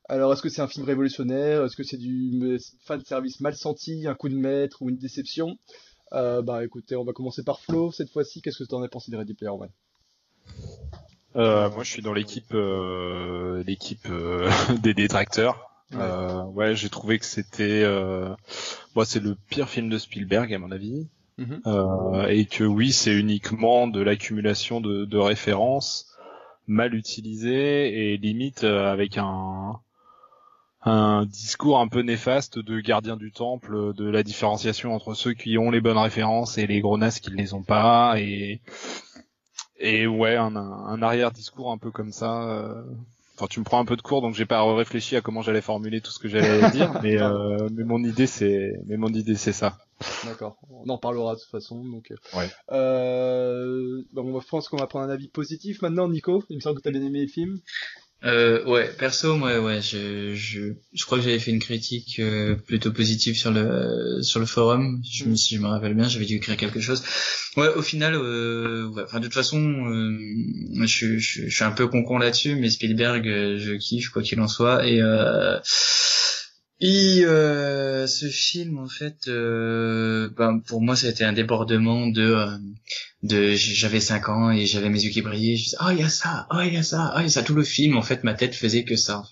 [0.09, 1.65] Alors est-ce que c'est un film révolutionnaire?
[1.65, 5.59] Est-ce que c'est du fan service mal senti, un coup de maître ou une déception?
[6.13, 8.41] Euh, Bah écoutez, on va commencer par Flo cette fois-ci.
[8.41, 9.71] Qu'est-ce que tu en as pensé de Ready Player One?
[11.35, 13.65] Euh, moi je suis dans l'équipe euh,
[14.07, 14.51] euh,
[14.81, 15.68] des détracteurs.
[15.93, 15.99] Ouais.
[16.01, 18.35] Euh, ouais, j'ai trouvé que c'était euh,
[18.95, 21.09] moi c'est le pire film de Spielberg à mon avis.
[21.39, 21.63] Mhm.
[21.67, 26.07] Euh, et que oui, c'est uniquement de l'accumulation de, de références
[26.67, 29.81] mal utilisées et limite euh, avec un
[30.83, 35.59] un discours un peu néfaste de gardien du temple, de la différenciation entre ceux qui
[35.59, 38.61] ont les bonnes références et les gros nasses qui ne les ont pas et
[39.81, 42.85] et ouais un, un arrière discours un peu comme ça.
[43.39, 45.61] Enfin, tu me prends un peu de cours, donc j'ai pas réfléchi à comment j'allais
[45.61, 49.37] formuler tout ce que j'allais dire, mais euh, mais mon idée c'est mais mon idée
[49.37, 49.79] c'est ça.
[50.25, 51.85] D'accord, on en parlera de toute façon.
[51.85, 52.51] Donc, euh, Ouais.
[52.73, 56.43] euh, je pense qu'on va prendre un avis positif maintenant, Nico.
[56.51, 57.61] Il me semble que tu as bien aimé le film.
[58.25, 62.57] Euh, ouais, perso, moi, ouais, je, je, je crois que j'avais fait une critique euh,
[62.57, 65.01] plutôt positive sur le sur le forum.
[65.09, 67.01] Je, me- si je me rappelle bien, j'avais dû écrire quelque chose.
[67.57, 70.19] Ouais, au final, euh, ouais, enfin, de toute façon, euh,
[70.85, 74.41] je, je, je suis un peu concon là-dessus, mais Spielberg, euh, je kiffe quoi qu'il
[74.41, 75.57] en soit, et euh,
[76.81, 82.07] et euh, ce film, en fait, euh, ben, pour moi, ça a été un débordement
[82.07, 82.57] de, euh,
[83.25, 85.57] de, j'avais 5 ans et j'avais mes yeux qui brillaient.
[85.57, 87.27] Je disais, oh, il y a ça, oh, il y a ça, oh, il y
[87.27, 87.43] a ça.
[87.43, 89.25] Tout le film, en fait, ma tête faisait que ça.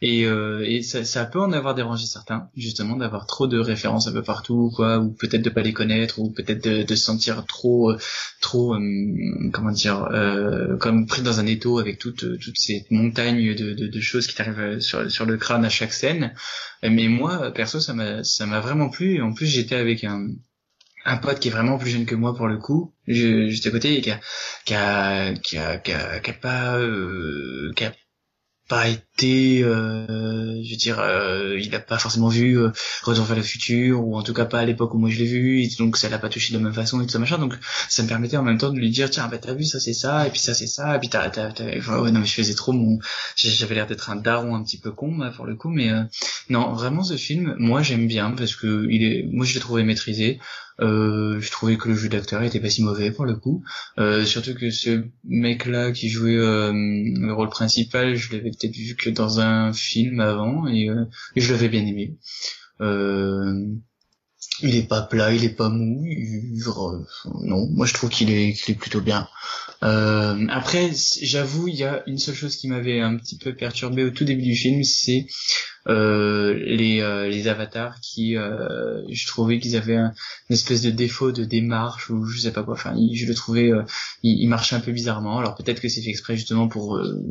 [0.00, 4.08] Et, euh, et ça, ça peut en avoir dérangé certains, justement, d'avoir trop de références
[4.08, 7.04] un peu partout, quoi, ou peut-être de pas les connaître, ou peut-être de, de se
[7.04, 7.98] sentir trop, euh,
[8.40, 13.54] trop, euh, comment dire, euh, comme pris dans un étau avec toutes, toutes ces montagnes
[13.54, 16.32] de, de, de choses qui t'arrivent sur, sur le crâne à chaque scène.
[16.82, 19.16] Mais moi, perso, ça m'a, ça m'a vraiment plu.
[19.16, 20.28] Et en plus, j'étais avec un,
[21.06, 23.96] un pote qui est vraiment plus jeune que moi pour le coup, juste à côté,
[23.98, 24.20] et qui a,
[24.64, 25.92] qui a, qui a, qui
[26.30, 27.92] a, pas, euh, qui a
[28.68, 32.70] pas été, euh, je veux dire, euh, il a pas forcément vu euh,
[33.04, 35.24] Retour vers le futur, ou en tout cas pas à l'époque où moi je l'ai
[35.26, 37.54] vu, donc ça l'a pas touché de la même façon et tout ça machin, donc
[37.88, 39.92] ça me permettait en même temps de lui dire, tiens, bah t'as vu ça c'est
[39.94, 42.26] ça, et puis ça c'est ça, et puis t'as, t'as, t'as- enfin, ouais, non mais
[42.26, 42.98] je faisais trop mon,
[43.36, 46.02] j'avais l'air d'être un daron un petit peu con là, pour le coup, mais euh,
[46.50, 49.84] non, vraiment ce film, moi j'aime bien parce que il est, moi je l'ai trouvé
[49.84, 50.40] maîtrisé.
[50.80, 53.64] Euh, je trouvais que le jeu d'acteur était pas si mauvais pour le coup.
[53.98, 58.94] Euh, surtout que ce mec-là qui jouait euh, le rôle principal, je l'avais peut-être vu
[58.96, 61.04] que dans un film avant et, euh,
[61.34, 62.16] et je l'avais bien aimé.
[62.80, 63.66] Euh,
[64.62, 66.04] il est pas plat, il est pas mou.
[66.06, 67.04] il- euh,
[67.44, 69.28] non, moi je trouve qu'il est, qu'il est plutôt bien.
[69.82, 70.90] Euh, après,
[71.22, 74.24] j'avoue, il y a une seule chose qui m'avait un petit peu perturbé au tout
[74.24, 79.96] début du film, c'est euh, les, euh, les avatars qui, euh, je trouvais qu'ils avaient
[79.96, 80.12] un,
[80.50, 82.74] une espèce de défaut de démarche ou je sais pas quoi.
[82.74, 83.82] Enfin, il- je le trouvais, euh,
[84.22, 85.38] il, il marchait un peu bizarrement.
[85.38, 87.22] Alors peut-être que c'est fait exprès justement pour euh,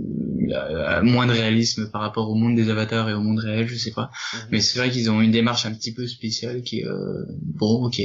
[1.03, 3.91] moins de réalisme par rapport au monde des avatars et au monde réel, je sais
[3.91, 4.09] pas.
[4.51, 7.85] Mais c'est vrai qu'ils ont une démarche un petit peu spéciale qui est euh, bon,
[7.85, 8.01] ok.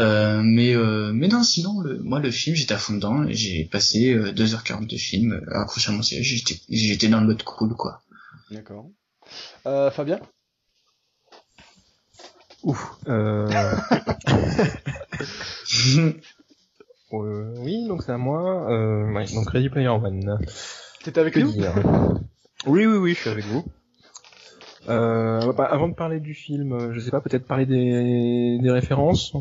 [0.00, 3.24] Euh, mais euh, mais non, sinon, le, moi le film, j'étais à fond dedans.
[3.28, 6.26] J'ai passé euh, 2h40 de film, euh, accroché à mon siège.
[6.26, 8.02] J'étais j'étais dans le mode cool, quoi.
[8.50, 8.88] D'accord.
[9.66, 10.20] Euh, Fabien
[12.62, 12.90] Ouf.
[13.08, 13.48] Euh...
[17.12, 18.70] euh, oui, donc c'est à moi.
[18.70, 20.38] Euh, ouais, donc Ready Player One.
[21.02, 21.72] T'étais avec Que nous dire?
[22.66, 23.64] Oui, oui, oui, je suis avec vous.
[24.88, 29.32] Euh, bah, avant de parler du film, je sais pas, peut-être parler des, des références.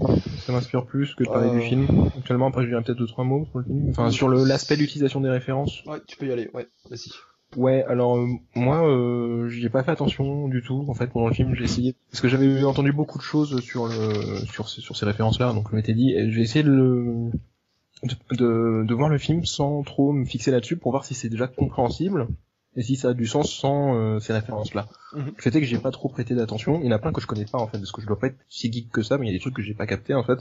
[0.45, 1.59] Ça m'inspire plus que de parler Euh.
[1.59, 1.87] du film.
[2.17, 3.89] Actuellement, après, je dirais peut-être deux trois mots sur le film.
[3.89, 5.83] Enfin, sur l'aspect d'utilisation des références.
[5.85, 7.09] Ouais, tu peux y aller, ouais, vas-y.
[7.55, 10.85] Ouais, alors euh, moi, euh, j'y ai pas fait attention du tout.
[10.87, 13.87] En fait, pendant le film, j'ai essayé parce que j'avais entendu beaucoup de choses sur
[13.87, 16.69] le sur ces, sur ces références-là, donc je m'étais dit, eh, je vais essayer de
[16.71, 17.31] le
[18.03, 21.29] de, de, de voir le film sans trop me fixer là-dessus pour voir si c'est
[21.29, 22.27] déjà compréhensible
[22.75, 24.87] et si ça a du sens sans euh, ces références-là.
[25.13, 25.33] Mhm.
[25.35, 26.79] Le fait est que j'ai pas trop prêté d'attention.
[26.79, 28.19] Il y en a plein que je connais pas en fait, parce que je dois
[28.19, 29.87] pas être si geek que ça, mais il y a des trucs que j'ai pas
[29.87, 30.39] capté en fait.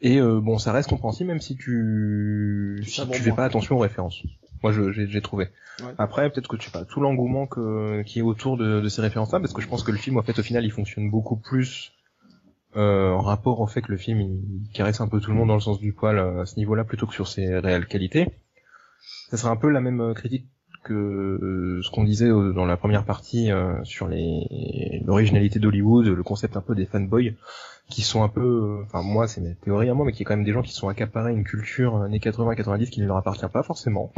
[0.00, 3.80] Et euh, bon, ça reste compréhensible même si tu si tu fais pas attention aux
[3.80, 4.22] références.
[4.62, 5.48] Moi, je- j'ai trouvé.
[5.82, 5.92] Ouais.
[5.98, 9.00] Après, peut-être que tu sais pas tout l'engouement que qui est autour de, de ces
[9.02, 11.36] références-là, parce que je pense que le film, en fait, au final, il fonctionne beaucoup
[11.36, 11.92] plus
[12.76, 15.48] euh, en rapport au fait que le film il caresse un peu tout le monde
[15.48, 18.28] dans le sens du poil euh, à ce niveau-là, plutôt que sur ses réelles qualités.
[19.30, 20.46] Ça serait un peu la même euh, critique
[20.82, 26.06] que euh, ce qu'on disait euh, dans la première partie euh, sur les l'originalité d'Hollywood,
[26.06, 27.34] le concept un peu des fanboys
[27.88, 30.36] qui sont un peu, enfin moi c'est mes théories à moi, mais qui est quand
[30.36, 33.62] même des gens qui sont accaparés une culture années 80-90 qui ne leur appartient pas
[33.62, 34.12] forcément,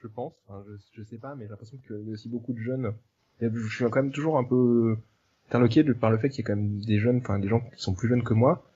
[0.00, 0.32] je pense.
[0.46, 0.62] Enfin,
[0.92, 2.92] je, sais pas, mais j'ai l'impression qu'il y a aussi beaucoup de jeunes.
[3.40, 4.96] Je suis quand même toujours un peu
[5.48, 7.82] interloqué par le fait qu'il y a quand même des jeunes, enfin des gens qui
[7.82, 8.69] sont plus jeunes que moi,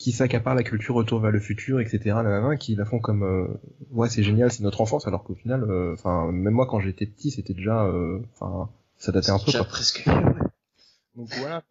[0.00, 2.00] qui s'accaparent la culture retour vers le futur, etc.
[2.06, 3.46] nanana, qui la font comme euh,
[3.90, 7.04] ouais c'est génial, c'est notre enfance, alors qu'au final, euh, enfin même moi quand j'étais
[7.04, 9.44] petit, c'était déjà, euh, enfin ça datait un peu.
[9.44, 10.08] Déjà presque.
[11.16, 11.62] Donc voilà.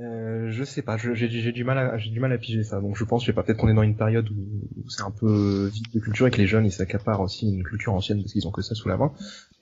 [0.00, 2.80] Euh, je sais pas, j'ai j'ai du mal à j'ai du mal à piger ça.
[2.80, 5.02] Donc je pense, je sais pas, peut-être qu'on est dans une période où, où c'est
[5.02, 8.22] un peu vide de culture et que les jeunes ils s'accaparent aussi une culture ancienne
[8.22, 9.12] parce qu'ils ont que ça sous la main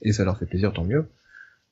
[0.03, 1.09] et ça leur fait plaisir, tant mieux.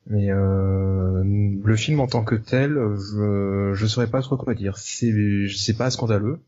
[0.06, 4.76] Mais euh, le film en tant que tel, je je saurais pas trop quoi dire.
[4.76, 5.12] C'est
[5.55, 6.40] c'est pas scandaleux.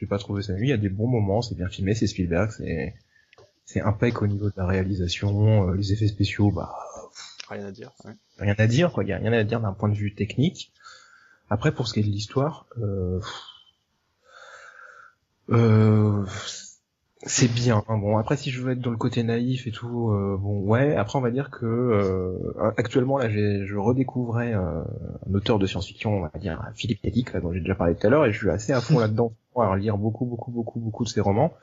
[0.00, 0.64] J'ai pas trouvé ça nul.
[0.64, 2.94] Il y a des bons moments, c'est bien filmé, c'est Spielberg, c'est
[3.64, 6.74] c'est impec au niveau de la réalisation, euh, les effets spéciaux, bah
[7.48, 7.92] Rien à dire.
[8.04, 8.12] Ouais.
[8.38, 9.04] rien à dire, quoi.
[9.04, 10.72] Il y a rien à dire d'un point de vue technique.
[11.50, 13.20] Après, pour ce qui est de l'histoire, euh,
[15.50, 16.24] euh,
[17.26, 17.82] c'est bien.
[17.88, 17.98] hein.
[17.98, 20.94] Bon, après, si je veux être dans le côté naïf et tout, euh, bon, ouais.
[20.94, 24.82] Après, on va dire que euh, actuellement, là, je redécouvrais euh,
[25.28, 28.06] un auteur de science-fiction, on va dire Philippe Dick, là, dont j'ai déjà parlé tout
[28.06, 31.04] à l'heure, et je suis assez à fond là-dedans pour lire beaucoup, beaucoup, beaucoup, beaucoup
[31.04, 31.54] de ses romans.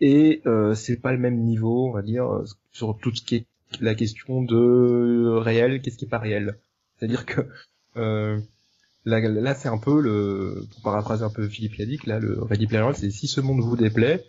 [0.00, 3.36] Et euh, c'est pas le même niveau, on va dire, euh, sur tout ce qui
[3.36, 3.46] est
[3.80, 6.58] la question de réel, qu'est-ce qui est pas réel.
[6.98, 7.42] C'est-à-dire que
[7.96, 8.38] euh,
[9.04, 12.66] là, là c'est un peu le, pour paraphraser un peu Philippe Yadic, là, le Ready
[12.66, 14.24] Player c'est si ce monde vous déplaît,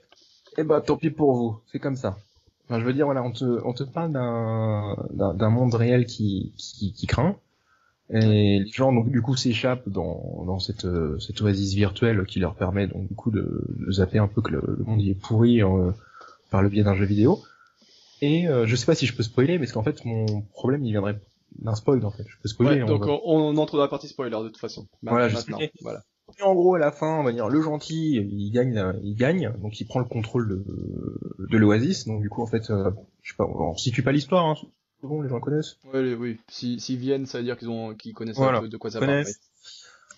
[0.57, 2.17] eh ben tant pis pour vous, c'est comme ça.
[2.65, 6.91] Enfin, je veux dire, voilà, on te, on te parle d'un, monde réel qui, qui,
[6.93, 7.37] qui craint,
[8.09, 10.87] et les gens donc du coup s'échappent dans, dans cette,
[11.19, 14.51] cette oasis virtuelle qui leur permet donc du coup de, de zapper un peu que
[14.51, 15.91] le, le monde y est pourri euh,
[16.49, 17.41] par le biais d'un jeu vidéo.
[18.21, 20.83] Et euh, je sais pas si je peux spoiler, mais parce qu'en fait mon problème
[20.85, 21.19] il viendrait
[21.59, 22.25] d'un spoil en fait.
[22.27, 22.77] Je peux spoiler.
[22.77, 24.87] Ouais, on donc va- on, on entre dans la partie spoiler de toute façon.
[25.03, 25.59] Voilà, je maintenant.
[25.81, 26.03] Voilà.
[26.39, 29.51] Et en gros, à la fin, on va dire le gentil, il gagne, il gagne,
[29.61, 30.65] donc il prend le contrôle de,
[31.49, 32.05] de l'Oasis.
[32.05, 32.91] Donc du coup, en fait, euh,
[33.23, 34.55] je sais pas, on situe pas l'histoire, hein,
[35.01, 35.77] c'est bon, les gens connaissent.
[35.93, 36.37] Ouais, oui.
[36.49, 38.57] Si- S'ils viennent, ça veut dire qu'ils ont, qu'ils connaissent Voilà.
[38.59, 39.23] un peu de quoi ça parle.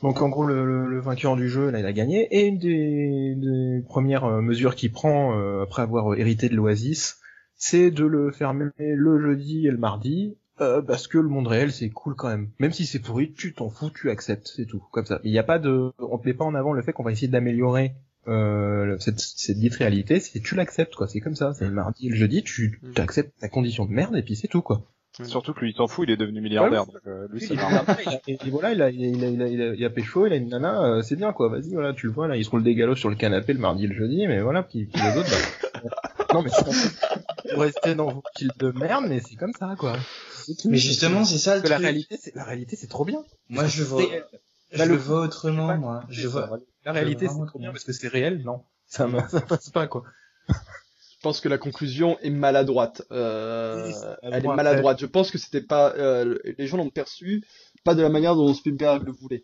[0.01, 2.27] Donc en gros, le, le- le vainqueur du jeu, là, il a gagné.
[2.31, 7.19] Et une des, des premières euh, mesures qu'il prend euh, après avoir hérité de l'Oasis,
[7.55, 10.37] c'est de le fermer le jeudi et le mardi.
[10.61, 12.49] Euh, parce que le monde réel c'est cool quand même.
[12.59, 15.19] Même si c'est pourri, tu t'en fous, tu acceptes, c'est tout, comme ça.
[15.23, 17.11] Il n'y a pas de, on te met pas en avant le fait qu'on va
[17.11, 17.93] essayer d'améliorer
[18.27, 21.53] euh, cette, cette dite réalité, c'est tu l'acceptes quoi, c'est comme ça.
[21.53, 23.01] C'est le mardi et le jeudi, tu Mm.
[23.01, 24.83] acceptes ta condition de merde et puis c'est tout quoi.
[25.23, 26.85] Surtout que lui, il s'en fout, il est devenu milliardaire.
[26.85, 27.53] donc, euh, lui, ça
[28.27, 30.25] et voilà, il a, il a, il a, il a, il a, il a pécho,
[30.25, 32.45] il a une nana, euh, c'est bien quoi, vas-y, voilà, tu le vois là, il
[32.45, 34.85] se roule des galops sur le canapé le mardi et le jeudi, mais voilà, puis,
[34.85, 35.29] puis les autres,
[35.73, 35.89] bah...
[36.33, 39.93] non mais c'est vous restez dans vos piles de merde, mais c'est comme ça quoi.
[40.65, 41.85] Mais justement, c'est ça le que la truc.
[41.85, 43.23] réalité, c'est la réalité, c'est trop bien.
[43.49, 44.03] Moi, je vois,
[44.71, 46.03] je Bah, le vois autrement, moi.
[46.09, 46.49] Je vois.
[46.85, 49.87] La réalité, c'est trop bien parce que c'est réel, non Ça me, ça passe pas
[49.87, 50.03] quoi.
[51.19, 53.01] Je pense que la conclusion est maladroite.
[53.11, 53.91] Euh,
[54.21, 54.55] elle est maladroit.
[54.55, 54.99] maladroite.
[55.01, 55.93] Je pense que c'était pas.
[55.97, 57.43] euh, les gens l'ont perçu
[57.83, 59.43] pas de la manière dont Spielberg le voulait,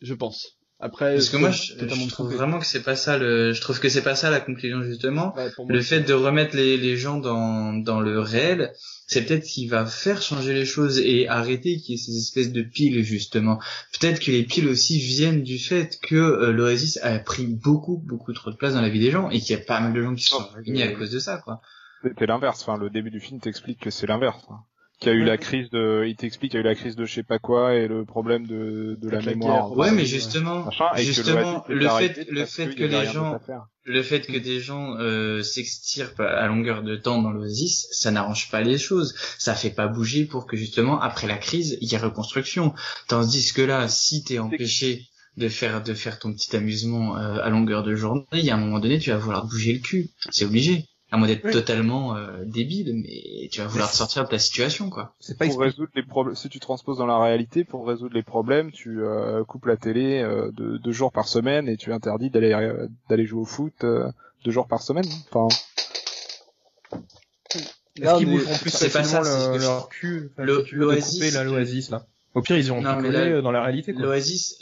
[0.00, 0.56] je pense.
[0.80, 3.88] Après, parce que moi, je, trouve vraiment que c'est pas ça le, je trouve que
[3.88, 5.34] c'est pas ça la conclusion justement.
[5.68, 8.72] le fait de remettre les, les gens dans, dans le réel,
[9.06, 12.16] c'est peut-être ce qui va faire changer les choses et arrêter qu'il y ait ces
[12.18, 13.60] espèces de piles justement.
[13.98, 18.32] Peut-être que les piles aussi viennent du fait que euh, l'Oasis a pris beaucoup beaucoup
[18.32, 20.02] trop de place dans la vie des gens et qu'il y a pas mal de
[20.02, 21.60] gens qui sont réunis à cause de ça quoi.
[22.02, 22.60] C'était l'inverse.
[22.62, 24.44] Enfin, le début du film t'explique que c'est l'inverse.
[24.50, 24.58] Hein
[25.00, 26.96] qu'il y a eu la crise de, il t'explique qu'il y a eu la crise
[26.96, 29.76] de je sais pas quoi et le problème de, de la, mémoire.
[29.76, 33.38] Ouais, mais justement, justement, le, fait, le fait que les gens,
[33.84, 38.50] le fait que des gens euh, s'extirpent à longueur de temps dans l'Oasis, ça n'arrange
[38.50, 39.14] pas les choses.
[39.38, 42.72] Ça fait pas bouger pour que justement après la crise, il y ait reconstruction.
[43.08, 47.50] Tandis que là, si t'es empêché de faire de faire ton petit amusement euh, à
[47.50, 50.10] longueur de journée, il y a un moment donné, tu vas vouloir bouger le cul.
[50.30, 54.28] C'est obligé à moins d'être totalement euh, débile, mais tu vas vouloir te sortir de
[54.28, 55.14] ta situation, quoi.
[55.20, 56.34] C'est pas pour résoudre les problèmes.
[56.34, 60.20] Si tu transposes dans la réalité, pour résoudre les problèmes, tu euh, coupes la télé
[60.20, 62.50] euh, de deux jours par semaine et tu interdis d'aller
[63.08, 65.06] d'aller jouer au foot deux jours par semaine.
[65.30, 65.46] Enfin.
[68.00, 72.06] Est-ce qu'ils bougeront plus c'est pas ça, le, leur cul, l'oasis, là, l'oasis là.
[72.34, 73.92] Au pire, ils ont non, collé dans la réalité.
[73.92, 74.58] L'oasis,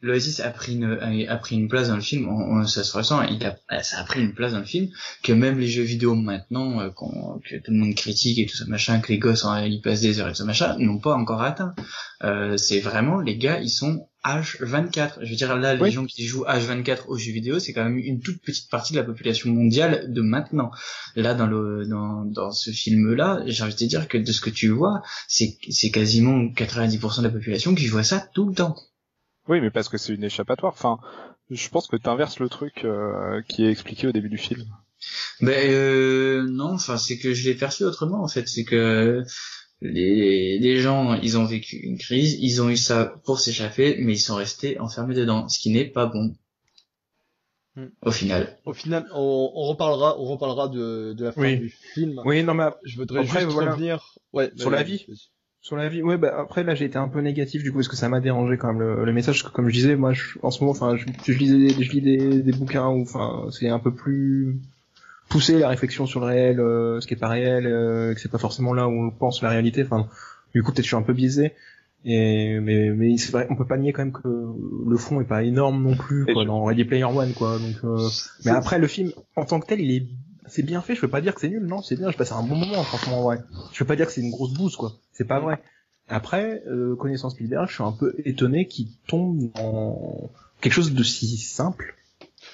[0.00, 3.22] l'Oasis a pris une a pris une place dans le film on, ça se ressent
[3.22, 4.88] il a ça a pris une place dans le film
[5.24, 8.64] que même les jeux vidéo maintenant euh, que tout le monde critique et tout ça
[8.66, 11.14] machin que les gosses en, ils passent des heures et tout ça machin n'ont pas
[11.14, 11.74] encore atteint.
[12.22, 16.24] Euh, c'est vraiment les gars ils sont H24 je veux dire là les gens qui
[16.24, 19.50] jouent H24 aux jeux vidéo c'est quand même une toute petite partie de la population
[19.50, 20.70] mondiale de maintenant.
[21.16, 24.32] Là dans le dans dans ce film là j'ai envie de te dire que de
[24.32, 28.48] ce que tu vois c'est c'est quasiment 90% de la population qui voit ça tout
[28.48, 28.76] le temps
[29.48, 30.72] oui, mais parce que c'est une échappatoire.
[30.72, 30.98] Enfin,
[31.50, 34.64] je pense que tu inverses le truc euh, qui est expliqué au début du film.
[35.40, 39.22] Ben euh, non, enfin c'est que je l'ai perçu autrement en fait, c'est que
[39.80, 44.14] les, les gens ils ont vécu une crise, ils ont eu ça pour s'échapper, mais
[44.14, 46.34] ils sont restés enfermés dedans, ce qui n'est pas bon.
[47.76, 47.86] Hmm.
[48.02, 48.58] Au final.
[48.64, 52.20] Au final, on, on, reparlera, on reparlera de, de la fin du film.
[52.24, 54.18] Oui, non mais je voudrais juste revenir.
[54.32, 55.06] Ouais, sur la vie.
[55.60, 57.88] Sur la vie, ouais, bah après là j'ai été un peu négatif du coup parce
[57.88, 59.42] que ça m'a dérangé quand même le, le message.
[59.42, 62.42] Comme je disais, moi je, en ce moment, enfin, je, je, lisais, je lis des,
[62.42, 64.60] des bouquins où, enfin, c'est un peu plus
[65.28, 68.30] poussé la réflexion sur le réel, euh, ce qui est pas réel, euh, que c'est
[68.30, 69.82] pas forcément là où on pense la réalité.
[69.82, 70.08] Enfin,
[70.54, 71.52] du coup peut-être je suis un peu biaisé.
[72.04, 75.24] Et mais mais c'est vrai, on peut pas nier quand même que le fond est
[75.24, 77.58] pas énorme non plus quoi, dans Ready Player One quoi.
[77.58, 78.08] Donc, euh,
[78.44, 80.06] mais après le film en tant que tel, il est
[80.48, 82.32] c'est bien fait, je peux pas dire que c'est nul, non, c'est bien, je passe
[82.32, 83.40] un bon moment, franchement, en vrai.
[83.72, 84.92] Je peux pas dire que c'est une grosse bouse, quoi.
[85.12, 85.60] C'est pas vrai.
[86.08, 90.30] Après, euh, connaissance Spielberg, je suis un peu étonné qu'il tombe dans
[90.60, 91.96] quelque chose de si simple.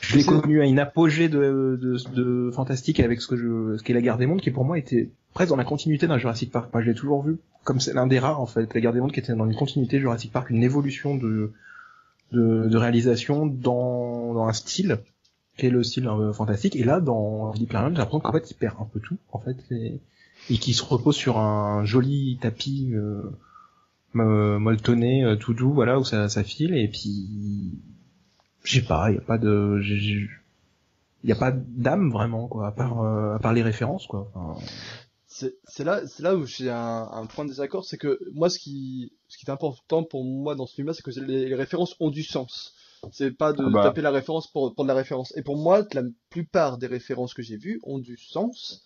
[0.01, 3.83] Je l'ai connu à une apogée de, de, de, fantastique avec ce que je, ce
[3.83, 6.51] qu'est la Guerre des Mondes, qui pour moi était presque dans la continuité d'un Jurassic
[6.51, 6.71] Park.
[6.73, 9.01] Moi, je l'ai toujours vu comme c'est l'un des rares en fait, la Guerre des
[9.01, 11.53] Mondes qui était dans une continuité Jurassic Park, une évolution de
[12.33, 14.99] de, de réalisation dans, dans un style
[15.57, 16.77] qui est le style euh, fantastique.
[16.77, 19.39] Et là, dans Deep Player j'ai l'impression qu'en fait, il perd un peu tout, en
[19.39, 20.01] fait, et,
[20.51, 23.23] et qui se repose sur un joli tapis euh,
[24.15, 27.73] molletonné, euh, tout doux, voilà, où ça, file, et puis,
[28.65, 29.81] je pas, il y a pas de,
[31.23, 34.31] y a pas d'âme vraiment, quoi, à part, à part les références, quoi.
[35.27, 39.13] C'est là, c'est là où j'ai un, point de désaccord, c'est que moi, ce qui,
[39.27, 42.23] ce qui est important pour moi dans ce film-là, c'est que les références ont du
[42.23, 42.74] sens.
[43.13, 43.83] C'est pas de ah bah.
[43.83, 45.37] taper la référence pour prendre la référence.
[45.37, 48.85] Et pour moi, la plupart des références que j'ai vues ont du sens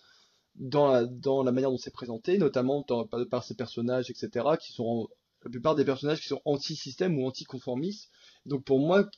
[0.55, 5.07] dans la, dans la manière dont c'est présenté, notamment par, ces personnages, etc., qui sont
[5.43, 8.09] la plupart des personnages qui sont anti-système ou anti-conformistes.
[8.45, 9.09] Donc pour moi,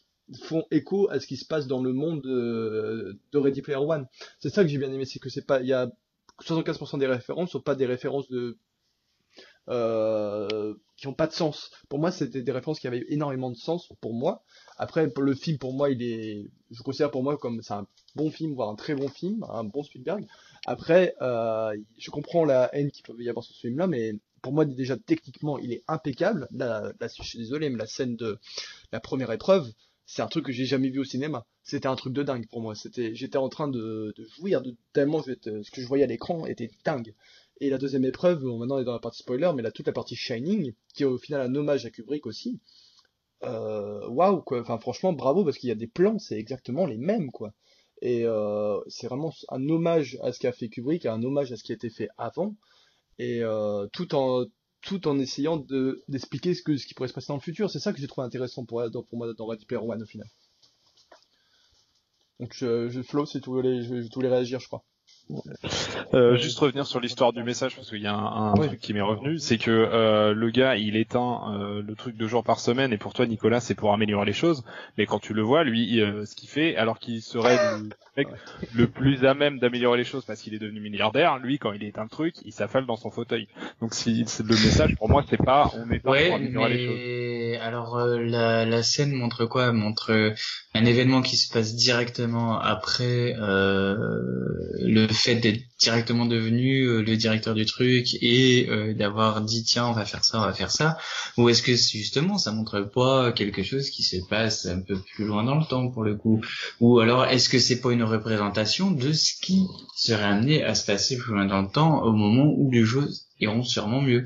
[0.43, 4.07] font écho à ce qui se passe dans le monde de, de Ready Player One.
[4.39, 5.91] C'est ça que j'ai bien aimé, c'est que c'est pas, il y a
[6.41, 8.57] 75% des références sont pas des références de
[9.72, 11.72] euh, qui ont pas de sens.
[11.89, 14.43] Pour moi, c'était des références qui avaient énormément de sens pour moi.
[14.77, 18.30] Après, le film, pour moi, il est, je considère pour moi comme c'est un bon
[18.30, 20.26] film, voire un très bon film, un bon Spielberg.
[20.65, 24.53] Après, euh, je comprends la haine qu'il peut y avoir sur ce film-là, mais pour
[24.53, 26.48] moi, déjà techniquement, il est impeccable.
[26.52, 28.38] Là, je suis désolé, mais la scène de
[28.91, 29.72] la première épreuve,
[30.06, 31.45] c'est un truc que j'ai jamais vu au cinéma.
[31.64, 32.76] C'était un truc de dingue pour moi.
[32.76, 35.31] C'était, j'étais en train de, de jouir de tellement ce
[35.72, 37.14] que je voyais à l'écran était dingue.
[37.61, 39.93] Et la deuxième épreuve, maintenant on est dans la partie spoiler, mais là toute la
[39.93, 42.59] partie Shining, qui est au final un hommage à Kubrick aussi.
[43.43, 46.97] Euh, waouh quoi, enfin franchement bravo parce qu'il y a des plans, c'est exactement les
[46.97, 47.53] mêmes quoi.
[48.01, 51.63] Et euh, c'est vraiment un hommage à ce qu'a fait Kubrick, un hommage à ce
[51.63, 52.55] qui a été fait avant,
[53.19, 54.45] et euh, tout en
[54.81, 57.69] tout en essayant de d'expliquer ce que ce qui pourrait se passer dans le futur.
[57.69, 60.27] C'est ça que j'ai trouvé intéressant pour pour moi dans Ready Player One au final.
[62.39, 64.83] Donc je, je Flo, si tu je voulais réagir, je crois.
[66.13, 68.67] Euh, juste revenir sur l'histoire du message parce qu'il y a un, un Oui.
[68.67, 72.27] truc qui m'est revenu, c'est que euh, le gars il éteint euh, le truc deux
[72.27, 74.63] jours par semaine et pour toi Nicolas c'est pour améliorer les choses,
[74.97, 78.27] mais quand tu le vois lui euh, ce qu'il fait alors qu'il serait le mec
[78.75, 81.83] le plus à même d'améliorer les choses parce qu'il est devenu milliardaire, lui quand il
[81.83, 83.47] éteint le truc il s'affale dans son fauteuil.
[83.81, 87.61] Donc si le message pour moi c'est pas on éteint pour Ouais, améliorer les choses.
[87.61, 89.71] alors euh, la, la scène montre quoi?
[89.71, 90.31] Montre euh,
[90.73, 93.95] un événement qui se passe directement après euh,
[94.79, 99.88] le fait d'être directement devenu euh, le directeur du truc et euh, d'avoir dit tiens
[99.88, 100.98] on va faire ça, on va faire ça.
[101.38, 105.26] Ou est-ce que justement ça montre pas quelque chose qui se passe un peu plus
[105.26, 106.41] loin dans le temps pour le coup?
[106.80, 109.65] Ou alors est-ce que c'est pas une représentation de ce qui
[109.95, 113.27] serait amené à se passer plus loin dans le temps au moment où les choses
[113.39, 114.26] iront sûrement mieux?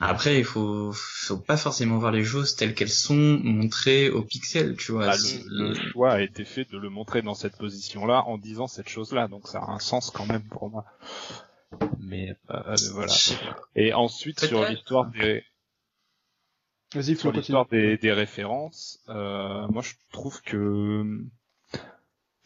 [0.00, 4.76] Après, il faut, faut pas forcément voir les choses telles qu'elles sont montrées au pixel,
[4.76, 5.06] tu vois.
[5.06, 5.16] Bah,
[5.46, 8.88] le, le choix a été fait de le montrer dans cette position-là en disant cette
[8.88, 10.84] chose-là, donc ça a un sens quand même pour moi.
[12.00, 13.08] Mais euh, voilà.
[13.08, 13.56] Sais pas.
[13.76, 15.44] Et ensuite sur l'histoire des
[17.16, 21.24] sur l'histoire des, des références, euh, moi je trouve que,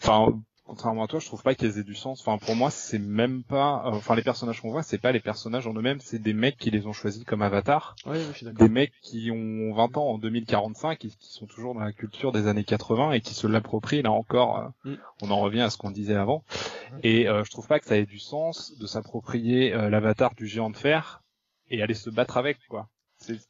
[0.00, 2.20] enfin, contrairement à toi, je trouve pas qu'elles aient du sens.
[2.20, 5.18] Enfin, pour moi, c'est même pas, euh, enfin, les personnages qu'on voit, c'est pas les
[5.20, 8.36] personnages en eux-mêmes, c'est des mecs qui les ont choisis comme avatar, Ouais, ouais, je
[8.36, 8.66] suis d'accord.
[8.68, 12.30] des mecs qui ont 20 ans en 2045 et qui sont toujours dans la culture
[12.30, 14.58] des années 80 et qui se l'approprient là encore.
[14.58, 14.94] euh, Mm.
[15.22, 16.44] On en revient à ce qu'on disait avant.
[17.02, 20.46] Et euh, je trouve pas que ça ait du sens de s'approprier euh, l'avatar du
[20.46, 21.22] géant de fer
[21.70, 22.88] et aller se battre avec quoi.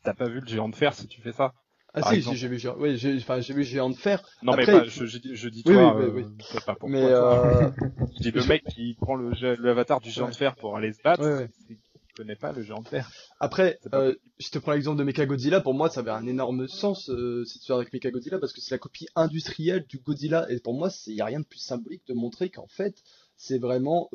[0.02, 1.52] T'as pas vu le géant de fer si tu fais ça
[1.94, 2.36] Ah par si, exemple.
[2.36, 5.06] si, j'ai vu, Géant- j'ai, enfin, j'ai vu Géant de Fer, Non Après, mais je,
[5.06, 6.60] je, dis- je dis Oui, toi, oui, euh, oui, oui.
[6.66, 7.46] pas pour mais toi, toi.
[7.46, 7.70] euh,
[8.16, 9.32] Je dis le mec qui prend le
[9.62, 10.30] l'avatar du géant Ouais.
[10.32, 11.50] de fer pour aller se battre, Ouais, ouais.
[11.66, 11.76] qu'il
[12.14, 13.10] connaît pas le géant de fer.
[13.40, 17.06] Après, euh, je te prends l'exemple de Mechagodzilla, pour moi ça avait un énorme sens
[17.06, 20.90] cette histoire avec Mechagodzilla parce que c'est la copie industrielle du Godzilla et pour moi
[21.06, 23.02] il n'y a rien de plus symbolique de montrer qu'en fait
[23.36, 24.08] c'est vraiment,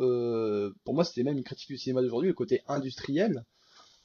[0.83, 3.43] pour moi c'était même une critique du cinéma d'aujourd'hui, le côté industriel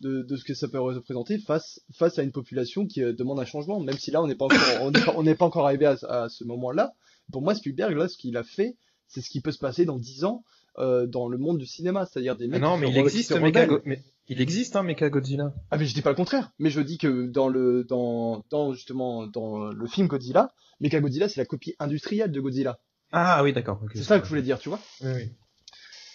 [0.01, 3.41] de, de ce que ça peut représenter face, face à une population qui euh, demande
[3.41, 5.45] un changement, même si là on n'est pas encore, on n'est pas, on n'est pas
[5.47, 6.95] encore arrivé à, à ce moment-là.
[7.33, 8.77] Pour moi Spielberg là ce qu'il a fait,
[9.07, 10.45] c'est ce qui peut se passer dans 10 ans
[10.79, 13.35] euh, dans le monde du cinéma, c'est-à-dire des Ah mecs non, qui mais il existe,
[13.35, 15.53] se Mecha mais il existe, hein, Mecha Godzilla.
[15.71, 18.73] Ah mais je dis pas le contraire, mais je dis que dans le dans dans
[18.75, 22.79] justement dans le film Godzilla, Mechagodzilla c'est la copie industrielle de Godzilla.
[23.11, 23.81] Ah oui, d'accord.
[23.95, 24.79] C'est ça que je voulais dire, tu vois.
[25.01, 25.31] Oui, oui.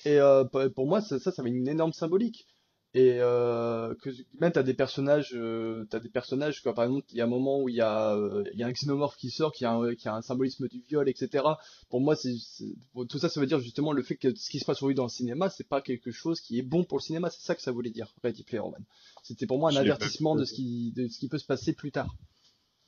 [0.05, 2.47] Et euh, pour pour moi ça, ça ça avait une énorme symbolique.
[2.95, 6.75] Et euh, que même t'as des personnages, euh, t'as des personnages quoi.
[6.75, 8.67] Par exemple, il y a un moment où il y a euh, il y a
[8.67, 11.43] un xénomorphe qui sort, qui a un, qui a un symbolisme du viol, etc.
[11.89, 12.35] Pour moi, c'est
[13.09, 15.03] tout ça, ça veut dire justement le fait que ce qui se passe aujourd'hui dans
[15.03, 17.31] le cinéma, c'est pas quelque chose qui est bon pour le cinéma.
[17.31, 18.85] C'est ça que ça voulait dire, Ready Player One.
[19.23, 21.91] C'était pour moi un avertissement de ce qui de ce qui peut se passer plus
[21.91, 22.15] tard.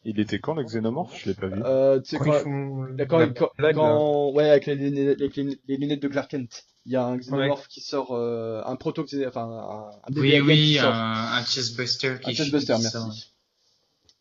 [0.07, 1.61] Il était quand le xénomorphe Je l'ai pas vu.
[1.65, 5.77] Euh, tu sais Quand quand, ils font quand, ouais, avec les, lunettes- avec les, les
[5.77, 9.41] lunettes de Clark Kent, il y a un xénomorphe qui sort, euh, un proto, enfin,
[9.45, 10.94] un, un Oui, oui, qui sort.
[10.94, 12.90] un, un chestbuster qui un chestbuster, merci.
[12.91, 13.11] sort.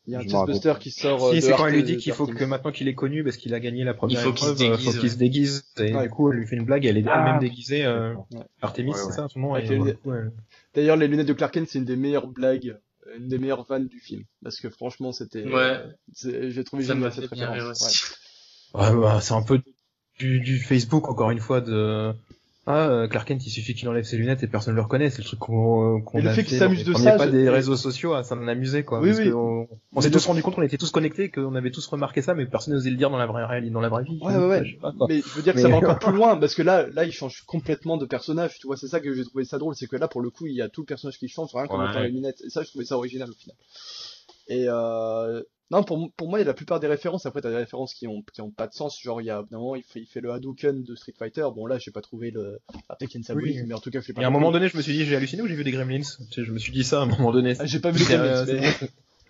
[0.07, 1.23] Il y a un chestbuster qui sort.
[1.25, 3.23] euh, Si, de c'est quand elle lui dit qu'il faut que maintenant qu'il est connu
[3.25, 5.09] parce qu'il a gagné la première Il faut qu'il se épreuve, euh, déguise, faut qu'il
[5.11, 5.19] se ouais.
[5.19, 5.65] déguise.
[5.79, 6.03] Et Ouais.
[6.05, 7.25] du coup, elle lui fait une blague, elle est Ah.
[7.27, 8.41] elle-même déguisée, euh, Ouais.
[8.63, 9.55] Artemis, Ouais, c'est ça, son nom,
[10.75, 12.79] D'ailleurs, les lunettes de Clark Kent, c'est une des meilleures blagues,
[13.17, 14.25] une des meilleures vannes du film.
[14.43, 15.83] Parce que franchement, c'était, Ouais,
[16.13, 18.15] c'est- j'ai trouvé ça génial m'a cette référence.
[18.75, 18.81] Ouais.
[18.81, 19.63] Ouais, bah, c'est un peu
[20.19, 22.13] du, du Facebook, encore une fois, de...
[22.67, 25.11] Ah, euh, Clark Kent, il suffit qu'il enlève ses lunettes et personne ne le reconnaît.
[25.11, 27.31] C'est le truc qu'on qu'on Et le a fait qu'il s'amuse de ça, pas je-
[27.33, 29.01] des réseaux sociaux, ah, ça m'en amusait, quoi.
[29.01, 29.33] Oui, parce oui.
[29.95, 32.47] on, s'est tous rendu compte, on était tous connectés, qu'on avait tous remarqué ça, mais
[32.47, 34.19] personne n'osait le dire dans la vraie réalité, dans la vraie vie.
[34.23, 34.65] Ouais, ouais, ouais.
[34.65, 35.07] Je sais pas, quoi.
[35.11, 37.05] Mais je veux dire que Mais- ça va encore plus loin, parce que là, là,
[37.05, 39.87] il change complètement de personnage, tu vois, c'est ça que j'ai trouvé ça drôle, c'est
[39.87, 41.79] que là, pour le coup, il y a tout le personnage qui change, rien qu'en
[41.81, 41.89] Ouais.
[41.89, 43.57] mettant les lunettes, et ça, je trouvais ça original au final.
[44.49, 47.51] Et euh, non, pour, pour moi, il y a la plupart des références, après, t'as
[47.51, 49.75] des références qui ont, qui ont pas de sens, genre, il y a, d'un moment,
[49.77, 52.59] il fait, il fait le Hadouken de Street Fighter, bon, là, j'ai pas trouvé le,
[52.89, 53.65] ah, peut-être qu'il y a une symbolique, Oui.
[53.67, 54.93] mais en tout cas, je l'ai pas Et à un moment donné, je me suis
[54.93, 56.01] dit, j'ai halluciné ou j'ai vu des Gremlins?
[56.01, 57.55] Tu sais, Je me suis dit ça à un moment donné.
[57.59, 58.71] Ah, j'ai pas vu les Gremlins, euh, mais- Moi,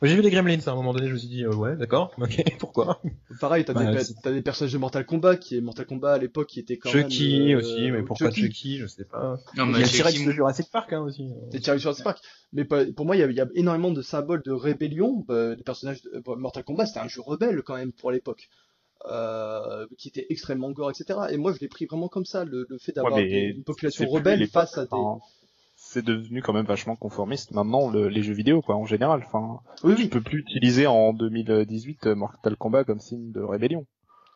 [0.02, 2.12] J'ai vu des Gremlins à un moment donné, je me suis dit, euh, ouais, d'accord,
[2.18, 3.00] ok, pourquoi?
[3.40, 6.18] Pareil, t'as Bah, des, t'as des personnages de Mortal Kombat, qui est Mortal Kombat à
[6.18, 8.42] l'époque, qui était quand Chucky même, euh, aussi, mais pourquoi Chucky.
[8.42, 9.38] Chucky, je sais pas.
[9.56, 11.30] Non, Il y mais a Chucky, T-Rex de Jurassic Park hein, aussi.
[11.52, 12.18] Et Thierry sur Spark.
[12.52, 15.24] Mais pour moi, il y, a, il y a énormément de symboles de rébellion.
[15.30, 18.48] Euh, les personnages de Mortal Kombat, c'était un jeu rebelle quand même pour l'époque.
[19.10, 21.18] Euh, qui était extrêmement gore, etc.
[21.30, 23.56] Et moi, je l'ai pris vraiment comme ça, le, le fait d'avoir Ouais, mais des-
[23.56, 24.88] une population rebelle face à des...
[25.94, 29.22] C'est devenu quand même vachement conformiste maintenant le- les jeux vidéo quoi en général.
[29.24, 33.40] Enfin, Oui, tu oui, peux plus utiliser en 2018 euh, Mortal Kombat comme signe de
[33.40, 33.86] rébellion.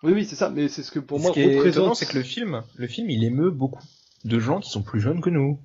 [0.05, 0.51] oui, oui, c'est ça.
[0.51, 1.97] Mais c'est ce que pour Ce moi qui est étonnant, représente.
[1.97, 3.83] c'est que le film, le film, il émeut beaucoup
[4.25, 5.59] de gens qui sont plus jeunes que nous.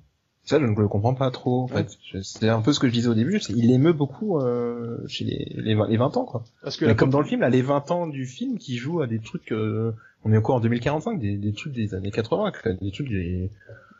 [0.44, 1.62] Ça, je ne le comprends pas trop.
[1.62, 3.40] En fait, Je- c'est un peu ce que je disais au début.
[3.50, 6.42] Il émeut beaucoup euh, chez les, les, 20, les 20 ans, quoi.
[6.62, 8.76] Parce que Mais la comme dans le film, là, les 20 ans du film qui
[8.76, 9.92] jouent à des trucs euh,
[10.24, 12.50] on est encore en 2045 des, des trucs des années 80,
[12.80, 13.50] des trucs des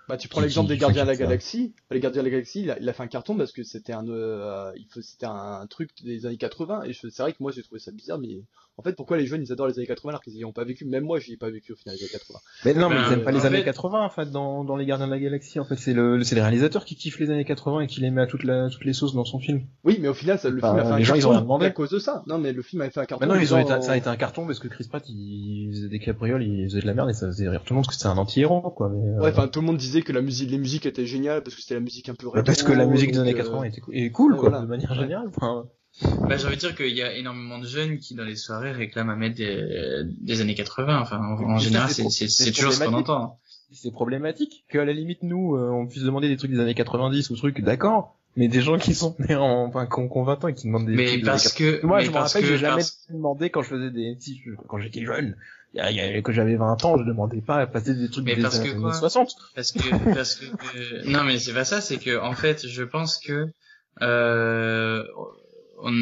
[0.08, 1.74] bah, tu prends l'exemple des Gardiens de la Galaxie.
[1.90, 3.92] Les Gardiens de la Galaxie, il a, il a fait un carton parce que c'était
[3.92, 7.62] un, euh, il c'était un, truc des années 80 et c'est vrai que moi j'ai
[7.62, 8.42] trouvé ça bizarre, mais
[8.76, 10.64] en fait pourquoi les jeunes ils adorent les années 80 alors qu'ils n'y ont pas
[10.64, 10.84] vécu?
[10.84, 12.38] Même moi j'y ai pas vécu au final les années 80.
[12.64, 15.06] Mais non, mais ils aiment pas les années 80 en fait dans, dans les Gardiens
[15.06, 15.60] de la Galaxie.
[15.60, 18.10] En fait c'est le, c'est les réalisateurs qui kiffent les années 80 et qui les
[18.10, 19.62] met à toutes, la, toutes les sauces dans son film.
[19.84, 21.40] Oui, mais au final ça, le film a fait un les gens, carton ils ont
[21.40, 21.66] demandé.
[21.66, 22.22] à cause de ça.
[22.26, 23.26] Non, mais le film a fait un carton.
[23.26, 25.70] Mais non, ils ont été, ça a été un carton parce que Chris Pratt il,
[25.72, 27.84] faisait des caprioles, il faisait de la merde et ça faisait rire tout le monde
[27.84, 28.88] parce que c'est un anti-héros quoi.
[28.88, 31.54] Mais, ouais, enfin tout le monde disait que la musique, les musiques était géniale parce
[31.54, 33.80] que c'était la musique un peu rétro, Parce que la musique des années 80 était
[33.80, 35.28] cool, est cool, quoi, de manière générale.
[35.28, 35.66] Enfin...
[36.02, 38.72] Bah, j'ai envie de dire qu'il y a énormément de jeunes qui, dans les soirées,
[38.72, 41.00] réclament à mettre des, des années 80.
[41.00, 43.38] Enfin, en, en général, c'est, toujours ce qu'on entend.
[43.72, 46.74] C'est problématique que, à la limite, nous, euh, on puisse demander des trucs des années
[46.74, 48.16] 90 ou trucs, d'accord.
[48.36, 50.86] Mais des gens qui sont nés en, enfin, qui ont, 20 ans et qui demandent
[50.86, 53.06] des mais trucs parce que, moi, mais je me rappelle que que j'ai jamais parce-
[53.08, 55.36] demandé quand je faisais des, si, quand j'étais jeune.
[55.72, 57.94] Il y a, il y a- que j'avais 20 ans, je demandais pas à passer
[57.94, 59.28] des trucs Mais des parce que années quoi 60.
[59.54, 62.82] parce que parce que euh, non mais c'est pas ça c'est que en fait je
[62.84, 63.48] pense que
[64.02, 65.04] euh,
[65.82, 65.92] on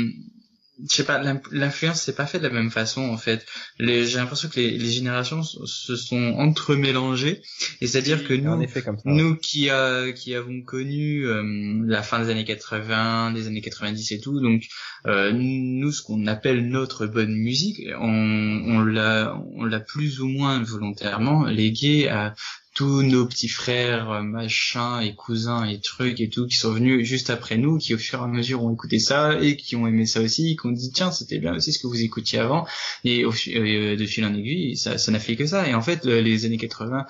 [0.89, 3.47] je sais pas l'influence c'est pas fait de la même façon en fait
[3.79, 7.43] les j'ai l'impression que les, les générations se sont entremélangées
[7.81, 9.03] et c'est à dire que nous effet comme ça.
[9.07, 14.13] nous qui a, qui avons connu euh, la fin des années 80, des années 90
[14.13, 14.65] et tout, donc
[15.07, 20.29] euh, nous ce qu'on appelle notre bonne musique, on, on l'a on l'a plus ou
[20.29, 22.35] moins volontairement légué à
[22.75, 27.07] tous nos petits frères, euh, machins et cousins et trucs et tout qui sont venus
[27.07, 29.87] juste après nous, qui au fur et à mesure ont écouté ça et qui ont
[29.87, 32.67] aimé ça aussi, qui ont dit tiens c'était bien aussi ce que vous écoutiez avant.
[33.05, 35.69] Et au, euh, de fil en aiguille ça ça n'a fait que ça.
[35.69, 37.07] Et en fait le- les années 80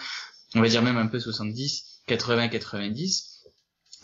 [0.54, 3.31] on va dire même un peu 70, 80, 90,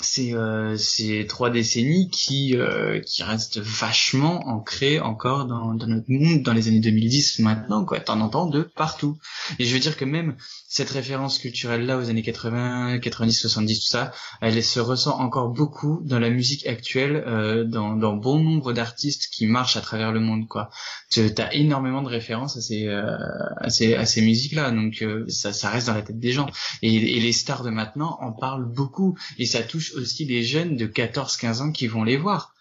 [0.01, 6.11] c'est euh, c'est trois décennies qui euh, qui restent vachement ancrées encore dans, dans notre
[6.11, 8.01] monde dans les années 2010 maintenant quoi.
[8.01, 9.19] T'en entends de partout.
[9.59, 10.37] Et je veux dire que même
[10.69, 15.49] cette référence culturelle là aux années 80 90 70 tout ça elle se ressent encore
[15.49, 20.13] beaucoup dans la musique actuelle euh, dans dans bon nombre d'artistes qui marchent à travers
[20.13, 20.71] le monde quoi.
[21.11, 23.17] T'as énormément de références à ces euh,
[23.57, 26.33] à ces à ces musiques là donc euh, ça ça reste dans la tête des
[26.33, 26.49] gens.
[26.83, 29.19] Et les stars de maintenant en parlent beaucoup.
[29.39, 32.55] Et ça touche aussi les jeunes de 14-15 ans qui vont les voir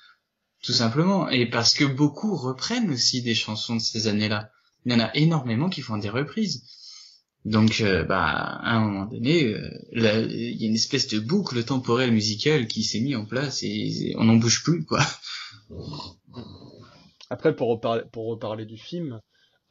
[0.63, 1.29] tout simplement.
[1.29, 4.51] Et parce que beaucoup reprennent aussi des chansons de ces années-là.
[4.85, 6.63] Il y en a énormément qui font des reprises.
[7.45, 11.63] Donc euh, bah à un moment donné euh, il y a une espèce de boucle
[11.63, 14.99] temporelle musicale qui s'est mise en place et, on n'en bouge plus quoi.
[17.29, 19.21] Après, pour reparler, pour reparler du film,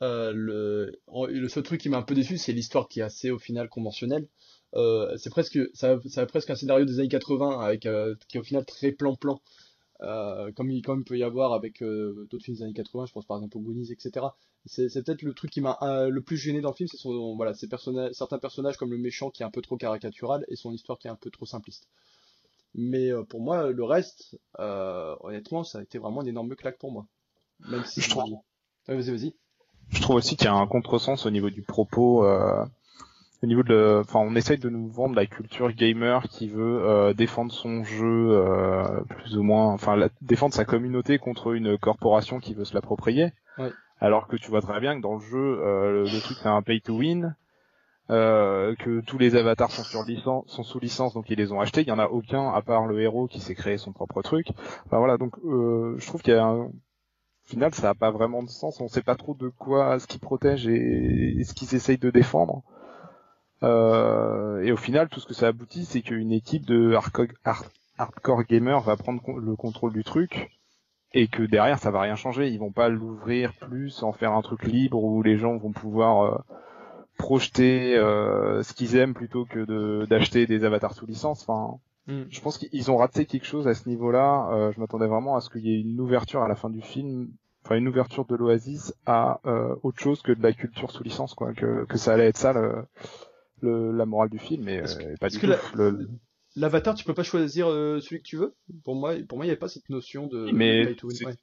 [0.03, 3.31] euh, le, le seul truc qui m'a un peu déçu, c'est l'histoire qui est assez,
[3.31, 4.29] au final, conventionnelle.
[4.75, 8.37] Euh, c'est presque, ça, ça a presque un scénario des années 80 avec, euh, qui
[8.37, 9.41] est au final très plan-plan,
[10.03, 13.13] euh, comme il, comme il peut y avoir avec d'autres films des années 80, je
[13.13, 14.27] pense par exemple aux Goonies, etc.
[14.67, 15.79] C'est, peut-être le truc qui m'a
[16.11, 18.99] le plus gêné dans le film, c'est son, voilà, ces personnages, certains personnages comme le
[18.99, 21.47] méchant qui est un peu trop caricatural et son histoire qui est un peu trop
[21.47, 21.89] simpliste.
[22.75, 27.07] Mais pour moi, le reste, honnêtement, ça a été vraiment une énorme claque pour moi.
[27.69, 28.39] Même si Je trouve-
[28.89, 29.35] vas-y, vas-y.
[29.91, 32.25] Je trouve aussi qu'il y a un contresens au niveau du propos.
[32.25, 32.65] euh,
[33.47, 37.15] au niveau de, enfin, on essaye de nous vendre la culture gamer qui veut euh,
[37.15, 42.41] défendre son jeu, euh, plus ou moins, enfin, la- défendre sa communauté contre une corporation
[42.41, 43.33] qui veut se l'approprier.
[43.57, 43.73] Ouais.
[44.01, 46.49] Alors que tu vois très bien que dans le jeu, euh, le, le truc c'est
[46.49, 47.37] un pay to win,
[48.11, 51.61] euh, que tous les avatars sont sur licence, sont sous licence, donc ils les ont
[51.61, 51.83] achetés.
[51.83, 54.49] Il y en a aucun à part le héros qui s'est créé son propre truc.
[54.87, 56.73] Enfin voilà, donc euh, je trouve qu'il y a un, au
[57.45, 58.81] final, ça a pas vraiment de sens.
[58.81, 62.11] On sait pas trop de quoi ce qu'ils protègent et, et ce qu'ils essayent de
[62.11, 62.65] défendre.
[63.63, 67.67] Euh, et au final, tout ce que ça aboutit, c'est qu'une équipe de hardcore, hard-
[67.99, 70.51] hardcore gamers va prendre con- le contrôle du truc
[71.15, 72.49] et que derrière, ça va rien changer.
[72.49, 76.25] Ils vont pas l'ouvrir plus, en faire un truc libre où les gens vont pouvoir
[76.25, 76.39] euh,
[77.17, 81.43] projeter euh, ce qu'ils aiment plutôt que de- d'acheter des avatars sous licence.
[81.49, 81.79] Enfin,
[82.09, 82.25] Mm.
[82.31, 84.49] je pense qu'ils ont raté quelque chose à ce niveau-là.
[84.53, 86.81] Euh, je m'attendais vraiment à ce qu'il y ait une ouverture à la fin du
[86.83, 87.29] film,
[87.65, 91.35] enfin une ouverture de l'Oasis à euh, autre chose que de la culture sous licence,
[91.35, 91.53] quoi.
[91.53, 92.85] Que, que ça allait être ça le,
[93.63, 95.47] le- la morale du film, et, Est-ce que- euh, et pas du tout.
[95.75, 96.09] Le-
[96.57, 98.55] L'avatar, tu peux pas choisir euh, celui que tu veux?
[98.83, 101.27] Pour moi, pour moi, il n'y avait pas cette notion de Mais pay to win.
[101.27, 101.35] Ouais.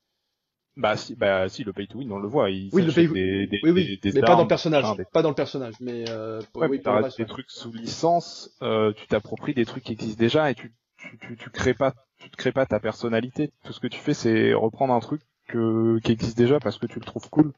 [0.76, 2.50] Bah si, bah si, le pay to win, on le voit.
[2.50, 4.86] Il Oui, le pay- s'achète des, des, Oui, oui, des- mais pas dans le personnage.
[5.14, 7.24] Pas dans le personnage, mais euh, pour- Ouais, oui, mais pour le t'arrêtes reste, des
[7.24, 7.30] ouais.
[7.30, 11.38] trucs sous licence, euh, tu t'appropries des trucs qui existent déjà et tu, tu, tu,
[11.38, 13.52] tu crées pas, tu te crées pas ta personnalité.
[13.64, 16.88] Tout ce que tu fais, c'est reprendre un truc que, qui existe déjà parce que
[16.88, 17.54] tu le trouves cool.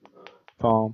[0.59, 0.93] Enfin,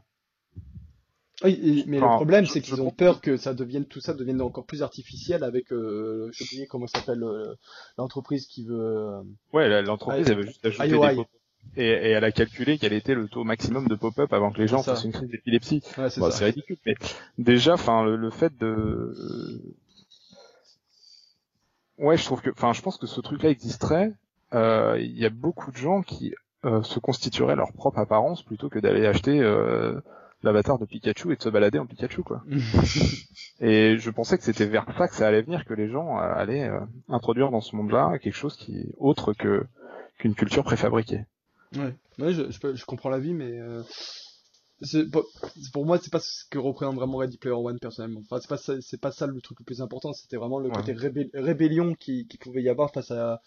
[1.43, 4.65] Oui, mais le problème, c'est qu'ils ont peur que ça devienne tout ça devienne encore
[4.65, 7.55] plus artificiel avec, euh, j'ai oublié comment s'appelle euh,
[7.97, 8.75] l'entreprise qui veut.
[8.79, 9.21] euh,
[9.53, 11.13] ouais, l'entreprise, elle veut juste ajouter IOI.
[11.15, 11.25] des,
[11.77, 14.67] et, et elle a calculé quel était le taux maximum de pop-up avant que les
[14.67, 15.81] gens fassent une crise d'épilepsie.
[15.97, 16.95] Ouais, c'est Bon, c'est ridicule, mais
[17.37, 19.13] déjà, enfin, le, le fait de,
[21.97, 24.11] ouais, je trouve que, enfin, je pense que ce truc-là existerait.
[24.53, 26.33] Euh, Il y a beaucoup de gens qui
[26.65, 29.99] euh, se constitueraient leur propre apparence plutôt que d'aller acheter euh,
[30.43, 32.43] l'avatar de Pikachu et de se balader en Pikachu, quoi.
[33.59, 36.21] Et je pensais que c'était vers ça que ça allait venir, que les gens euh,
[36.21, 39.63] allaient euh, introduire dans ce monde-là quelque chose qui est autre que
[40.17, 41.25] qu'une culture préfabriquée.
[41.75, 43.83] Ouais, ouais je, je, comprends l'avis, mais euh,
[45.73, 48.21] pour, moi, c'est pas ce que représente vraiment Ready Player One personnellement.
[48.21, 50.11] Enfin, c'est pas ça, c'est pas ça le truc le plus important.
[50.13, 50.75] C'était vraiment le Ouais.
[50.75, 53.41] côté rébé- rébellion qui, qui pouvait y avoir face à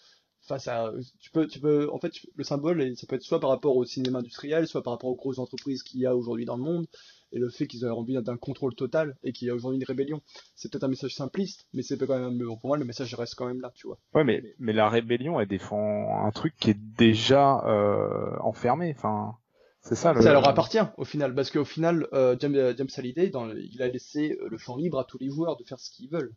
[0.47, 0.91] face à.
[1.19, 3.85] Tu peux, tu peux, en fait, le symbole, ça peut être soit par rapport au
[3.85, 6.87] cinéma industriel, soit par rapport aux grosses entreprises qu'il y a aujourd'hui dans le monde,
[7.31, 9.85] et le fait qu'ils aient envie d'un contrôle total et qu'il y a aujourd'hui une
[9.85, 10.21] rébellion.
[10.55, 13.47] C'est peut-être un message simpliste, mais c'est quand même, pour moi, le message reste quand
[13.47, 13.97] même là, tu vois.
[14.13, 18.93] Ouais, mais mais la rébellion, elle défend un truc qui est déjà euh, enfermé.
[18.95, 19.35] Enfin,
[19.81, 20.13] c'est ça.
[20.13, 20.21] Le...
[20.21, 23.81] Ça leur appartient au final, parce qu'au final, euh, James, euh, James dans le- il
[23.81, 26.33] a laissé euh, le champ libre à tous les joueurs de faire ce qu'ils veulent.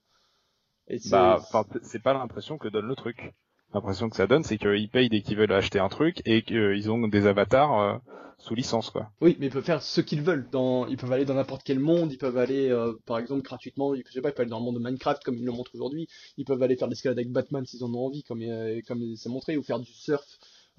[0.88, 1.40] Et c'est- Bah,
[1.82, 3.34] c'est pas l'impression que donne le truc.
[3.74, 6.90] L'impression que ça donne, c'est qu'ils payent dès qu'ils veulent acheter un truc et qu'ils
[6.90, 7.96] ont des avatars euh,
[8.38, 9.10] sous licence, quoi.
[9.20, 10.48] oui, mais ils peuvent faire ce qu'ils veulent.
[10.50, 12.12] Dans, ils peuvent aller dans n'importe quel monde.
[12.12, 13.94] Ils peuvent aller, euh, par exemple, gratuitement.
[13.94, 15.74] Je sais pas, ils peuvent aller dans le monde de Minecraft comme ils le montrent
[15.74, 16.08] aujourd'hui.
[16.36, 19.16] Ils peuvent aller faire de l'escalade avec Batman s'ils en ont envie, comme euh, comme
[19.16, 20.24] c'est montré, ou faire du surf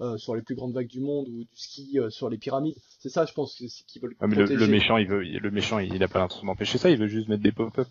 [0.00, 2.76] euh, sur les plus grandes vagues du monde, ou du ski euh, sur les pyramides.
[2.98, 5.22] C'est ça, je pense, que c'est qu'ils veulent Ouais, mais le, le méchant, il veut,
[5.22, 6.88] le méchant, il a pas l'intention d'empêcher ça.
[6.90, 7.86] Il veut juste mettre des pop-up.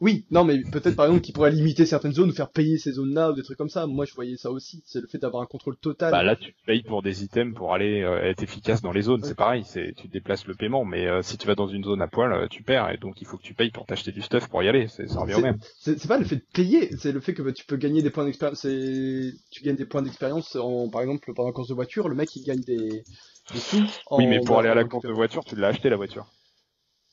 [0.00, 2.92] Oui, non, mais peut-être par exemple qu'ils pourraient limiter certaines zones ou faire payer ces
[2.92, 3.86] zones-là ou des trucs comme ça.
[3.86, 4.82] Moi, je voyais ça aussi.
[4.84, 6.12] C'est le fait d'avoir un contrôle total.
[6.12, 9.22] Bah là, tu payes pour des items pour aller euh, être efficace dans les zones.
[9.22, 9.28] Ouais.
[9.28, 12.02] C'est pareil, c'est tu déplaces le paiement, mais euh, si tu vas dans une zone
[12.02, 14.20] à poil, euh, tu perds et donc il faut que tu payes pour t'acheter du
[14.20, 14.86] stuff pour y aller.
[14.88, 15.56] C'est ça revient au même.
[15.80, 18.10] C'est pas le fait de payer, c'est le fait que bah, tu peux gagner des
[18.10, 18.60] points d'expérience.
[18.60, 22.14] c'est- Tu gagnes des points d'expérience en, par exemple, pendant la course de voiture, le
[22.14, 23.04] mec il gagne des,
[23.52, 23.82] des sous.
[24.10, 26.26] En, Oui, mais pour aller à la course de voiture, tu l'as acheté la voiture.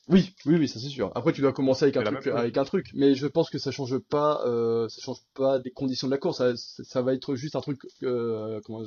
[0.10, 1.12] Oui, oui, oui, ça c'est sûr.
[1.16, 3.72] Après, tu dois commencer avec un truc, avec un truc, mais je pense que ça
[3.72, 6.40] change pas, euh, ça change pas des conditions de la course.
[6.40, 8.84] Ça, ça ça va être juste un truc, euh, comment,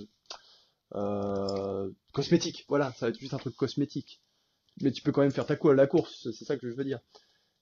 [0.94, 2.64] euh, cosmétique.
[2.68, 4.20] Voilà, ça va être juste un truc cosmétique.
[4.82, 6.74] Mais tu peux quand même faire ta course à la course, c'est ça que je
[6.74, 7.00] veux dire.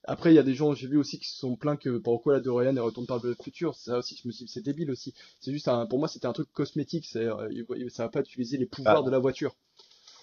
[0.06, 2.35] Après, il y a des gens, j'ai vu aussi qui se sont plaints que pourquoi
[2.35, 3.74] la DeLorean elle retourne par le futur.
[3.74, 5.14] Ça aussi, je me suis dit, c'est débile aussi.
[5.40, 7.06] C'est juste un, pour moi, c'était un truc cosmétique.
[7.06, 7.26] C'est,
[7.89, 9.02] ça va pas utiliser les pouvoirs Ah.
[9.02, 9.55] de la voiture.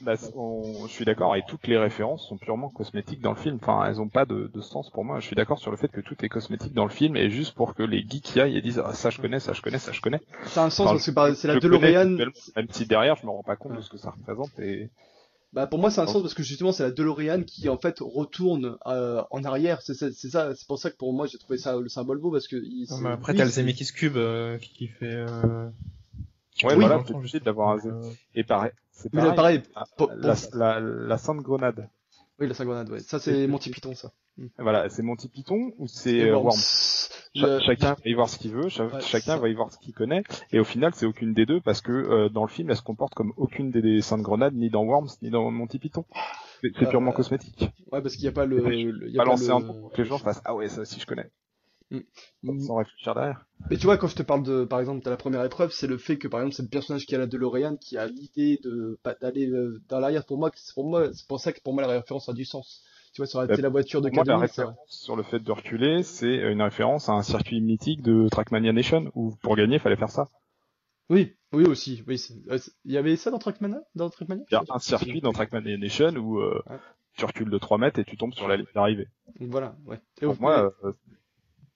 [0.04, 3.58] Bah, on- je suis d'accord, et toutes les références sont purement cosmétiques dans le film.
[3.62, 5.20] Enfin, elles ont pas de, de sens pour moi.
[5.20, 7.54] Je suis d'accord sur le fait que tout est cosmétique dans le film, et juste
[7.54, 9.78] pour que les geeks y aillent et disent ah, ça je connais, ça je connais,
[9.80, 10.22] ça je connais.
[10.48, 12.18] Ça a un sens Enfin, parce que c'est la DeLorean.
[12.56, 14.58] Même si derrière je me rends pas compte de ce que ça représente.
[14.60, 14.90] Et
[15.54, 17.98] Bah pour moi c'est un sens parce que justement c'est la DeLorean qui en fait
[18.00, 19.82] retourne euh, en arrière.
[19.82, 20.10] C'est ça,
[20.56, 22.88] c'est pour ça que pour moi j'ai trouvé ça le symbole beau parce que il,
[22.90, 25.06] Non, c'est- mais après, oui, t'as le Zemeckis Cube euh, qui, qui fait.
[25.14, 25.70] Euh...
[26.64, 27.78] Ouais, roule voilà, c'est d'avoir un.
[27.78, 28.02] Zem-
[28.36, 29.64] et pareil, c'est Mais là, pareil.
[29.76, 31.90] Ah, pour- la, pour- la, la Sainte Grenade.
[32.40, 33.00] Oui la sagrenade ouais.
[33.02, 34.12] Ça c'est Monty Python ça.
[34.58, 36.58] Voilà, c'est Monty Python ou c'est euh, Worms.
[37.36, 40.24] Chacun va y voir ce qu'il veut, Ouais, chacun va y voir ce qu'il connaît,
[40.52, 42.82] et au final c'est aucune des deux parce que euh, dans le film elle se
[42.82, 46.04] comporte comme aucune des, des Saintes Grenades, ni dans Worms, ni dans Monty Python.
[46.62, 47.70] C'est c'est Euh, purement cosmétique.
[47.92, 50.02] Ouais parce qu'il y a pas le, il y a pas Balancer le- un que
[50.02, 51.30] les gens fassent ah ouais ça aussi je connais,
[51.92, 52.60] Mm.
[52.62, 53.46] sans réfléchir derrière.
[53.70, 55.88] Mais tu vois, quand je te parle de, par exemple, de la première épreuve, c'est
[55.88, 58.60] le fait que, par exemple, c'est le personnage qui a la DeLorean qui a l'idée
[58.64, 60.26] de d'aller euh, dans l'arrière.
[60.26, 62.46] Pour moi, c'est pour moi, c'est pour ça que pour moi la référence a du
[62.46, 62.84] sens.
[63.14, 65.24] Tu vois, ça aurait Bah, été la voiture de Pour moi la référence sur le
[65.24, 69.56] fait de reculer, c'est une référence à un circuit mythique de Trackmania Nation où pour
[69.58, 70.28] gagner il fallait faire ça.
[71.10, 72.04] Oui, oui aussi.
[72.08, 74.46] Oui, euh, il y avait ça dans Trackmania, dans Trackmania?
[74.50, 76.78] Il y a un circuit dans Trackmania Nation où euh, Ouais.
[77.18, 79.08] tu recules de 3 mètres et tu tombes sur la ligne d'arrivée.
[79.42, 80.00] Voilà, ouais.
[80.22, 80.94] Et Pour moi, euh,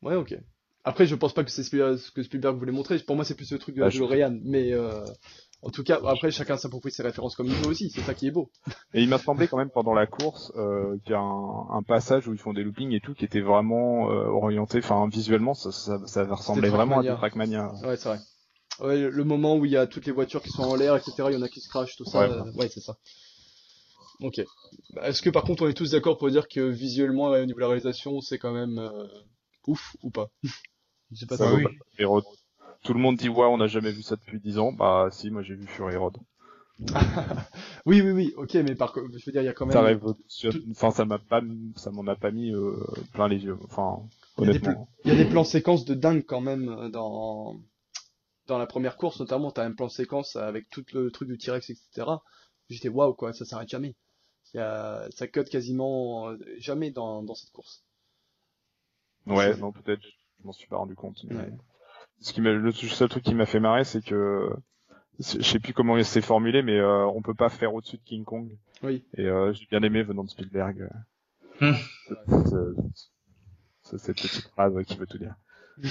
[0.06, 0.38] Ouais, ok.
[0.84, 3.00] Après, je pense pas que c'est ce que Spielberg voulait montrer.
[3.00, 4.40] Pour moi, c'est plus le truc de Bah, la je-.
[4.44, 5.04] Mais euh,
[5.64, 7.90] en tout cas, après, chacun s'approprie ses références comme il veut aussi.
[7.90, 8.52] C'est ça qui est beau.
[8.94, 11.82] Et il m'a semblé quand même pendant la course euh, qu'il y a un, un
[11.82, 15.56] passage où ils font des loopings et tout qui était vraiment euh, orienté, enfin visuellement
[15.56, 17.72] ça, ça, ça ressemblait vraiment à du Trackmania.
[17.84, 18.20] Ouais, c'est vrai.
[18.80, 21.14] Ouais, le- moment où il y a toutes les voitures qui sont en l'air, etc.
[21.30, 22.20] Il y en a qui se crachent, tout ça.
[22.20, 22.30] Ouais.
[22.30, 22.96] euh, Ouais, c'est ça.
[24.22, 24.40] Ok.
[24.94, 27.56] Bah, Est-ce que par contre, on est tous d'accord pour dire que visuellement, au niveau
[27.56, 29.08] de la réalisation, c'est quand même euh,
[29.68, 30.30] ouf ou pas
[31.12, 31.64] Je sais pas Ça si- vaut oui.
[31.64, 32.24] pas Fury Road.
[32.84, 35.30] Tout le monde dit ouais on n'a jamais vu ça depuis 10 ans, bah si
[35.32, 36.18] moi j'ai vu Fury Road.
[37.86, 38.34] oui, oui, oui.
[38.38, 39.76] Ok, mais par contre, je veux dire, il y a quand même.
[39.76, 41.42] Ça révolutionne, enfin ça m'a pas,
[41.76, 42.76] ça m'en a pas mis euh,
[43.14, 44.00] plein les yeux, enfin
[44.40, 44.88] Il y a des honnêtement.
[45.06, 47.56] Il y a des plans séquences de dingue quand même euh, dans
[48.48, 49.52] dans la première course notamment.
[49.52, 52.24] T'as un plan séquence avec tout le truc du T-Rex, etc.
[52.70, 53.96] J'étais waouh quoi, ça s'arrête jamais.
[54.54, 55.08] Il y a...
[55.12, 57.84] Ça cut quasiment euh, jamais dans, dans cette course.
[59.28, 61.24] Ouais, non peut-être, je m'en suis pas rendu compte.
[61.28, 61.54] mais- Ouais.
[62.22, 64.50] Ce qui le seul truc qui m'a fait marrer, c'est que
[65.20, 68.24] je sais plus comment c'est formulé, mais euh, on peut pas faire au-dessus de King
[68.24, 68.50] Kong.
[68.84, 69.04] Oui.
[69.18, 70.90] Et euh, j'ai bien aimé venant de Spielberg.
[73.84, 75.36] C'est cette petite phrase qui veut tout dire.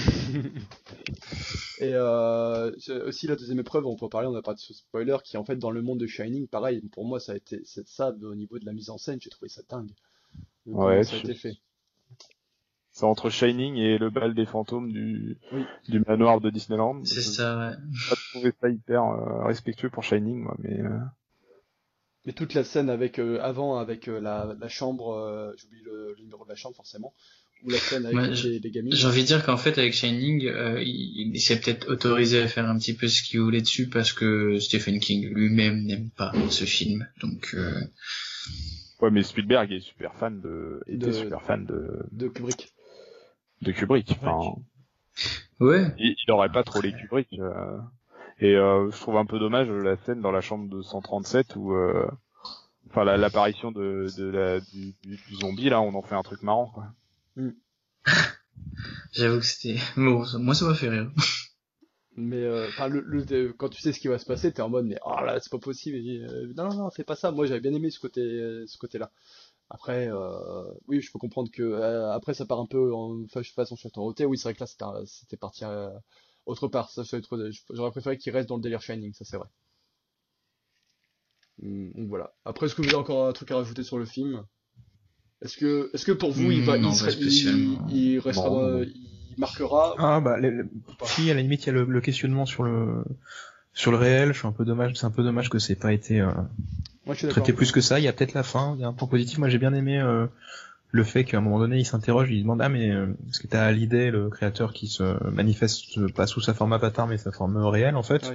[1.79, 2.71] Et euh,
[3.05, 5.45] aussi la deuxième épreuve, on peut parler, on a parlé de ce spoiler, qui en
[5.45, 8.57] fait dans le monde de Shining, pareil, pour moi ça a été ça au niveau
[8.57, 9.91] de la mise en scène, j'ai trouvé ça dingue.
[10.63, 11.53] Comment Ouais, ça a été fait.
[12.97, 15.65] C'est entre Shining et le bal des fantômes du, Oui.
[15.89, 17.03] du manoir de Disneyland.
[17.03, 17.75] C'est Je- ça, ouais.
[17.91, 20.97] J'ai pas trouvé ça hyper euh, respectueux pour Shining, moi, mais euh,
[22.25, 26.15] Mais toute la scène avec euh, avant avec euh, la, la chambre, euh, j'oublie le,
[26.17, 27.13] le numéro de la chambre forcément,
[27.65, 28.93] ou la scène avec Ouais, les, les gamines.
[28.95, 32.47] J'ai envie de dire qu'en fait, avec Shining, euh, il, il s'est peut-être autorisé à
[32.47, 36.31] faire un petit peu ce qu'il voulait dessus parce que Stephen King lui-même n'aime pas
[36.49, 37.05] ce film.
[37.19, 37.77] Donc, euh,
[39.01, 42.71] ouais, mais Spielberg est super fan de, était De- super fan de, de Kubrick.
[43.61, 44.17] De Kubrick.
[44.21, 44.55] Enfin,
[45.59, 45.93] ouais.
[45.97, 47.27] il, il aurait pas trollé Kubrick.
[47.39, 47.77] euh.
[48.39, 51.73] Et euh, je trouve un peu dommage la scène dans la chambre de 137 où,
[51.73, 52.05] euh,
[52.89, 56.23] enfin, la- l'apparition de, de la, du, du, du zombie là, on en fait un
[56.23, 56.67] truc marrant.
[56.67, 56.85] Quoi.
[59.13, 59.79] J'avoue que c'était...
[59.95, 61.09] Bon, moi, ça m'a fait rire.
[62.17, 64.61] Mais euh, enfin, le, le- de- quand tu sais ce qui va se passer, t'es
[64.61, 65.97] en mode mais oh là c'est pas possible.
[65.97, 67.29] Et, euh, non non non c'est pas ça.
[67.31, 69.11] Moi j'avais bien aimé ce côté euh, ce côté-là.
[69.69, 73.43] Après euh, oui je peux comprendre que euh, après ça part un peu en fa-
[73.43, 74.25] façon chaton roté.
[74.25, 75.89] Oui c'est vrai que là c'était parti euh,
[76.45, 76.89] autre part.
[76.91, 77.37] Ça serait trop.
[77.73, 79.13] J'aurais préféré qu'il reste dans le délire Shining.
[79.13, 79.47] Ça c'est vrai.
[81.63, 82.33] Hum, Donc voilà.
[82.45, 84.43] Après est-ce que vous avez encore un truc à rajouter sur le film?
[85.41, 87.87] Est-ce que est-ce que pour vous il va Hmm, Non, il, pas serait- spécialement.
[87.89, 90.69] il, il restera il marquera Ah bah le- le-
[91.05, 93.03] si à la limite il y a le, le questionnement sur le
[93.73, 95.91] sur le réel, je suis un peu dommage, c'est un peu dommage que c'est pas
[95.91, 96.31] été euh,
[97.05, 97.99] Moi je traité plus que ça.
[97.99, 99.37] Il y a peut-être la fin, il y a un point positif.
[99.37, 100.27] Moi j'ai bien aimé euh,
[100.91, 103.47] le fait qu'à un moment donné il s'interroge, il demande ah mais euh, est-ce que
[103.47, 107.57] t'as l'idée le créateur qui se manifeste pas sous sa forme avatar mais sa forme
[107.57, 108.25] réelle en fait?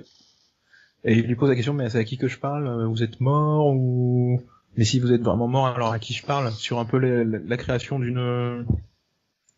[1.05, 2.85] Et il lui pose la question mais c'est à qui que je parle?
[2.87, 4.41] Vous êtes mort ou?
[4.77, 6.53] Mais si vous êtes vraiment mort alors à qui je parle?
[6.53, 8.67] Sur un peu la, la- la création d'une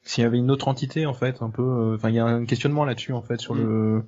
[0.04, 2.24] s'il y avait une autre entité en fait un peu euh, enfin il y a
[2.24, 4.04] un questionnement là-dessus en fait sur le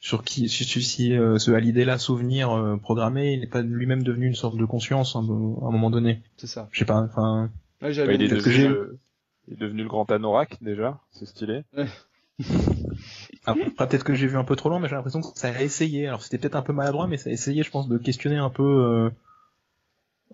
[0.00, 3.60] sur qui si, si, si, euh, ce Hallyday là souvenir euh, programmé il n'est pas
[3.62, 5.32] lui-même devenu une sorte de conscience un peu-
[5.62, 6.22] à un moment donné.
[6.38, 6.68] C'est ça.
[6.72, 7.50] je sais pas enfin
[7.82, 8.98] Ouais, j'avais Bah, il, est devenu, le,
[9.48, 11.62] il est devenu le grand anorak déjà, c'est stylé.
[13.46, 15.62] après peut-être que j'ai vu un peu trop loin mais j'ai l'impression que ça a
[15.62, 16.06] essayé.
[16.08, 18.50] Alors c'était peut-être un peu maladroit mais ça a essayé je pense de questionner un
[18.50, 19.10] peu euh,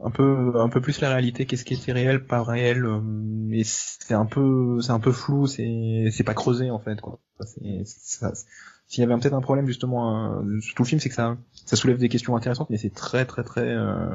[0.03, 3.63] un peu un peu plus la réalité qu'est-ce qui était réel pas réel euh, mais
[3.65, 7.19] c'est un peu c'est un peu flou c'est c'est pas creusé en fait quoi.
[7.39, 11.37] S'il y avait peut-être un problème justement euh, sur tout le film c'est que ça
[11.65, 14.15] ça soulève des questions intéressantes mais c'est très très très euh,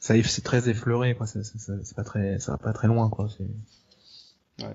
[0.00, 1.26] ça c'est très effleuré quoi.
[1.26, 3.28] C'est pas très ça va pas très loin quoi.
[3.36, 3.46] C'est
[4.58, 4.74] Ouais.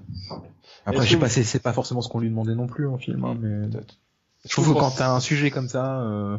[0.85, 3.25] après je sais pas c'est pas forcément ce qu'on lui demandait non plus en film
[3.25, 3.67] hein, mais
[4.45, 6.37] je trouve que quand t'as un sujet comme ça, euh,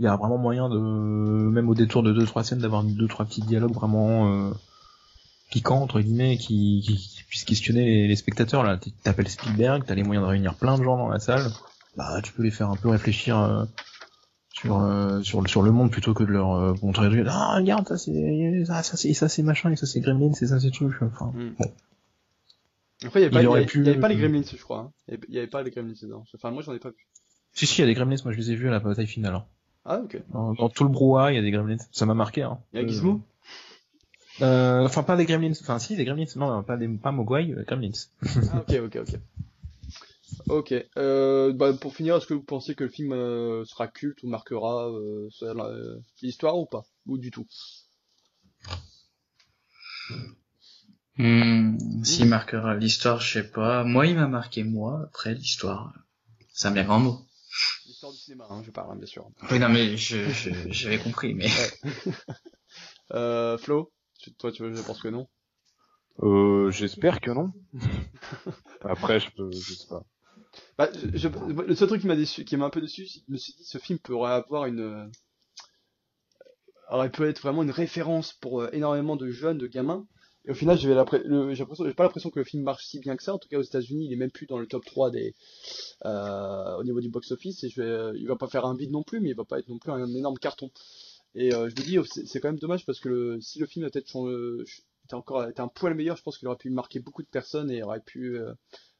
[0.00, 3.06] il y a vraiment moyen de, même au détour de deux trois scènes, d'avoir deux
[3.06, 4.50] trois petits dialogues vraiment euh,
[5.50, 8.62] piquants entre guillemets, qui, qui, qui puissent questionner les, les spectateurs.
[8.64, 11.50] Là, t'appelles Spielberg, t'as les moyens de réunir plein de gens dans la salle,
[11.96, 13.64] bah tu peux les faire un peu réfléchir euh,
[14.54, 17.86] sur euh, sur le sur le monde plutôt que de leur euh, montrer ah regarde
[17.86, 20.70] ça c'est ça, ça c'est ça c'est machin et ça c'est Gremlin c'est ça c'est
[20.70, 20.94] truc.
[21.02, 21.50] Enfin Mm.
[21.58, 21.72] bon.
[23.06, 24.16] Après, il y avait pas, aurait il y avait- pu- il y avait pas les
[24.16, 24.78] Gremlins, je crois.
[24.80, 24.92] hein.
[25.08, 26.24] Il y avait- Il y avait pas les Gremlins dedans.
[26.34, 27.06] Enfin, moi, j'en ai pas vu.
[27.54, 29.06] Si si il y a des Gremlins, moi je les ai vus à la bataille
[29.06, 29.34] finale.
[29.34, 29.44] hein.
[29.84, 30.22] Ah, ok.
[30.32, 32.42] Dans, dans tout le brouhaha il y a des Gremlins, ça m'a marqué.
[32.42, 32.58] Hein.
[32.72, 33.22] Il y a Gizmo
[34.42, 37.64] Euh, enfin pas des Gremlins, enfin si des Gremlins, non, pas des pas Mogwai, euh,
[37.64, 37.90] Gremlins.
[38.52, 39.20] Ah, ok, ok, ok.
[40.48, 40.74] Ok.
[40.96, 44.28] Euh, bah, pour finir, est-ce que vous pensez que le film euh, sera culte ou
[44.28, 46.84] marquera euh, euh, l'histoire ou pas?
[47.06, 47.46] Ou du tout?
[51.18, 53.84] Hmm, S'il marquera l'histoire, je sais pas.
[53.84, 55.02] Moi, il m'a marqué moi.
[55.04, 55.92] Après, l'histoire,
[56.52, 57.20] c'est un bien grand mot.
[58.00, 59.28] L'histoire du cinéma, hein, je parle, hein, bien sûr.
[59.50, 61.48] Oui, non, mais je, je- j'avais compris, mais
[63.12, 65.28] Euh, Flo tu- Toi, tu, je pense que non.
[66.22, 67.52] Euh, j'espère que non.
[68.80, 70.02] Après, je peux, je sais pas.
[70.78, 73.18] Bah, je, je- le seul truc qui m'a déçu, qui m'a un peu déçu, c'est
[73.18, 75.06] que je me suis dit ce film pourrait avoir une, euh,
[76.88, 80.06] aurait pu être vraiment une référence pour euh, énormément de jeunes, de gamins.
[80.46, 83.34] Et au final, j'ai l'impression- pas l'impression que le film marche si bien que ça.
[83.34, 85.34] En tout cas, aux États-Unis, il est même plus dans le top 3 des,
[86.06, 87.62] euh, au niveau du box-office.
[87.64, 89.44] Et je vais, euh, il va pas faire un bide non plus, mais il va
[89.44, 90.70] pas être non plus un énorme carton.
[91.34, 93.66] Et euh, je me dis, oh, c'est quand même dommage parce que le- si le
[93.66, 94.64] film a peut-être changé-
[95.04, 97.70] était encore était un poil meilleur, je pense qu'il aurait pu marquer beaucoup de personnes
[97.70, 98.52] et aurait pu euh,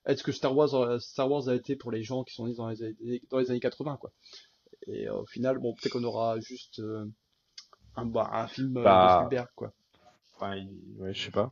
[0.06, 2.46] être ce que Star Wars, euh, Star Wars a été pour les gens qui sont
[2.46, 4.12] nés dans les années, dans les années 80, quoi.
[4.86, 7.04] Et euh, au final, bon, peut-être qu'on aura juste euh,
[7.96, 8.82] un, bah, un film Bah,
[9.22, 9.72] de Spielberg, quoi.
[10.40, 10.70] Enfin, il-
[11.02, 11.50] ouais, je sais pas.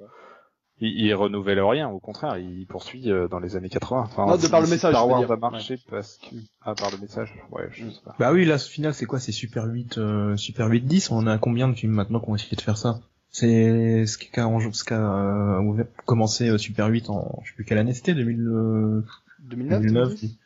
[0.81, 4.01] il, il renouvelle rien, au contraire, il poursuit euh, dans les années 80.
[4.03, 5.29] Enfin, Non, de par le message, Star je veux Wars dire.
[5.29, 8.15] va marcher parce que ah par le message, ouais, je sais pas.
[8.19, 9.19] Bah oui, là, ce final, c'est quoi?
[9.21, 12.35] C'est Super 8, euh, Super 8 10 On a combien de films maintenant qui ont
[12.37, 13.01] essayé de faire ça?
[13.31, 17.55] C'est ce qui a, ce qui a euh, commencé euh, Super 8 en, je sais
[17.57, 19.05] plus quelle année c'était, 2000, euh,
[19.41, 20.39] 2009, 2009, 2010?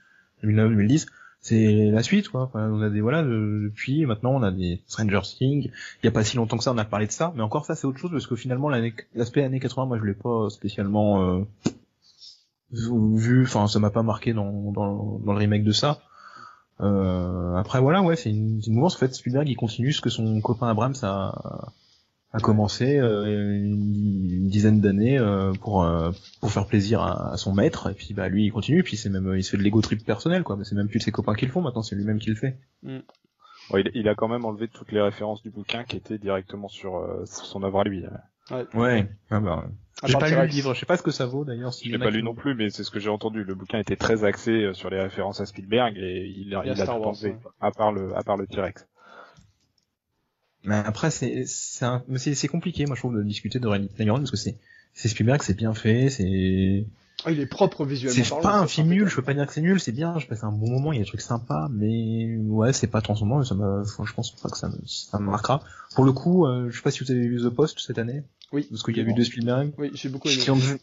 [0.43, 1.06] 2009, 2010.
[1.44, 2.51] C'est la suite, quoi.
[2.55, 5.70] On a des, voilà, de- depuis, maintenant, on a des Stranger Things.
[6.02, 7.32] Il y a pas si longtemps que ça, on a parlé de ça.
[7.35, 8.69] Mais encore, ça, c'est autre chose, parce que finalement,
[9.14, 11.44] l'aspect années 80, moi, je l'ai pas spécialement, euh,
[12.70, 16.01] vu, enfin, ça m'a pas marqué dans, dans, dans le remake de ça.
[16.81, 18.94] Euh, après, voilà, ouais, c'est une, une mouvance.
[18.94, 21.73] En fait, Spielberg, il continue ce que son copain Abrams a,
[22.33, 26.11] a commencé euh, une, une dizaine d'années euh, pour euh,
[26.41, 27.91] pour faire plaisir à, à son maître.
[27.91, 28.81] Et puis bah lui il continue.
[28.81, 30.57] Et puis c'est même il se fait de l'ego trip personnel quoi.
[30.57, 31.83] Mais c'est même plus ses copains qui le font maintenant.
[31.83, 32.59] C'est lui-même qui le fait.
[33.71, 36.69] Ouais, il, il a quand même enlevé toutes les références du bouquin qui étaient directement
[36.69, 38.05] sur, euh, son œuvre à lui.
[38.75, 39.09] ouais.
[39.31, 39.65] Ah bah,
[40.05, 40.75] j'ai pas lu le livre.
[40.75, 42.55] Je sais pas ce que ça vaut d'ailleurs si Je l'ai pas lu non plus,
[42.55, 43.45] mais c'est ce que j'ai entendu.
[43.45, 46.71] Le bouquin était très axé euh, sur les références à Spielberg et il a, Et
[46.71, 47.37] à il a Star tout Wars, ouais.
[47.61, 48.89] à part le, à part le T-Rex.
[50.64, 53.66] Mais après c'est c'est un- mais c'est c'est compliqué moi je trouve de discuter de
[53.66, 54.56] Ready Player One parce que c'est
[54.94, 56.84] c'est Spielberg c'est bien fait c'est
[57.24, 58.24] Ah, il est propre visuellement.
[58.24, 60.26] C'est pas un film nul, je peux pas dire que c'est nul, c'est bien, je
[60.26, 63.40] passe un bon moment, il y a des trucs sympas, mais ouais, c'est pas transcendant,
[63.40, 65.62] et ça me, enfin, je pense pas que ça me, ça me marquera.
[65.94, 68.24] Pour le coup, euh, je sais pas si vous avez vu The Post cette année,
[68.52, 68.66] Oui.
[68.68, 69.72] parce qu'il y a eu deux Spielberg.
[69.78, 70.40] Oui, j'ai beaucoup aimé.
[70.40, 70.80] Si on, devait,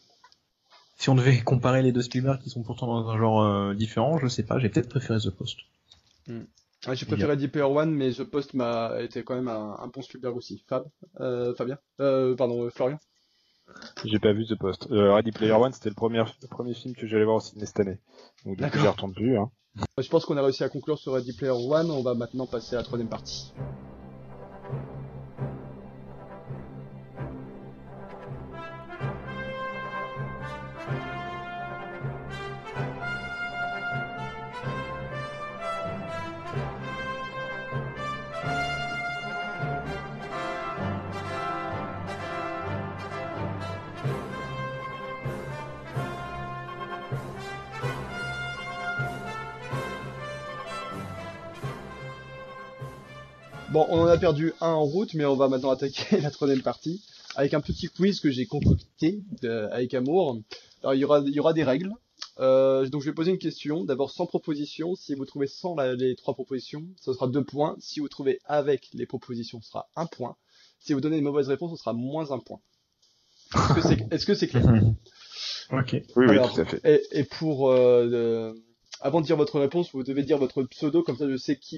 [0.96, 4.18] si on devait comparer les deux Spielberg qui sont pourtant dans un genre euh, différent,
[4.18, 5.58] je sais pas, j'ai peut-être préféré The Post.
[6.86, 9.86] Ouais, j'ai préféré Ready Player One, mais The Post m'a été quand même un, un
[9.88, 10.64] bon Spielberg aussi.
[10.66, 10.84] Fab,
[11.20, 12.98] euh, Fabien, euh, pardon, euh, Florian.
[14.04, 14.88] J'ai pas vu The Post.
[14.90, 17.80] Ready Player One, c'était le premier, le premier film que j'allais voir au ciné cette
[17.80, 17.98] année.
[18.44, 19.50] Donc du coup, j'ai retourné vu, hein.
[19.98, 21.90] Je pense qu'on a réussi à conclure sur Ready Player One.
[21.90, 23.52] On va maintenant passer à la troisième partie.
[53.72, 56.62] Bon, on en a perdu un en route, mais on va maintenant attaquer la troisième
[56.62, 57.02] partie
[57.36, 60.38] avec un petit quiz que j'ai concocté de- avec amour.
[60.82, 61.92] Alors, il y aura, il y aura des règles.
[62.40, 63.84] Euh, donc, je vais poser une question.
[63.84, 64.96] D'abord, sans proposition.
[64.96, 67.76] Si vous trouvez sans la- les trois propositions, ce sera deux points.
[67.78, 70.36] Si vous trouvez avec les propositions, ce sera un point.
[70.80, 72.60] Si vous donnez une mauvaise réponse, ce sera moins un point.
[73.54, 74.64] Est-ce que c'est est-ce que c'est clair?
[75.72, 75.94] Ok.
[76.16, 76.80] Oui, Alors, oui, tout à fait.
[76.84, 78.54] et, et pour euh, euh,
[79.00, 81.68] avant de dire votre réponse, vous devez dire votre pseudo, comme ça je sais qui